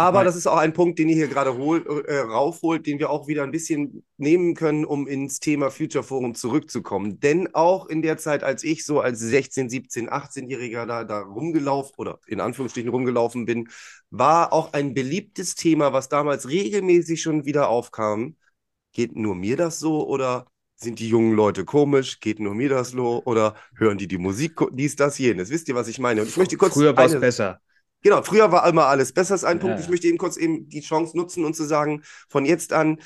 [0.00, 3.10] Aber das ist auch ein Punkt, den ihr hier gerade hol, äh, raufholt, den wir
[3.10, 7.18] auch wieder ein bisschen nehmen können, um ins Thema Future Forum zurückzukommen.
[7.18, 11.94] Denn auch in der Zeit, als ich so als 16, 17, 18-Jähriger da, da rumgelaufen
[11.98, 13.70] oder in Anführungsstrichen rumgelaufen bin,
[14.10, 18.36] war auch ein beliebtes Thema, was damals regelmäßig schon wieder aufkam.
[18.92, 20.46] Geht nur mir das so oder
[20.76, 22.20] sind die jungen Leute komisch?
[22.20, 25.50] Geht nur mir das so oder hören die die Musik, dies, das, jenes?
[25.50, 26.20] Wisst ihr, was ich meine?
[26.20, 27.60] Und ich möchte kurz Früher war es besser.
[28.02, 29.78] Genau, früher war immer alles besser, ist ein Punkt.
[29.78, 29.84] Ja.
[29.84, 32.98] Ich möchte eben kurz eben die Chance nutzen und zu sagen, von jetzt an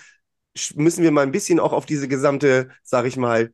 [0.74, 3.52] müssen wir mal ein bisschen auch auf diese gesamte, sag ich mal,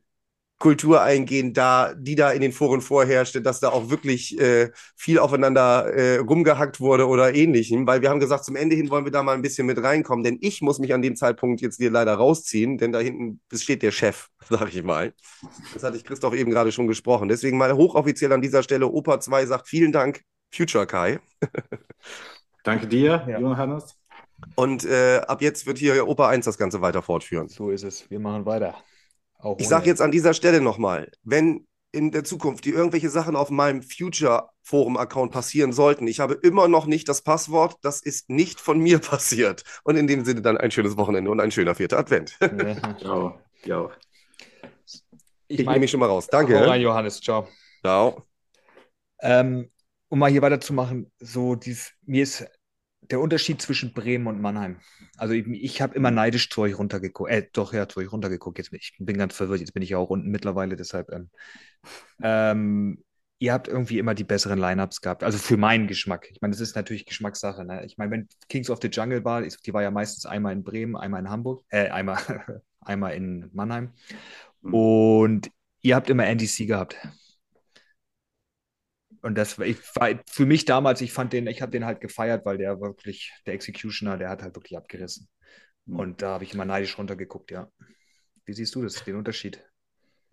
[0.59, 5.21] Kultur eingehen, da, die da in den Foren vorherrschte, dass da auch wirklich äh, viel
[5.21, 9.13] aufeinander äh, rumgehackt wurde oder ähnlichem, weil wir haben gesagt, zum Ende hin wollen wir
[9.13, 11.93] da mal ein bisschen mit reinkommen, denn ich muss mich an dem Zeitpunkt jetzt hier
[11.93, 15.15] leider rausziehen, denn da hinten steht der Chef, sag ich mal.
[15.75, 17.29] Das hatte ich Christoph eben gerade schon gesprochen.
[17.29, 20.23] Deswegen mal hochoffiziell an dieser Stelle, Opa 2 sagt vielen Dank,
[20.53, 21.21] Future Kai.
[22.65, 23.39] Danke dir, Ja.
[23.39, 23.97] Johannes.
[24.55, 27.49] Und äh, ab jetzt wird hier Opa 1 das Ganze weiter fortführen.
[27.49, 28.09] So ist es.
[28.11, 28.77] Wir machen weiter.
[29.39, 33.35] Auch Ich sage jetzt an dieser Stelle nochmal, wenn in der Zukunft die irgendwelche Sachen
[33.35, 38.01] auf meinem Future Forum Account passieren sollten, ich habe immer noch nicht das Passwort, das
[38.03, 39.65] ist nicht von mir passiert.
[39.85, 42.37] Und in dem Sinne dann ein schönes Wochenende und ein schöner vierter Advent.
[42.41, 42.97] Ja.
[42.99, 43.39] Ciao.
[43.65, 43.91] Ja.
[45.49, 46.27] Ich, Ich nehme mich schon mal raus.
[46.29, 46.65] Danke.
[46.65, 47.21] Rein, Johannes.
[47.21, 47.49] Ciao.
[47.83, 48.23] Ciao.
[49.21, 49.71] Ähm,
[50.09, 52.47] um mal hier weiterzumachen, so dies, mir ist
[53.03, 54.81] der Unterschied zwischen Bremen und Mannheim.
[55.17, 57.31] Also ich, ich habe immer neidisch zu euch runtergeguckt.
[57.31, 58.59] Äh, doch, ja, zu euch runtergeguckt.
[58.59, 59.61] Jetzt bin ich bin ganz verwirrt.
[59.61, 61.11] Jetzt bin ich ja auch unten mittlerweile, deshalb.
[61.11, 61.31] Ähm,
[62.23, 63.05] ähm,
[63.39, 65.23] ihr habt irgendwie immer die besseren Lineups gehabt.
[65.23, 66.29] Also für meinen Geschmack.
[66.31, 67.65] Ich meine, das ist natürlich Geschmackssache.
[67.65, 67.85] Ne?
[67.87, 70.97] Ich meine, wenn Kings of the Jungle war, die war ja meistens einmal in Bremen,
[70.97, 72.19] einmal in Hamburg, äh, einmal,
[72.81, 73.93] einmal in Mannheim.
[74.63, 74.75] Mhm.
[74.75, 76.97] Und ihr habt immer NDC gehabt.
[79.29, 82.01] Und das war, ich, war für mich damals, ich fand den, ich habe den halt
[82.01, 85.29] gefeiert, weil der wirklich, der Executioner, der hat halt wirklich abgerissen.
[85.85, 85.97] Mhm.
[85.97, 87.69] Und da habe ich immer neidisch runtergeguckt, ja.
[88.47, 89.63] Wie siehst du das, den Unterschied?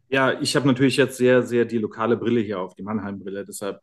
[0.07, 3.43] Ja, ich habe natürlich jetzt sehr, sehr die lokale Brille hier auf, die Mannheim-Brille.
[3.43, 3.81] Deshalb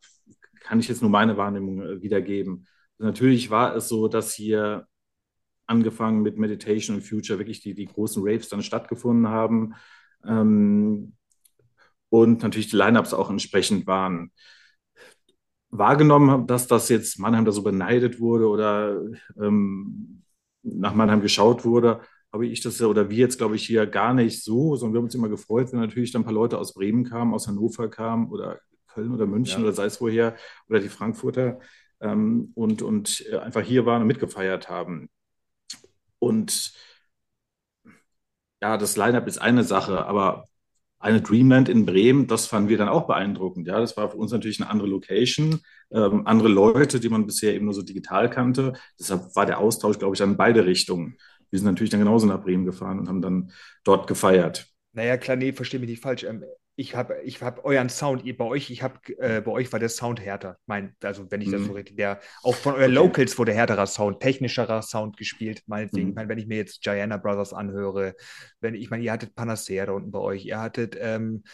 [0.60, 2.66] kann ich jetzt nur meine Wahrnehmung äh, wiedergeben.
[2.96, 4.86] Natürlich war es so, dass hier
[5.66, 9.74] angefangen mit Meditation und Future wirklich die, die großen Raves dann stattgefunden haben.
[10.26, 11.12] Ähm,
[12.08, 14.32] und natürlich die Lineups auch entsprechend waren.
[15.72, 19.00] Wahrgenommen habe, dass das jetzt Mannheim da so beneidet wurde oder
[19.40, 20.22] ähm,
[20.62, 22.00] nach Mannheim geschaut wurde,
[22.32, 24.98] habe ich das ja, oder wir jetzt, glaube ich, hier gar nicht so, sondern wir
[24.98, 27.88] haben uns immer gefreut, wenn natürlich dann ein paar Leute aus Bremen kamen, aus Hannover
[27.88, 29.66] kamen oder Köln oder München Ja.
[29.66, 30.36] oder sei es woher
[30.68, 31.58] oder die Frankfurter
[32.00, 35.08] ähm, und, und äh, einfach hier waren und mitgefeiert haben.
[36.18, 36.74] Und
[38.60, 40.44] ja, das Line-Up ist eine Sache, aber
[41.02, 43.66] eine Dreamland in Bremen, das fanden wir dann auch beeindruckend.
[43.66, 45.60] Ja, das war für uns natürlich eine andere Location,
[45.90, 48.74] ähm, andere Leute, die man bisher eben nur so digital kannte.
[48.98, 51.16] Deshalb war der Austausch, glaube ich, in beide Richtungen.
[51.50, 53.50] Wir sind natürlich dann genauso nach Bremen gefahren und haben dann
[53.84, 54.68] dort gefeiert.
[54.92, 56.22] Naja, klar, nee, versteh mich nicht falsch.
[56.22, 59.70] Ähm, ich habe ich hab euren Sound, ihr, bei euch, ich habe, äh, bei euch
[59.72, 60.58] war der Sound härter.
[60.66, 61.66] Mein, also wenn ich das Mhm.
[61.66, 62.94] so richtig, der, auch von euren Okay.
[62.94, 66.06] Locals wurde härterer Sound, technischerer Sound gespielt, meinetwegen.
[66.06, 66.10] Mhm.
[66.10, 68.14] Ich meine, wenn ich mir jetzt Gianna Brothers anhöre,
[68.60, 71.44] wenn, ich meine, ihr hattet Panacea da unten bei euch, ihr hattet ähm,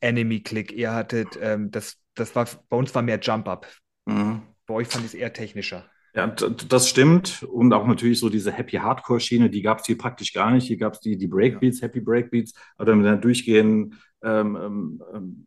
[0.00, 3.66] Enemy Click, ihr hattet, ähm, das, das war, bei uns war mehr Jump Up.
[4.06, 4.42] Mhm.
[4.66, 5.88] Bei euch fand ich es eher technischer.
[6.16, 7.42] Ja, das stimmt.
[7.42, 10.66] Und auch natürlich so diese Happy Hardcore-Schiene, die gab es hier praktisch gar nicht.
[10.66, 15.02] Hier gab es die, die Breakbeats, Happy Breakbeats, aber dann mit einer durchgehenden ähm, ähm,
[15.14, 15.46] ähm,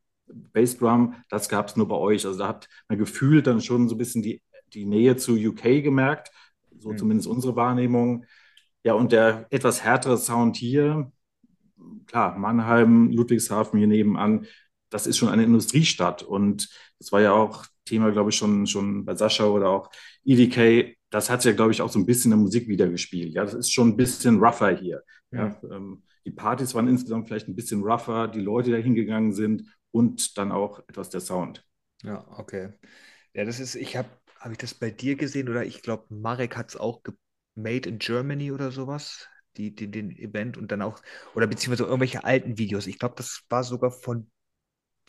[0.53, 2.25] Bassdrum, das gab es nur bei euch.
[2.27, 4.43] Also da hat man gefühlt dann schon so ein bisschen die,
[4.73, 6.29] die Nähe zu UK gemerkt,
[6.77, 6.97] so Mhm.
[6.97, 8.25] zumindest unsere Wahrnehmung.
[8.83, 11.11] Ja, und der etwas härtere Sound hier,
[12.05, 14.45] klar, Mannheim, Ludwigshafen hier nebenan,
[14.89, 16.23] das ist schon eine Industriestadt.
[16.23, 16.69] Und
[16.99, 19.89] das war ja auch Thema, glaube ich, schon, schon bei Sascha oder auch
[20.25, 20.95] EDK.
[21.09, 23.33] Das hat ja, glaube ich, auch so ein bisschen in der Musik wiedergespielt.
[23.33, 25.03] Ja, das ist schon ein bisschen rougher hier.
[25.31, 29.33] Ja, ähm, die Partys waren insgesamt vielleicht ein bisschen rougher, die Leute, die da hingegangen
[29.33, 31.65] sind und dann auch etwas der Sound.
[32.03, 32.69] Ja, okay.
[33.33, 34.09] Ja, das ist, ich habe,
[34.39, 37.01] habe ich das bei dir gesehen oder ich glaube, Marek hat es auch
[37.55, 41.01] Made in Germany oder sowas, die, die, den Event und dann auch,
[41.35, 42.87] oder beziehungsweise irgendwelche alten Videos.
[42.87, 44.31] Ich glaube, das war sogar von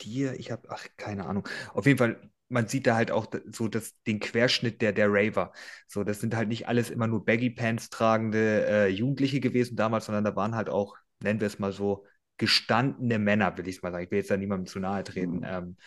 [0.01, 0.39] dir.
[0.39, 1.47] Ich habe, ach, keine Ahnung.
[1.73, 5.53] Auf jeden Fall, man sieht da halt auch so das, den Querschnitt der, der Raver.
[5.87, 10.05] So, das sind halt nicht alles immer nur Baggy Pants tragende äh, Jugendliche gewesen damals,
[10.05, 12.05] sondern da waren halt auch, nennen wir es mal so,
[12.37, 14.03] gestandene Männer, will ich mal sagen.
[14.03, 15.37] Ich will jetzt da niemandem zu nahe treten.
[15.37, 15.45] Mhm.
[15.45, 15.77] Ähm,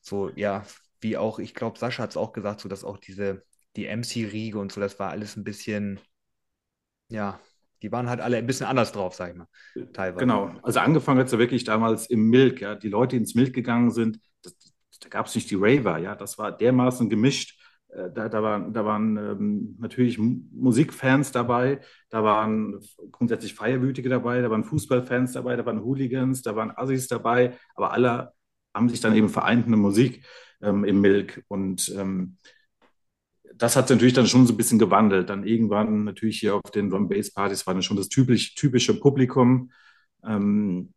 [0.00, 0.64] so, ja,
[1.00, 3.44] wie auch, ich glaube, Sascha hat es auch gesagt, so dass auch diese,
[3.76, 6.00] die MC-Riege und so, das war alles ein bisschen,
[7.08, 7.40] ja,
[7.82, 9.48] die waren halt alle ein bisschen anders drauf, sag ich mal,
[9.92, 10.20] teilweise.
[10.20, 12.74] Genau, also angefangen hat es ja wirklich damals im Milk, ja.
[12.74, 14.56] Die Leute, die ins Milk gegangen sind, das,
[15.00, 16.14] da gab es nicht die Raver, ja.
[16.14, 17.60] Das war dermaßen gemischt.
[17.88, 21.80] Äh, Da, da waren, da waren ähm, natürlich Musikfans dabei,
[22.10, 22.80] da waren
[23.12, 27.92] grundsätzlich Feierwütige dabei, da waren Fußballfans dabei, da waren Hooligans, da waren Assis dabei, aber
[27.92, 28.32] alle
[28.74, 30.24] haben sich dann eben vereint in der Musik
[30.60, 31.44] ähm, im Milk.
[31.48, 32.36] Und ähm,
[33.54, 35.28] das hat sich natürlich dann schon so ein bisschen gewandelt.
[35.30, 38.98] Dann irgendwann natürlich hier auf den Drum Bass Partys war dann schon das typisch, typische
[38.98, 39.70] Publikum.
[40.26, 40.92] Ähm,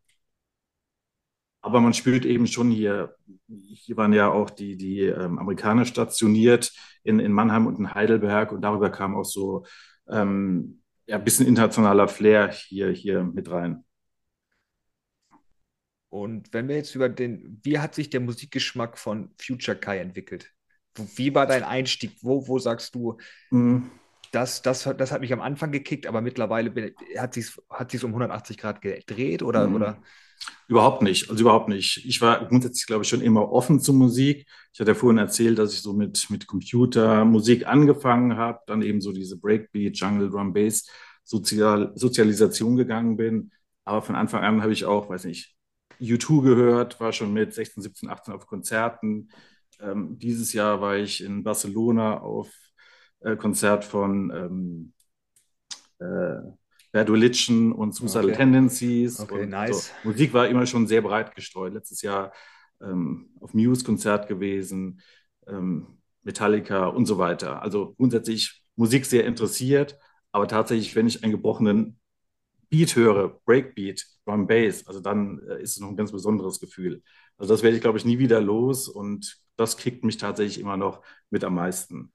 [1.60, 3.16] aber man spürt eben schon hier,
[3.48, 6.72] hier waren ja auch die, die ähm, Amerikaner stationiert
[7.04, 9.64] in, in Mannheim und in Heidelberg und darüber kam auch so
[10.08, 13.84] ähm, ja, ein bisschen internationaler Flair hier, hier mit rein.
[16.10, 20.50] Und wenn wir jetzt über den, wie hat sich der Musikgeschmack von Future Kai entwickelt?
[21.16, 22.16] Wie war dein Einstieg?
[22.22, 23.18] Wo, wo sagst du,
[23.50, 23.90] Mhm.
[24.32, 27.90] das, das, hat- das hat mich am Anfang gekickt, aber mittlerweile bin, hat sich hat
[27.90, 29.74] sich's um 180 Grad gedreht oder, Mhm.
[29.76, 30.02] oder?
[30.68, 32.04] Überhaupt nicht, also überhaupt nicht.
[32.04, 34.46] Ich war grundsätzlich, glaube ich, schon immer offen zu Musik.
[34.72, 39.00] Ich hatte ja vorhin erzählt, dass ich so mit, mit Computermusik angefangen habe, dann eben
[39.00, 40.86] so diese Breakbeat, Jungle, Drum, Bass,
[41.24, 43.50] Sozial, Sozialisation gegangen bin.
[43.84, 45.56] Aber von Anfang an habe ich auch, weiß nicht,
[46.00, 49.30] U2 gehört, war schon mit 16, 17, 18 auf Konzerten.
[49.80, 52.50] Ähm, dieses Jahr war ich in Barcelona auf
[53.20, 54.92] äh, Konzert von ähm,
[56.00, 56.57] äh,
[56.92, 58.36] Bad Religion und Suicidal Okay.
[58.36, 59.20] Tendencies.
[59.20, 59.88] Okay, und nice.
[60.02, 60.08] So.
[60.08, 61.74] Musik war immer schon sehr breit gestreut.
[61.74, 62.32] Letztes Jahr
[62.80, 65.00] ähm, auf Muse-Konzert gewesen,
[65.46, 67.62] ähm, Metallica und so weiter.
[67.62, 69.98] Also grundsätzlich Musik sehr interessiert,
[70.32, 71.98] aber tatsächlich, wenn ich einen gebrochenen
[72.70, 77.02] Beat höre, Breakbeat, Drum Bass, also dann äh, ist es noch ein ganz besonderes Gefühl.
[77.38, 80.76] Also das werde ich, glaube ich, nie wieder los und das kickt mich tatsächlich immer
[80.76, 82.12] noch mit am meisten.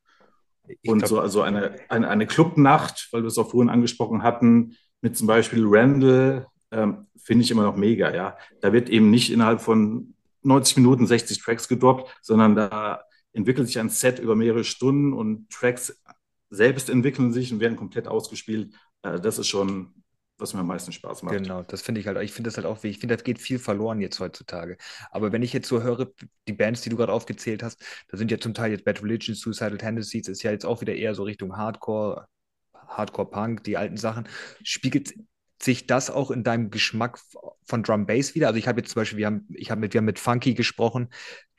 [0.68, 4.23] Ich und glaub- so, also eine, eine, eine Clubnacht, weil wir es auch vorhin angesprochen
[4.23, 8.38] hatten, mit zum Beispiel Randall, ähm, finde ich immer noch mega, ja.
[8.61, 10.14] Da wird eben nicht innerhalb von
[10.44, 13.03] 90 Minuten 60 Tracks gedroppt, sondern da
[13.34, 16.02] entwickelt sich ein Set über mehrere Stunden und Tracks
[16.49, 18.73] selbst entwickeln sich und werden komplett ausgespielt.
[19.02, 20.03] Äh, das ist schon,
[20.38, 21.35] was mir am meisten Spaß macht.
[21.35, 22.84] Genau, das finde ich halt, ich finde das halt auch.
[22.84, 24.77] Ich finde, da geht viel verloren jetzt heutzutage.
[25.11, 26.11] Aber wenn ich jetzt so höre,
[26.47, 29.35] die Bands, die du gerade aufgezählt hast, da sind ja zum Teil jetzt Bad Religion,
[29.35, 32.27] Suicidal Tendencies, ist ja jetzt auch wieder eher so Richtung Hardcore,
[32.73, 34.27] Hardcore-Punk, die alten Sachen.
[34.64, 35.14] Spiegelt
[35.61, 37.19] sich das auch in deinem Geschmack
[37.64, 38.47] von Drum Bass wieder?
[38.47, 40.53] Also ich habe jetzt zum Beispiel, wir haben, ich habe mit, wir haben mit Funky
[40.53, 41.10] gesprochen,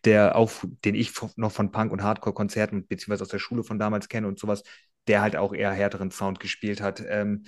[0.05, 0.51] der auch,
[0.85, 4.39] den ich noch von Punk- und Hardcore-Konzerten beziehungsweise aus der Schule von damals kenne und
[4.39, 4.63] sowas,
[5.07, 7.03] der halt auch eher härteren Sound gespielt hat.
[7.07, 7.45] Ähm,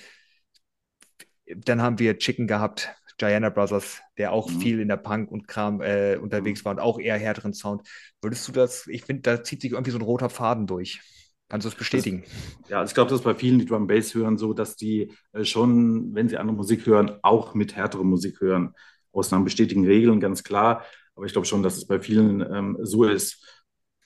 [1.57, 4.61] dann haben wir Chicken gehabt, Gianna Brothers, der auch Mhm.
[4.61, 7.83] viel in der Punk und Kram äh, unterwegs war und auch eher härteren Sound.
[8.21, 11.01] Würdest du das, ich finde, da zieht sich irgendwie so ein roter Faden durch.
[11.49, 12.25] Kannst du das bestätigen?
[12.69, 15.13] Ja, also ich glaube, das ist bei vielen, die Drum Bass hören, so, dass die
[15.33, 18.75] äh, schon, wenn sie andere Musik hören, auch mit härterer Musik hören.
[19.13, 20.85] Ausnahmen bestätigen Regeln, ganz klar.
[21.15, 23.45] Aber ich glaube schon, dass es bei vielen ähm, so ist.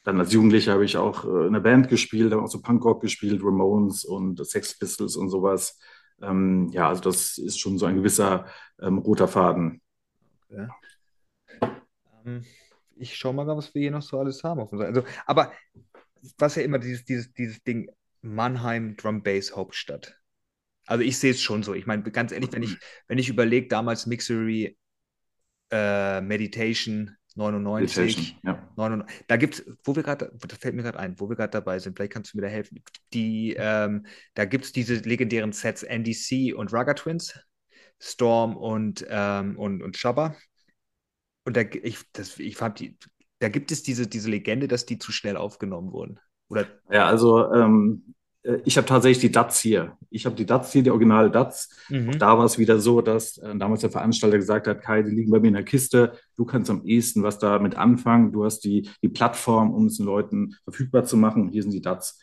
[0.05, 3.01] Dann als Jugendlicher habe ich auch äh, in einer Band gespielt, habe auch so Punkrock
[3.01, 5.79] gespielt, Ramones und Sex Pistols und sowas.
[6.23, 8.47] Ähm, ja, also das ist schon so ein gewisser
[8.81, 9.81] ähm, roter Faden.
[12.25, 12.45] Ähm,
[12.97, 14.61] ich schaue mal, was wir hier noch so alles haben.
[14.61, 15.53] Also, aber
[16.39, 17.91] was ja immer dieses, dieses, dieses Ding,
[18.23, 20.17] Mannheim Drum Bass Hauptstadt.
[20.87, 21.75] Also ich sehe es schon so.
[21.75, 22.77] Ich meine, ganz ehrlich, wenn ich,
[23.07, 24.77] wenn ich überlege, damals Mixery,
[25.71, 28.69] äh, Meditation 99, Meditation, ja.
[28.77, 31.51] 99, da gibt es, wo wir gerade, das fällt mir gerade ein, wo wir gerade
[31.51, 32.83] dabei sind, vielleicht kannst du mir da helfen.
[33.13, 37.39] Die, ähm, da gibt es diese legendären Sets NDC und Raga Twins,
[38.01, 40.35] Storm und, ähm, und, und Shabba.
[41.45, 42.99] Und da, ich, das, ich fand die,
[43.39, 46.19] da gibt es diese, diese Legende, dass die zu schnell aufgenommen wurden.
[46.49, 48.13] Oder Ja, also ähm, äh,
[48.65, 49.97] ich habe tatsächlich die DATS hier.
[50.09, 51.69] Ich habe die DATS hier, die originale DATS.
[51.91, 52.11] Mhm.
[52.11, 55.11] Auch da war es wieder so, dass äh, damals der Veranstalter gesagt hat, Kai, die
[55.11, 58.61] liegen bei mir in der Kiste, du kannst am ehesten was damit anfangen, du hast
[58.61, 62.19] die, die Plattform, um es den Leuten verfügbar zu machen, hier sind die DATS.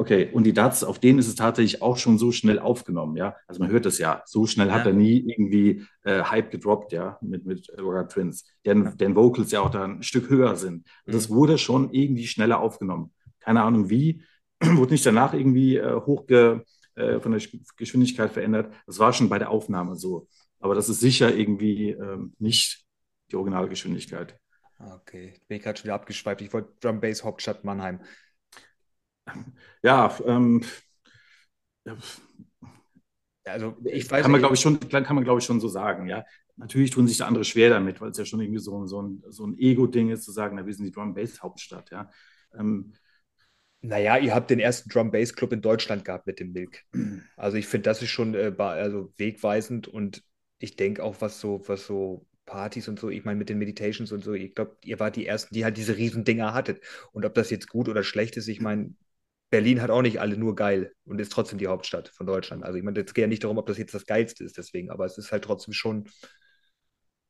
[0.00, 3.34] Okay, und die DATS, auf denen ist es tatsächlich auch schon so schnell aufgenommen, ja.
[3.48, 4.92] Also man hört es ja, so schnell hat Ja.
[4.92, 9.60] er nie irgendwie äh, Hype gedroppt, ja, mit, mit Roger Twins, deren, deren Vocals ja
[9.60, 10.86] auch da ein Stück höher sind.
[11.04, 13.10] Also es wurde schon irgendwie schneller aufgenommen.
[13.40, 14.22] Keine Ahnung wie,
[14.62, 16.64] wurde nicht danach irgendwie äh, hochge,
[16.94, 18.72] äh, von der Sch- Geschwindigkeit verändert.
[18.86, 20.28] Das war schon bei der Aufnahme so.
[20.60, 22.84] Aber das ist sicher irgendwie ähm, nicht
[23.30, 24.38] die originale Geschwindigkeit.
[24.80, 26.40] Okay, bin ich gerade schon wieder abgeschweift.
[26.40, 28.00] Ich wollte Drum Bass Hauptstadt Mannheim.
[29.82, 30.62] Ja, ähm,
[33.44, 36.06] Also ich weiß kann man, glaube ich, schon, kann man, glaube ich, schon so sagen,
[36.08, 36.24] ja.
[36.56, 39.22] Natürlich tun sich da andere schwer damit, weil es ja schon irgendwie so, so ein,
[39.28, 42.10] so ein Ego-Ding ist, zu sagen, na, wir sind die Drum-Bass-Hauptstadt, ja.
[42.58, 42.92] Ähm,
[43.80, 46.84] Naja, ihr habt den ersten Drum Bass Club in Deutschland gehabt mit dem Milk.
[47.36, 50.24] Also ich finde, das ist schon äh, also wegweisend und
[50.58, 54.10] ich denke auch, was so, was so Partys und so, ich meine mit den Meditations
[54.10, 56.82] und so, ich glaube, ihr wart die ersten, die halt diese riesen Dinger hattet.
[57.12, 58.94] Und ob das jetzt gut oder schlecht ist, ich meine,
[59.50, 62.64] Berlin hat auch nicht alle nur geil und ist trotzdem die Hauptstadt von Deutschland.
[62.64, 64.90] Also ich meine, es geht ja nicht darum, ob das jetzt das Geilste ist, deswegen,
[64.90, 66.08] aber es ist halt trotzdem schon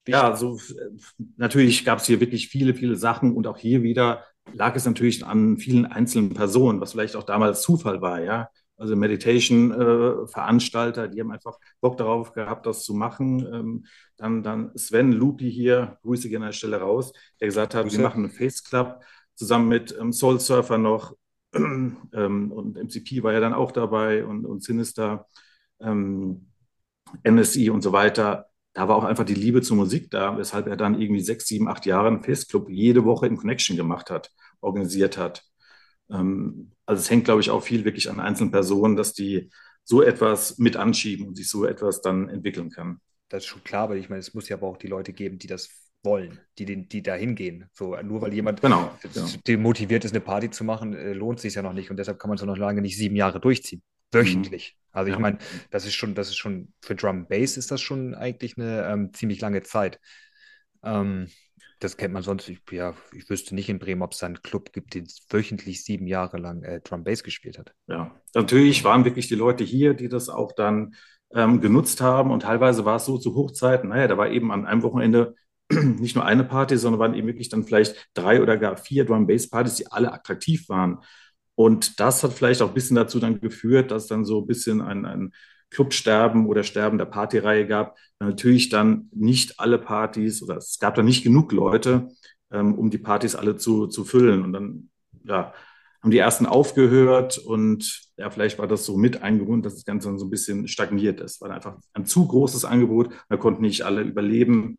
[0.06, 0.96] Ja, so äh,
[1.36, 5.24] natürlich gab es hier wirklich viele, viele Sachen und auch hier wieder lag es natürlich
[5.24, 8.48] an vielen einzelnen Personen, was vielleicht auch damals Zufall war, ja.
[8.76, 13.44] Also Meditation-Veranstalter, die haben einfach Bock darauf gehabt, das zu machen.
[13.52, 17.84] Ähm, dann, dann Sven Lupi hier, Grüße gerne an der Stelle raus, der gesagt hat,
[17.84, 17.96] Grüße.
[17.96, 19.00] wir machen einen Face Club
[19.34, 21.16] zusammen mit ähm, Soul Surfer noch
[21.54, 25.26] ähm, und MCP war ja dann auch dabei und, und Sinister,
[25.80, 26.46] ähm,
[27.24, 28.47] MSI und so weiter
[28.78, 31.66] da war auch einfach die Liebe zur Musik da, weshalb er dann irgendwie sechs, sieben,
[31.66, 34.30] acht Jahre einen Festclub jede Woche in Connection gemacht hat,
[34.60, 35.42] organisiert hat.
[36.08, 39.50] Ähm, also es hängt, glaube ich, auch viel wirklich an einzelnen Personen, dass die
[39.82, 43.00] so etwas mit anschieben und sich so etwas dann entwickeln kann.
[43.28, 45.40] Das ist schon klar, aber ich meine, es muss ja aber auch die Leute geben,
[45.40, 45.68] die das
[46.04, 47.68] wollen, die, den, die da hingehen.
[47.72, 49.60] So, nur weil jemand Genau, genau.
[49.60, 52.28] motiviert ist, eine Party zu machen, äh, lohnt sich ja noch nicht und deshalb kann
[52.28, 53.82] man es noch lange nicht sieben Jahre durchziehen.
[54.12, 54.76] Wöchentlich.
[54.92, 55.20] Also ich Ja.
[55.20, 55.38] meine,
[55.70, 59.12] das ist schon, das ist schon, für Drum Bass ist das schon eigentlich eine ähm,
[59.12, 60.00] ziemlich lange Zeit.
[60.82, 61.28] Ähm,
[61.80, 64.42] das kennt man sonst, ich, ja, ich wüsste nicht in Bremen, ob es da einen
[64.42, 67.72] Club gibt, der wöchentlich sieben Jahre lang äh, Drum Bass gespielt hat.
[67.86, 70.94] Ja, natürlich waren wirklich die Leute hier, die das auch dann
[71.32, 72.30] ähm, genutzt haben.
[72.30, 75.34] Und teilweise war es so zu Hochzeiten, naja, da war eben an einem Wochenende
[75.70, 79.76] nicht nur eine Party, sondern waren eben wirklich dann vielleicht drei oder gar vier Drum-Bass-Partys,
[79.76, 80.98] die alle attraktiv waren.
[81.58, 84.80] Und das hat vielleicht auch ein bisschen dazu dann geführt, dass dann so ein bisschen
[84.80, 85.32] ein, ein
[85.70, 87.98] Clubsterben oder Sterben der Partyreihe gab.
[88.20, 92.10] Natürlich dann nicht alle Partys oder es gab dann nicht genug Leute,
[92.52, 94.44] ähm, um die Partys alle zu, zu füllen.
[94.44, 94.90] Und dann
[95.24, 95.52] ja,
[96.00, 99.84] haben die ersten aufgehört und ja, vielleicht war das so mit ein Grund, dass das
[99.84, 101.40] Ganze dann so ein bisschen stagniert ist.
[101.40, 104.76] War einfach ein zu großes Angebot, da konnten nicht alle überleben.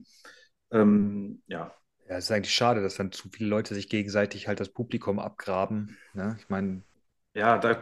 [0.72, 1.74] Ähm, ja.
[2.10, 5.20] Ja, es ist eigentlich schade, dass dann zu viele Leute sich gegenseitig halt das Publikum
[5.20, 5.96] abgraben.
[6.14, 6.36] Ne?
[6.40, 6.82] Ich meine.
[7.36, 7.82] Ja, da,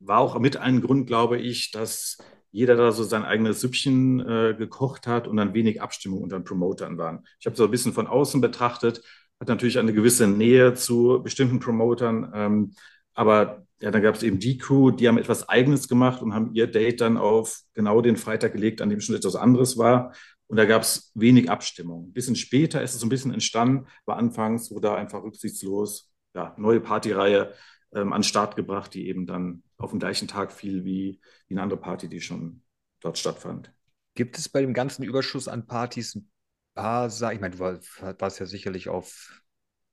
[0.00, 2.18] war auch mit ein Grund, glaube ich, dass
[2.50, 6.44] jeder da so sein eigenes Süppchen äh, gekocht hat und dann wenig Abstimmung unter den
[6.44, 7.24] Promotern waren.
[7.38, 9.02] Ich habe so ein bisschen von außen betrachtet,
[9.38, 12.74] hat natürlich eine gewisse Nähe zu bestimmten Promotern, ähm,
[13.14, 16.52] aber ja, dann gab es eben die Crew, die haben etwas Eigenes gemacht und haben
[16.54, 20.12] ihr Date dann auf genau den Freitag gelegt, an dem schon etwas anderes war.
[20.50, 22.08] Und da gab es wenig Abstimmung.
[22.08, 26.12] Ein bisschen später ist es so ein bisschen entstanden, war anfangs, wo da einfach rücksichtslos
[26.34, 27.54] ja, neue Partyreihe
[27.94, 31.54] ähm, an den Start gebracht, die eben dann auf den gleichen Tag fiel wie, wie
[31.54, 32.64] eine andere Party, die schon
[32.98, 33.72] dort stattfand.
[34.16, 36.28] Gibt es bei dem ganzen Überschuss an Partys ein
[36.74, 37.34] paar Sachen?
[37.36, 39.40] Ich meine, du warst ja sicherlich auf,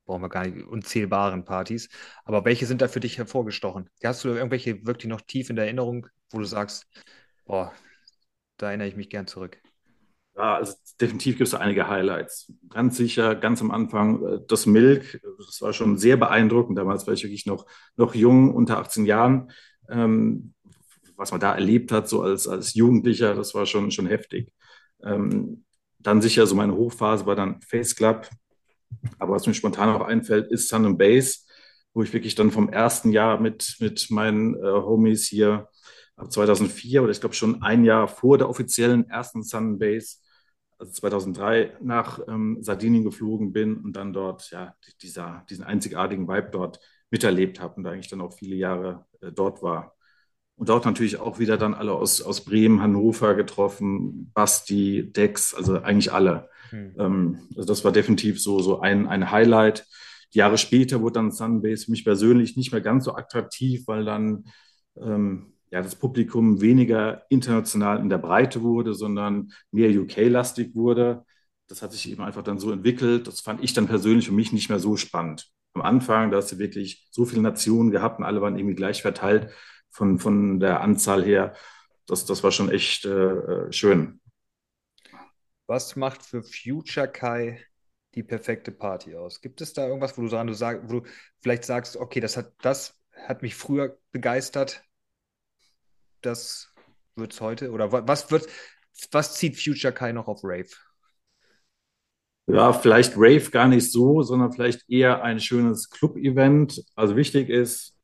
[0.05, 1.87] brauchen wir gar nicht, unzählbaren Partys,
[2.25, 3.91] aber welche sind da für dich hervorgestochen?
[4.03, 6.87] Hast du irgendwelche wirklich noch tief in der Erinnerung, wo du sagst,
[7.45, 7.71] boah,
[8.57, 9.61] da erinnere ich mich gern zurück?
[10.37, 12.53] Ja, also definitiv gibt es einige Highlights.
[12.69, 16.77] Ganz sicher, ganz am Anfang, äh, das Milk, das war schon sehr beeindruckend.
[16.77, 17.65] Damals war ich wirklich noch,
[17.95, 19.51] noch jung, unter 18 Jahren.
[19.89, 20.53] Ähm,
[21.15, 24.53] was man da erlebt hat, so als, als Jugendlicher, das war schon, schon heftig.
[25.03, 25.65] Ähm,
[25.99, 28.29] dann sicher, so meine Hochphase war dann Face Club.
[29.17, 31.39] Aber was mir spontan auch einfällt, ist Sun and Base,
[31.95, 35.67] wo ich wirklich dann vom ersten Jahr mit, mit meinen äh, Homies hier
[36.15, 40.17] ab 2004 oder ich glaube schon ein Jahr vor der offiziellen ersten Sun Base
[40.77, 46.49] also 2003 nach ähm, Sardinien geflogen bin und dann dort ja dieser, diesen einzigartigen Vibe
[46.51, 46.79] dort
[47.09, 49.95] miterlebt habe und da eigentlich dann auch viele Jahre äh, dort war.
[50.55, 55.81] Und dort natürlich auch wieder dann alle aus, aus Bremen, Hannover getroffen, Basti, Dex, also
[55.81, 56.49] eigentlich alle.
[56.71, 56.95] Hm.
[56.97, 59.85] Ähm, also das war definitiv so, so ein, ein Highlight.
[60.33, 64.03] Die Jahre später wurde dann Sunbase für mich persönlich nicht mehr ganz so attraktiv, weil
[64.03, 64.45] dann
[64.99, 71.25] ähm, ja, das Publikum weniger international in der Breite wurde, sondern mehr UK-lastig wurde.
[71.67, 73.27] Das hat sich eben einfach dann so entwickelt.
[73.27, 75.49] Das fand ich dann persönlich für mich nicht mehr so spannend.
[75.73, 79.01] Am Anfang, da hast du wirklich so viele Nationen gehabt und alle waren irgendwie gleich
[79.01, 79.51] verteilt
[79.89, 81.53] von, von der Anzahl her.
[82.05, 84.21] Das, das war schon echt äh, schön.
[85.67, 87.61] Was macht für Future Kai
[88.15, 89.41] die perfekte Party aus?
[89.41, 91.07] Gibt es da irgendwas, wo du, sagen, wo du
[91.41, 94.86] vielleicht sagst, okay, das hat, das hat mich früher begeistert,
[96.21, 96.73] das
[97.15, 97.71] wird es heute?
[97.71, 98.47] Oder was wird,
[99.11, 100.69] was zieht Future Kai noch auf Rave?
[102.47, 106.81] Ja, vielleicht Rave gar nicht so, sondern vielleicht eher ein schönes Club-Event.
[106.95, 107.97] Also wichtig ist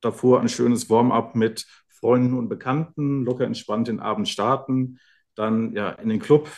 [0.00, 4.98] davor ein schönes Warm-up mit Freunden und Bekannten, locker entspannt den Abend starten,
[5.36, 6.48] dann ja in den Club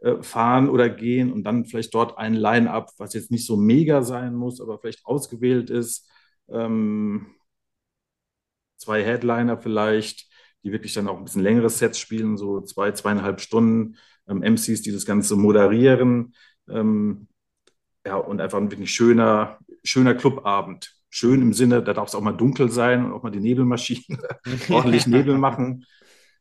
[0.00, 4.02] äh, fahren oder gehen und dann vielleicht dort ein Line-up, was jetzt nicht so mega
[4.02, 6.10] sein muss, aber vielleicht ausgewählt ist.
[6.48, 7.34] Ähm,
[8.76, 10.28] zwei Headliner vielleicht,
[10.62, 13.96] die wirklich dann auch ein bisschen längere Sets spielen, so zwei, zweieinhalb Stunden,
[14.28, 16.34] ähm, MCs, die das Ganze moderieren.
[16.68, 17.28] Ähm,
[18.06, 20.94] ja, und einfach ein wirklich schöner, schöner Clubabend.
[21.10, 24.20] Schön im Sinne, da darf es auch mal dunkel sein und auch mal die Nebelmaschinen
[24.68, 25.86] ordentlich Nebel machen.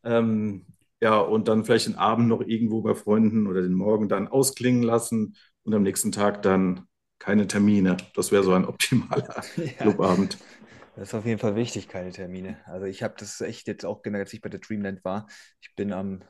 [0.04, 0.66] Ähm,
[1.02, 4.84] ja, und dann vielleicht den Abend noch irgendwo bei Freunden oder den Morgen dann ausklingen
[4.84, 6.88] lassen und am nächsten Tag dann
[7.20, 7.98] keine Termine.
[8.16, 9.66] Das wäre so ein optimaler ja.
[9.80, 10.38] Clubabend.
[10.96, 12.58] Das ist auf jeden Fall wichtig, keine Termine.
[12.66, 15.28] Also ich habe das echt jetzt auch gemerkt, als ich bei der Dreamland war.
[15.60, 16.24] Ich bin am,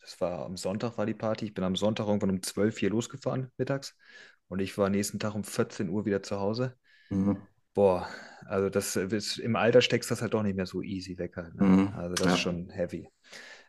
[0.00, 2.90] das war am Sonntag war die Party, ich bin am Sonntag irgendwann um 12 hier
[2.90, 3.96] losgefahren mittags
[4.48, 6.76] und ich war nächsten Tag um 14 Uhr wieder zu Hause.
[7.10, 7.38] Mhm.
[7.74, 8.08] Boah,
[8.46, 11.54] also das ist, im Alter steckst das halt doch nicht mehr so easy weg halt.
[11.56, 11.64] Ne?
[11.64, 11.88] Mhm.
[11.96, 12.34] Also das ja.
[12.34, 13.08] ist schon heavy.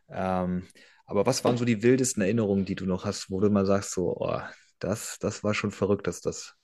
[0.10, 0.68] Ähm,
[1.08, 3.94] aber was waren so die wildesten Erinnerungen, die du noch hast, wo du mal sagst,
[3.94, 4.42] so, oh,
[4.80, 6.56] das, das war schon verrückt, dass das.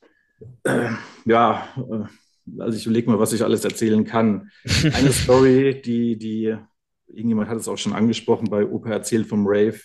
[1.26, 2.06] Ja, äh,
[2.60, 4.52] also ich überlege mal, was ich alles erzählen kann.
[4.94, 6.56] Eine Story, die, die,
[7.08, 9.80] irgendjemand hat es auch schon angesprochen bei Opa erzählt vom Rave.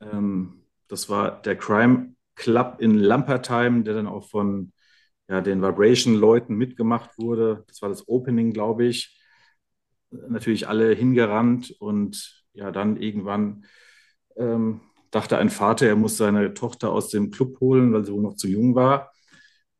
[0.00, 4.72] Ähm, das war der Crime Club in Lampertheim, der dann auch von
[5.28, 7.64] ja, den Vibration-Leuten mitgemacht wurde.
[7.66, 9.18] Das war das Opening, glaube ich.
[10.10, 13.64] Natürlich alle hingerannt und ja, dann irgendwann
[14.36, 14.80] ähm,
[15.10, 18.36] dachte ein Vater, er muss seine Tochter aus dem Club holen, weil sie wohl noch
[18.36, 19.12] zu jung war.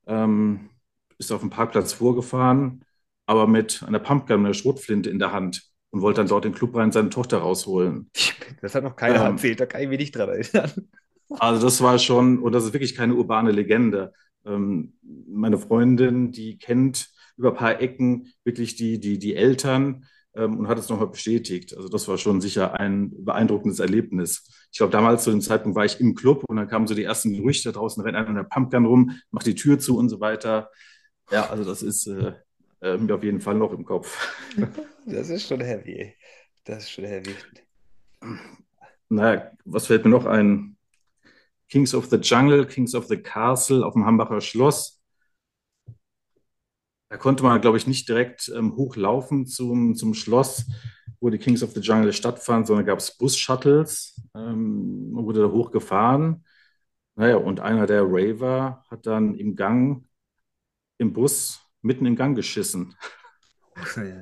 [0.06, 0.70] Ähm,
[1.18, 2.84] ist auf dem Parkplatz vorgefahren,
[3.26, 6.76] aber mit einer Pumpgun, einer Schrotflinte in der Hand und wollte dann dort den Club
[6.76, 8.10] rein seine Tochter rausholen.
[8.62, 10.70] Das hat noch keiner ähm, erzählt, da kann ich mich nicht dran erinnern.
[11.28, 14.12] Also das war schon, und das ist wirklich keine urbane Legende.
[14.44, 20.04] Ähm, meine Freundin, die kennt über ein paar Ecken wirklich die, die, die Eltern
[20.36, 21.76] ähm, und hat es nochmal bestätigt.
[21.76, 24.68] Also das war schon sicher ein beeindruckendes Erlebnis.
[24.70, 27.04] Ich glaube, damals zu dem Zeitpunkt war ich im Club und dann kamen so die
[27.04, 30.20] ersten Gerüchte, draußen rennt einer in der Pumpgun rum, macht die Tür zu und so
[30.20, 30.70] weiter.
[31.30, 32.32] Ja, also das ist äh,
[32.80, 34.36] äh, mir auf jeden Fall noch im Kopf.
[35.08, 36.16] Das ist schon heavy.
[36.64, 37.32] Das ist schon heavy.
[39.08, 40.76] Naja, was fällt mir noch ein?
[41.68, 45.00] Kings of the Jungle, Kings of the Castle auf dem Hambacher Schloss.
[47.08, 50.66] Da konnte man, glaube ich, nicht direkt ähm, hochlaufen zum, zum Schloss,
[51.20, 54.20] wo die Kings of the Jungle stattfanden, sondern gab es Bus-Shuttles.
[54.34, 56.44] Ähm, man wurde da hochgefahren.
[57.14, 60.04] Naja, und einer der Raver hat dann im Gang,
[60.98, 62.94] im Bus, mitten im Gang geschissen.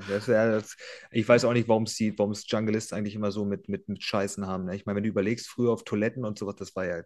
[0.09, 0.77] Das, das,
[1.13, 2.45] ich weiß auch nicht, warum es die, warum es
[2.93, 4.65] eigentlich immer so mit, mit, mit Scheißen haben.
[4.65, 4.75] Ne?
[4.75, 7.03] Ich meine, wenn du überlegst, früher auf Toiletten und sowas, das war ja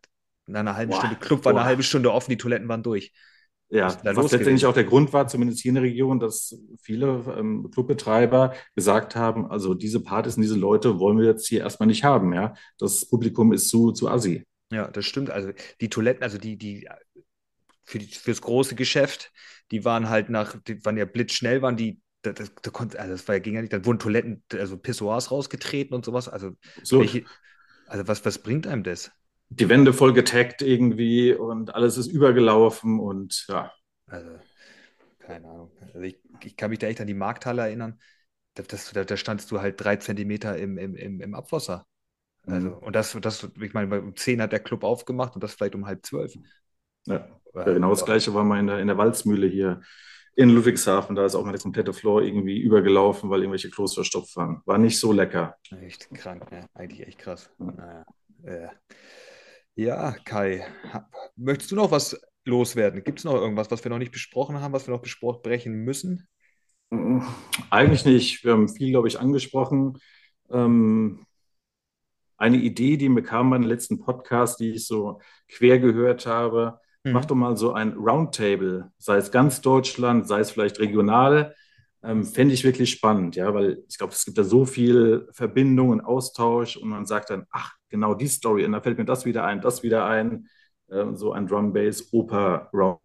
[0.47, 1.67] in einer halben Boah, Stunde, Club war eine boah.
[1.67, 3.13] halbe Stunde offen, die Toiletten waren durch.
[3.71, 7.71] Ja, Was letztendlich auch der Grund war, zumindest hier in der Region, dass viele ähm,
[7.71, 12.03] Clubbetreiber gesagt haben, also diese Partys und diese Leute wollen wir jetzt hier erstmal nicht
[12.03, 12.55] haben, ja.
[12.79, 14.47] Das Publikum ist zu, zu assi.
[14.73, 15.29] Ja, das stimmt.
[15.29, 16.89] Also die Toiletten, also die, die
[17.85, 19.33] für die, fürs große Geschäft,
[19.71, 23.13] die waren halt nach, die waren ja blitzschnell, waren die, da, das, da konnte, also
[23.13, 26.29] das war ja, ging ja nicht, dann wurden Toiletten, also Pissoirs rausgetreten und sowas.
[26.29, 27.29] Also So, welche,
[27.87, 29.13] also was, was bringt einem das?
[29.51, 33.73] die Wände voll getaggt irgendwie und alles ist übergelaufen und ja,
[34.07, 34.39] Also,
[35.21, 35.73] keine Ahnung.
[35.81, 38.01] Also ich, ich kann mich da echt an die Markthalle erinnern.
[38.55, 41.87] Da, das, da, da standst du halt drei Zentimeter im, im, im, im Abwasser.
[42.47, 42.79] Also, Mhm.
[42.79, 45.87] und das, das, ich meine, um 10 hat der Club aufgemacht und das vielleicht um
[45.87, 46.39] halb zwölf.
[47.07, 47.38] ja.
[47.55, 49.81] Ja, genau das Gleiche war mal in der, in der Walzmühle hier
[50.35, 51.17] in Ludwigshafen.
[51.17, 54.63] Da ist auch mal der komplette Floor irgendwie übergelaufen, weil irgendwelche Klos verstopft waren.
[54.67, 55.57] War nicht so lecker.
[55.83, 56.69] Echt krank, ne?
[56.75, 57.51] Eigentlich echt krass.
[57.59, 57.67] Ja.
[57.67, 58.05] Naja.
[58.45, 58.69] Äh.
[59.75, 60.67] Ja, Kai,
[61.37, 63.05] möchtest du noch was loswerden?
[63.05, 66.27] Gibt es noch irgendwas, was wir noch nicht besprochen haben, was wir noch besprechen müssen?
[66.91, 67.21] Mm,
[67.71, 68.45] Eigentlich nicht.
[68.45, 69.99] Wir haben viel, glaube ich, angesprochen.
[70.51, 71.25] Ähm,
[72.37, 76.81] eine Idee, die mir kam bei den letzten Podcast, die ich so quer gehört habe,
[77.09, 77.13] Mhm.
[77.13, 81.55] mach doch mal so ein Roundtable, sei es ganz Deutschland, sei es vielleicht regional.
[82.03, 85.91] Ähm, fände ich wirklich spannend, ja, weil ich glaube, es gibt da so viel Verbindung
[85.91, 89.25] und Austausch und man sagt dann, ach, genau die Story, und da fällt mir das
[89.25, 90.49] wieder ein, das wieder ein,
[90.91, 93.01] ähm, so ein Drum Bass Oper Round.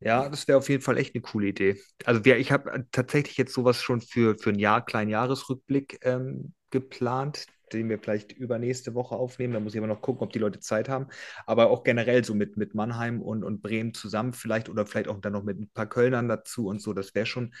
[0.00, 1.80] Ja, das wäre auf jeden Fall echt eine coole Idee.
[2.04, 6.52] Also wir, ich habe tatsächlich jetzt sowas schon für, für ein Jahr, kleinen Jahresrückblick ähm,
[6.70, 9.54] geplant, den wir vielleicht übernächste Woche aufnehmen.
[9.54, 11.08] Da muss ich aber noch gucken, ob die Leute Zeit haben.
[11.46, 15.20] Aber auch generell so mit, mit Mannheim und, und Bremen zusammen vielleicht oder vielleicht auch
[15.20, 16.92] dann noch mit ein paar Kölnern dazu und so.
[16.92, 17.54] Das wäre schon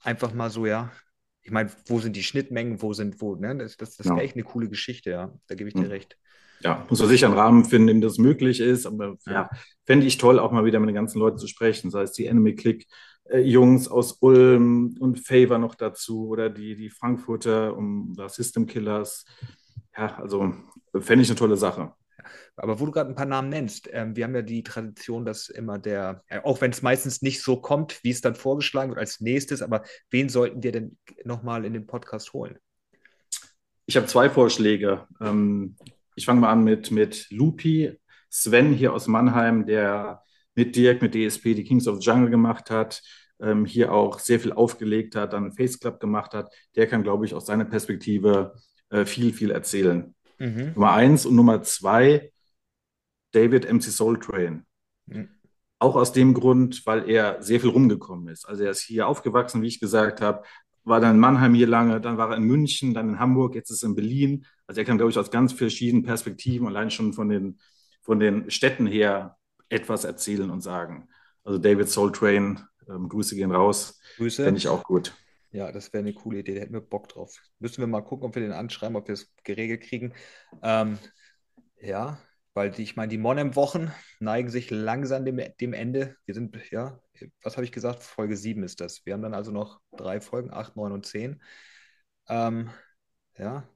[0.00, 0.92] einfach mal so, ja.
[1.42, 3.56] Ich meine, wo sind die Schnittmengen, wo sind, wo, ne?
[3.56, 4.24] Das, das, das wäre Ja.
[4.24, 5.32] echt eine coole Geschichte, ja.
[5.48, 5.90] Da gebe ich dir Mhm.
[5.90, 6.16] recht.
[6.62, 8.86] ja, muss man sicher einen Rahmen finden, in dem das möglich ist.
[8.86, 9.50] Aber ja,
[9.84, 12.26] fände ich toll, auch mal wieder mit den ganzen Leuten zu sprechen, sei es die
[12.26, 12.86] Enemy Click
[13.24, 18.66] äh, Jungs aus Ulm und Favor noch dazu oder die, die Frankfurter um da System
[18.66, 19.24] Killers.
[19.96, 20.54] Ja, also
[20.98, 21.92] fände ich eine tolle Sache.
[22.56, 25.48] Aber wo du gerade ein paar Namen nennst, ähm, wir haben ja die Tradition, dass
[25.48, 28.98] immer der, äh, auch wenn es meistens nicht so kommt, wie es dann vorgeschlagen wird
[28.98, 32.58] als nächstes, aber wen sollten wir denn nochmal in den Podcast holen?
[33.86, 35.06] Ich habe zwei Vorschläge.
[35.20, 35.76] Ähm,
[36.14, 37.98] ich fange mal an mit, mit Lupi,
[38.30, 40.22] Sven hier aus Mannheim, der
[40.54, 43.02] mit Dirk, mit DSP die Kings of the Jungle gemacht hat,
[43.40, 46.52] ähm, hier auch sehr viel aufgelegt hat, dann Face Club gemacht hat.
[46.76, 48.54] Der kann, glaube ich, aus seiner Perspektive
[48.90, 50.14] äh, viel, viel erzählen.
[50.38, 50.72] Mhm.
[50.74, 52.32] Nummer eins und Nummer zwei,
[53.32, 54.66] David MC Soul Train.
[55.06, 55.28] Mhm.
[55.78, 58.48] Auch aus dem Grund, weil er sehr viel rumgekommen ist.
[58.48, 60.44] Also er ist hier aufgewachsen, wie ich gesagt habe,
[60.84, 63.70] war dann in Mannheim hier lange, dann war er in München, dann in Hamburg, jetzt
[63.70, 64.46] ist er in Berlin.
[64.66, 67.58] Also er kann, glaube ich, aus ganz verschiedenen Perspektiven, allein schon von den,
[68.00, 69.36] von den Städten her,
[69.72, 71.08] etwas erzählen und sagen.
[71.44, 74.44] Also David Soul Train, ähm, Grüße gehen raus, Grüße.
[74.44, 75.14] fände ich auch gut.
[75.50, 77.42] Ja, das wäre eine coole Idee, da hätten wir Bock drauf.
[77.58, 80.14] Müssen wir mal gucken, ob wir den anschreiben, ob wir es geregelt kriegen.
[80.62, 80.98] Ähm,
[81.80, 82.18] ja,
[82.54, 83.90] weil die, ich meine, die Monem-Wochen
[84.20, 86.16] neigen sich langsam dem, dem Ende.
[86.26, 86.98] Wir sind, ja,
[87.42, 88.02] was habe ich gesagt?
[88.02, 89.04] Folge 7 ist das.
[89.04, 91.42] Wir haben dann also noch drei Folgen, 8, 9 und 10.
[92.28, 92.70] Ähm,
[93.36, 93.68] ja,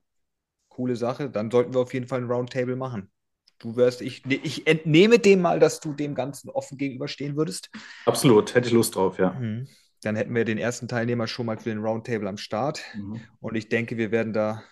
[0.69, 1.31] coole Sache.
[1.31, 3.11] Dann sollten wir auf jeden Fall ein Roundtable machen.
[3.59, 7.71] Du wirst, ich, ich entnehme dem mal, dass du dem Ganzen offen gegenüberstehen würdest.
[8.05, 9.31] Absolut, hätte ich Lust drauf, ja.
[9.31, 9.67] Mhm.
[10.03, 12.83] Dann hätten wir den ersten Teilnehmer schon mal für den Roundtable am Start.
[12.95, 13.21] Mhm.
[13.41, 14.63] Und ich denke, wir werden da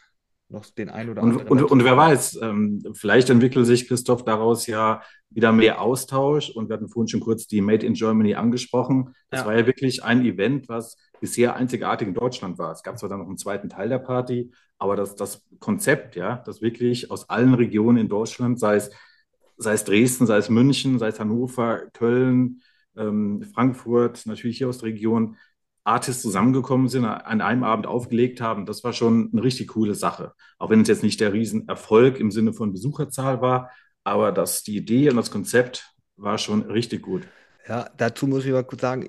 [0.48, 1.48] noch den ein oder Und, anderen.
[1.48, 6.50] und, dazu und wer weiß, ähm, vielleicht entwickelt sich, Christoph, daraus ja wieder mehr Austausch.
[6.50, 9.14] Und wir hatten vorhin schon kurz die Made in Germany angesprochen.
[9.30, 9.46] Das Ja.
[9.46, 12.72] war ja wirklich ein Event, was bisher einzigartig in Deutschland war.
[12.72, 16.42] Es gab zwar dann noch einen zweiten Teil der Party, aber das, das Konzept, ja,
[16.44, 18.90] das wirklich aus allen Regionen in Deutschland, sei es,
[19.56, 22.60] sei es Dresden, sei es München, sei es Hannover, Köln,
[22.96, 25.36] ähm, Frankfurt, natürlich hier aus der Region,
[25.84, 28.66] Artists zusammengekommen sind, an einem Abend aufgelegt haben.
[28.66, 30.32] Das war schon eine richtig coole Sache.
[30.58, 33.70] Auch wenn es jetzt nicht der Riesenerfolg im Sinne von Besucherzahl war,
[34.02, 37.22] aber das, die Idee und das Konzept war schon richtig gut.
[37.68, 39.06] Ja, dazu muss ich mal kurz sagen,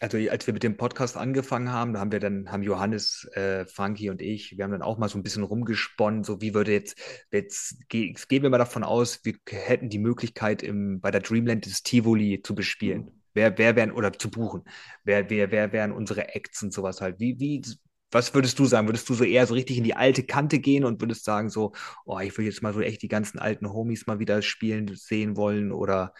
[0.00, 3.66] also als wir mit dem Podcast angefangen haben, da haben wir dann, haben Johannes, äh,
[3.66, 6.72] Frankie und ich, wir haben dann auch mal so ein bisschen rumgesponnen, so wie würde
[6.72, 6.96] jetzt,
[7.32, 11.66] jetzt, jetzt gehen wir mal davon aus, wir hätten die Möglichkeit, im, bei der Dreamland
[11.66, 13.06] das Tivoli zu bespielen.
[13.06, 13.25] Mhm.
[13.36, 14.64] Wer, wer wären, oder zu buchen.
[15.04, 17.20] Wer, wer, wer wären unsere Acts und sowas halt?
[17.20, 17.62] Wie, wie,
[18.10, 18.88] was würdest du sagen?
[18.88, 21.72] Würdest du so eher so richtig in die alte Kante gehen und würdest sagen so,
[22.06, 25.36] oh, ich will jetzt mal so echt die ganzen alten Homies mal wieder spielen sehen
[25.36, 26.14] wollen oder,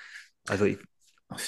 [0.47, 0.79] also ich,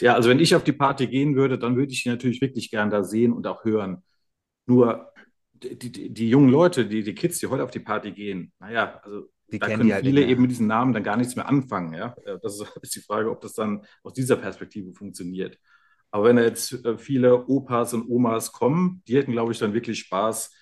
[0.00, 2.70] ja, also wenn ich auf die Party gehen würde, dann würde ich die natürlich wirklich
[2.70, 4.02] gern da sehen und auch hören.
[4.66, 5.12] Nur
[5.52, 9.00] die, die, die jungen Leute, die, die Kids, die heute auf die Party gehen, naja,
[9.04, 11.48] also die da können die halt viele eben mit diesen Namen dann gar nichts mehr
[11.48, 11.94] anfangen.
[11.94, 12.14] Ja?
[12.24, 15.58] Äh, Das ist, ist die Frage, ob das dann aus dieser Perspektive funktioniert.
[16.10, 19.74] Aber wenn da jetzt äh, viele Opas und Omas kommen, die hätten, glaube ich, dann
[19.74, 20.54] wirklich Spaß,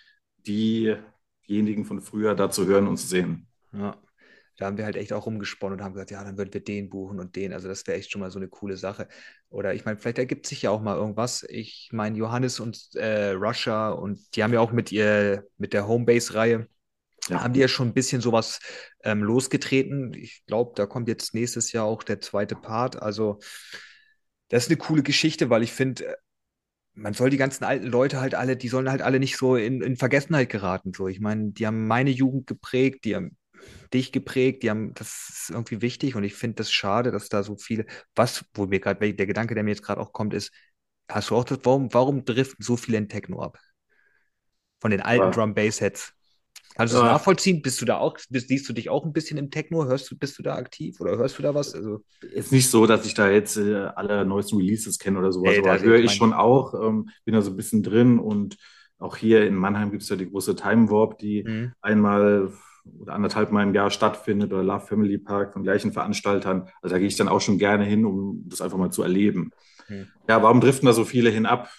[0.47, 3.49] diejenigen von früher da zu hören und zu sehen.
[3.73, 3.97] Ja.
[4.59, 6.89] Da haben wir halt echt auch rumgesponnen und haben gesagt, ja, dann würden wir den
[6.89, 7.53] buchen und den.
[7.53, 9.07] Also das wäre echt schon mal so eine coole Sache.
[9.51, 11.45] Oder ich meine, vielleicht ergibt sich ja auch mal irgendwas.
[11.49, 15.87] Ich meine, Johannes und äh, Russia und die haben ja auch mit ihr, mit der
[15.87, 16.69] Homebase-Reihe,
[17.29, 17.43] Ja.
[17.43, 18.61] haben die ja schon ein bisschen sowas
[19.05, 20.15] ähm, losgetreten.
[20.15, 23.03] Ich glaube, da kommt jetzt nächstes Jahr auch der zweite Part.
[23.03, 23.39] Also
[24.49, 26.15] das ist eine coole Geschichte, weil ich finde, äh,
[26.95, 29.83] man soll die ganzen alten Leute halt alle, die sollen halt alle nicht so in,
[29.83, 30.93] in Vergessenheit geraten.
[30.95, 33.37] So, ich meine, die haben meine Jugend geprägt, die haben
[33.95, 37.43] dich geprägt, die haben, das ist irgendwie wichtig und ich finde das schade, dass da
[37.43, 37.87] so viele,
[38.17, 40.53] was, wo mir gerade, der Gedanke, der mir jetzt gerade auch kommt, ist,
[41.11, 43.59] hast du auch das, warum, warum driften so viele in Techno ab?
[44.81, 45.31] Von den alten Ja.
[45.33, 46.15] Drum-Bass-Sets.
[46.77, 47.05] Kannst du das Ja.
[47.05, 47.63] nachvollziehen?
[47.63, 49.85] Bist du da auch, bist, siehst du dich auch ein bisschen im Techno?
[49.87, 51.75] Hörst du, bist du da aktiv oder hörst du da was?
[51.75, 55.59] Also, Ist nicht so, dass ich da jetzt äh, alle neuesten Releases kenne oder sowas,
[55.59, 58.57] Nee, aber höre ich schon auch, ähm, bin da so ein bisschen drin und
[58.99, 61.73] auch hier in Mannheim gibt es ja die große Time Warp, die Mhm.
[61.83, 62.51] einmal
[63.01, 66.69] oder anderthalb Mal im Jahr stattfindet oder Love Family Park von gleichen Veranstaltern.
[66.81, 69.51] Also da gehe ich dann auch schon gerne hin, um das einfach mal zu erleben.
[69.89, 70.11] Mhm.
[70.29, 71.71] Ja, warum driften da so viele hinab?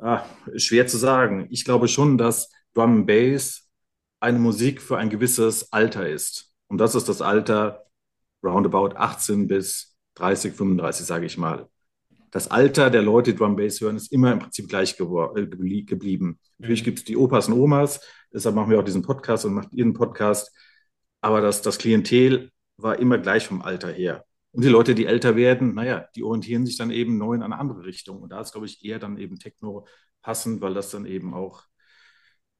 [0.00, 0.24] Ah,
[0.56, 1.46] schwer zu sagen.
[1.50, 3.67] Ich glaube schon, dass Drum and Bass
[4.20, 6.52] eine Musik für ein gewisses Alter ist.
[6.68, 7.84] Und das ist das Alter
[8.44, 11.68] roundabout 18 bis 30, 35, sage ich mal.
[12.30, 15.86] Das Alter der Leute, die Drum Bass hören, ist immer im Prinzip gleich äh, geblie-
[15.86, 16.38] geblieben.
[16.58, 16.84] Natürlich Mhm.
[16.84, 18.00] gibt es die Opas und Omas,
[18.32, 20.54] deshalb machen wir auch diesen Podcast und macht ihren Podcast.
[21.20, 24.24] Aber das, das Klientel war immer gleich vom Alter her.
[24.52, 27.58] Und die Leute, die älter werden, naja, die orientieren sich dann eben neu in eine
[27.58, 28.20] andere Richtung.
[28.22, 29.86] Und da ist, glaube ich, eher dann eben Techno
[30.22, 31.62] passend, weil das dann eben auch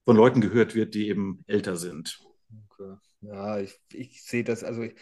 [0.09, 2.19] von Leuten gehört wird, die eben älter sind.
[2.71, 2.97] Okay.
[3.21, 4.95] Ja, ich, ich sehe das, also ich,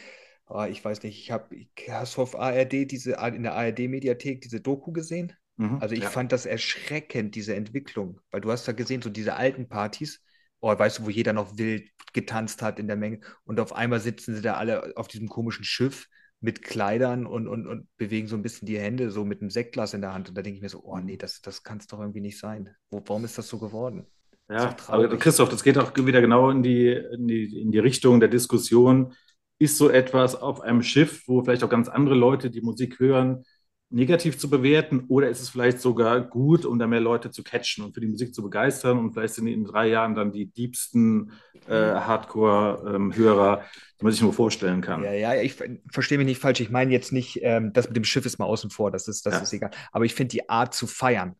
[0.46, 1.54] ah, ich weiß nicht, ich habe,
[1.88, 5.32] hast du auf ARD diese, in der ARD-Mediathek diese Doku gesehen?
[5.58, 6.10] Mhm, Also ich ja.
[6.10, 10.24] fand das erschreckend, diese Entwicklung, weil du hast da gesehen, so diese alten Partys,
[10.58, 14.00] oh, weißt du, wo jeder noch wild getanzt hat in der Menge und auf einmal
[14.00, 16.08] sitzen sie da alle auf diesem komischen Schiff
[16.40, 19.94] mit Kleidern und, und, und bewegen so ein bisschen die Hände, so mit einem Sektglas
[19.94, 21.86] in der Hand und da denke ich mir so, oh nee, das, das kann es
[21.86, 22.74] doch irgendwie nicht sein.
[22.90, 24.06] Wo, warum ist das so geworden?
[24.48, 25.16] Ja, aber.
[25.16, 29.12] Christoph, das geht auch wieder genau in die, in die, in die Richtung der Diskussion.
[29.58, 33.44] Ist so etwas auf einem Schiff, wo vielleicht auch ganz andere Leute die Musik hören,
[33.88, 37.84] negativ zu bewerten oder ist es vielleicht sogar gut, um da mehr Leute zu catchen
[37.84, 41.32] und für die Musik zu begeistern und vielleicht sind in drei Jahren dann die diebsten
[41.68, 43.62] äh, Hardcore-Hörer,
[44.00, 45.04] die man sich nur vorstellen kann.
[45.04, 46.60] Ja, ja, ich ver- verstehe mich nicht falsch.
[46.60, 49.24] Ich meine jetzt nicht, ähm, das mit dem Schiff ist mal außen vor, das ist,
[49.24, 49.40] das Ja.
[49.40, 49.70] ist egal.
[49.92, 51.36] Aber ich finde die Art zu feiern,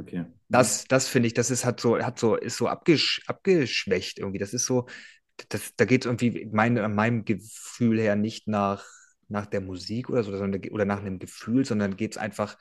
[0.00, 0.24] Okay.
[0.48, 4.38] das, das finde ich, das ist hat so, hat so, ist so abgesch abgeschwächt irgendwie.
[4.38, 4.86] Das ist so,
[5.48, 8.84] das, da geht es irgendwie mein, meinem Gefühl her nicht nach,
[9.28, 12.56] nach der Musik oder so, sondern, oder nach einem Gefühl, sondern geht es einfach,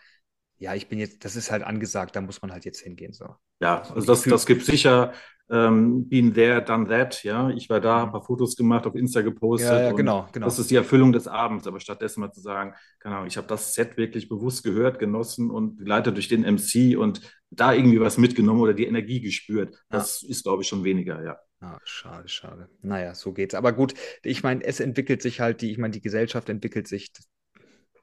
[0.59, 3.13] ja, ich bin jetzt, das ist halt angesagt, da muss man halt jetzt hingehen.
[3.13, 3.35] So.
[3.61, 5.13] Ja, also das, das gibt sicher
[5.49, 7.23] ähm, Been there, done that.
[7.23, 9.69] Ja, ich war da, ein paar Fotos gemacht, auf Insta gepostet.
[9.69, 10.45] Ja, ja, genau, genau.
[10.45, 13.47] Das ist die Erfüllung des Abends, aber stattdessen mal zu sagen, keine Ahnung, ich habe
[13.47, 18.17] das Set wirklich bewusst gehört, genossen und begleitet durch den MC und da irgendwie was
[18.17, 19.75] mitgenommen oder die Energie gespürt.
[19.89, 21.39] Das ist, glaube ich, schon weniger, ja.
[21.61, 22.69] Ah, schade, schade.
[22.81, 23.55] Naja, so geht's.
[23.55, 27.11] Aber gut, ich meine, es entwickelt sich halt, die, ich meine, die Gesellschaft entwickelt sich.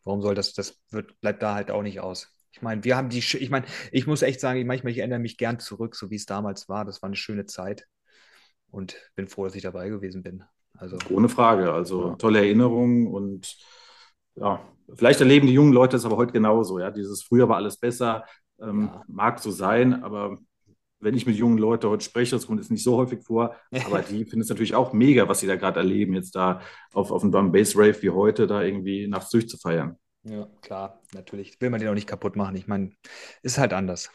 [0.05, 2.36] Warum soll das, das wird, bleibt da halt auch nicht aus.
[2.57, 5.19] Ich meine, wir haben die, ich meine, ich muss echt sagen, ich, manchmal, ich erinnere
[5.19, 6.87] mich gern zurück, so wie es damals war.
[6.87, 7.87] Das war eine schöne Zeit
[8.71, 10.43] und bin froh, dass ich dabei gewesen bin.
[10.79, 11.71] Also, Ohne Frage.
[11.71, 12.15] Also Ja.
[12.17, 13.55] tolle Erinnerungen und
[14.37, 16.79] ja, vielleicht erleben die jungen Leute es aber heute genauso.
[16.79, 18.25] Ja, dieses früher war alles besser,
[18.59, 19.05] ähm, Ja.
[19.07, 20.39] mag so sein, aber
[21.01, 23.55] wenn ich mit jungen Leuten heute spreche, das kommt jetzt nicht so häufig vor,
[23.87, 26.63] aber die finden es natürlich auch mega, was sie da gerade erleben, jetzt da
[26.95, 29.99] auf, auf einem Drum Bass Rave wie heute da irgendwie nachts durchzufeiern.
[30.29, 31.61] Ja, klar, natürlich.
[31.61, 32.57] Will man den auch nicht kaputt machen.
[32.57, 32.91] Ich meine,
[33.43, 34.11] ist halt anders.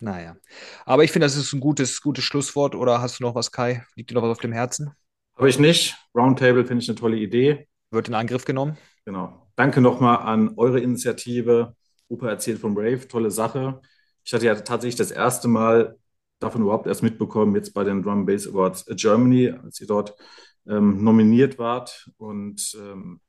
[0.00, 0.36] Naja.
[0.84, 2.74] Aber ich finde, das ist ein gutes, gutes Schlusswort.
[2.74, 3.86] Oder hast du noch was, Kai?
[3.94, 4.92] Liegt dir noch was auf dem Herzen?
[5.36, 5.96] Habe ich nicht.
[6.14, 7.68] Roundtable finde ich eine tolle Idee.
[7.90, 8.76] Wird in Angriff genommen?
[9.04, 9.48] Genau.
[9.54, 11.76] Danke nochmal an eure Initiative.
[12.08, 13.06] Opa erzählt vom Rave.
[13.06, 13.80] Tolle Sache.
[14.24, 15.96] Ich hatte ja tatsächlich das erste Mal
[16.40, 20.14] davon überhaupt erst mitbekommen, jetzt bei den Drum Bass Awards Germany, als ihr dort
[20.68, 22.10] ähm, nominiert wart.
[22.18, 23.20] Und ähm,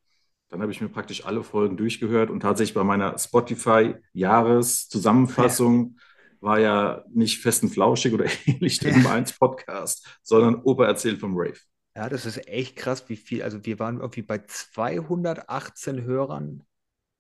[0.50, 6.02] dann habe ich mir praktisch alle Folgen durchgehört und tatsächlich bei meiner Spotify-Jahreszusammenfassung ja.
[6.42, 11.20] war ja nicht fest und flauschig oder ähnlich der Nummer 1 Podcast, sondern Opa erzählt
[11.20, 11.60] vom Rave.
[11.96, 13.42] Ja, das ist echt krass, wie viel.
[13.42, 16.62] Also, wir waren irgendwie bei 218 Hörern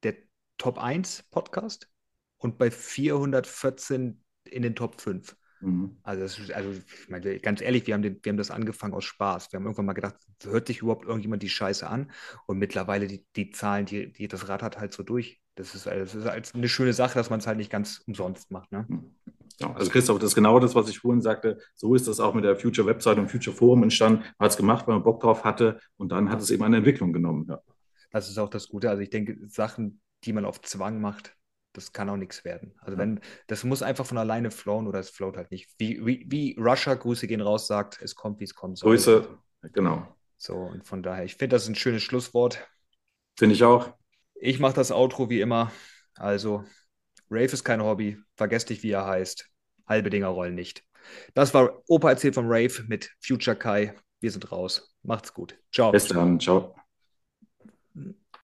[0.03, 0.17] der
[0.59, 1.89] Top 1 Podcast
[2.37, 5.35] und bei 414 in den Top 5.
[5.61, 5.97] Mhm.
[6.03, 9.05] Also, ist, also ich meine, ganz ehrlich, wir haben, den, wir haben das angefangen aus
[9.05, 9.51] Spaß.
[9.51, 12.11] Wir haben irgendwann mal gedacht, hört sich überhaupt irgendjemand die Scheiße an?
[12.45, 15.41] Und mittlerweile die, die Zahlen, die, die, das Rad hat halt so durch.
[15.55, 18.51] Das ist, das ist halt eine schöne Sache, dass man es halt nicht ganz umsonst
[18.51, 18.71] macht.
[18.71, 18.85] Ne?
[18.87, 19.15] Mhm.
[19.59, 21.57] Ja, also Christoph, das ist genau das, was ich vorhin sagte.
[21.73, 24.19] So ist das auch mit der Future Website und Future Forum entstanden.
[24.37, 26.77] Man hat es gemacht, weil man Bock drauf hatte und dann hat es eben eine
[26.77, 27.47] Entwicklung genommen.
[27.49, 27.59] Ja.
[28.11, 28.89] Das ist auch das Gute.
[28.89, 31.36] Also ich denke, Sachen, die man auf Zwang macht,
[31.77, 32.73] das kann auch nichts werden.
[32.79, 35.69] Also wenn, das muss einfach von alleine flowen oder es float halt nicht.
[35.77, 38.91] Wie, wie, wie Russia, Grüße gehen raus, sagt, es kommt, wie es kommt soll.
[38.91, 39.27] Grüße,
[39.73, 40.07] genau.
[40.37, 42.67] So, und von daher, ich finde das ein schönes Schlusswort.
[43.37, 43.93] Finde ich auch.
[44.35, 45.71] Ich mache das Outro wie immer.
[46.15, 46.63] Also,
[47.29, 48.17] Rave ist kein Hobby.
[48.35, 49.47] Vergesst nicht, wie er heißt.
[49.87, 50.83] Halbe Dinger rollen nicht.
[51.33, 53.95] Das war Opa erzählt vom Rave mit Future Kai.
[54.19, 54.93] Wir sind raus.
[55.03, 55.57] Macht's gut.
[55.71, 55.91] Ciao.
[55.91, 56.39] Bis dann.
[56.39, 56.75] Ciao.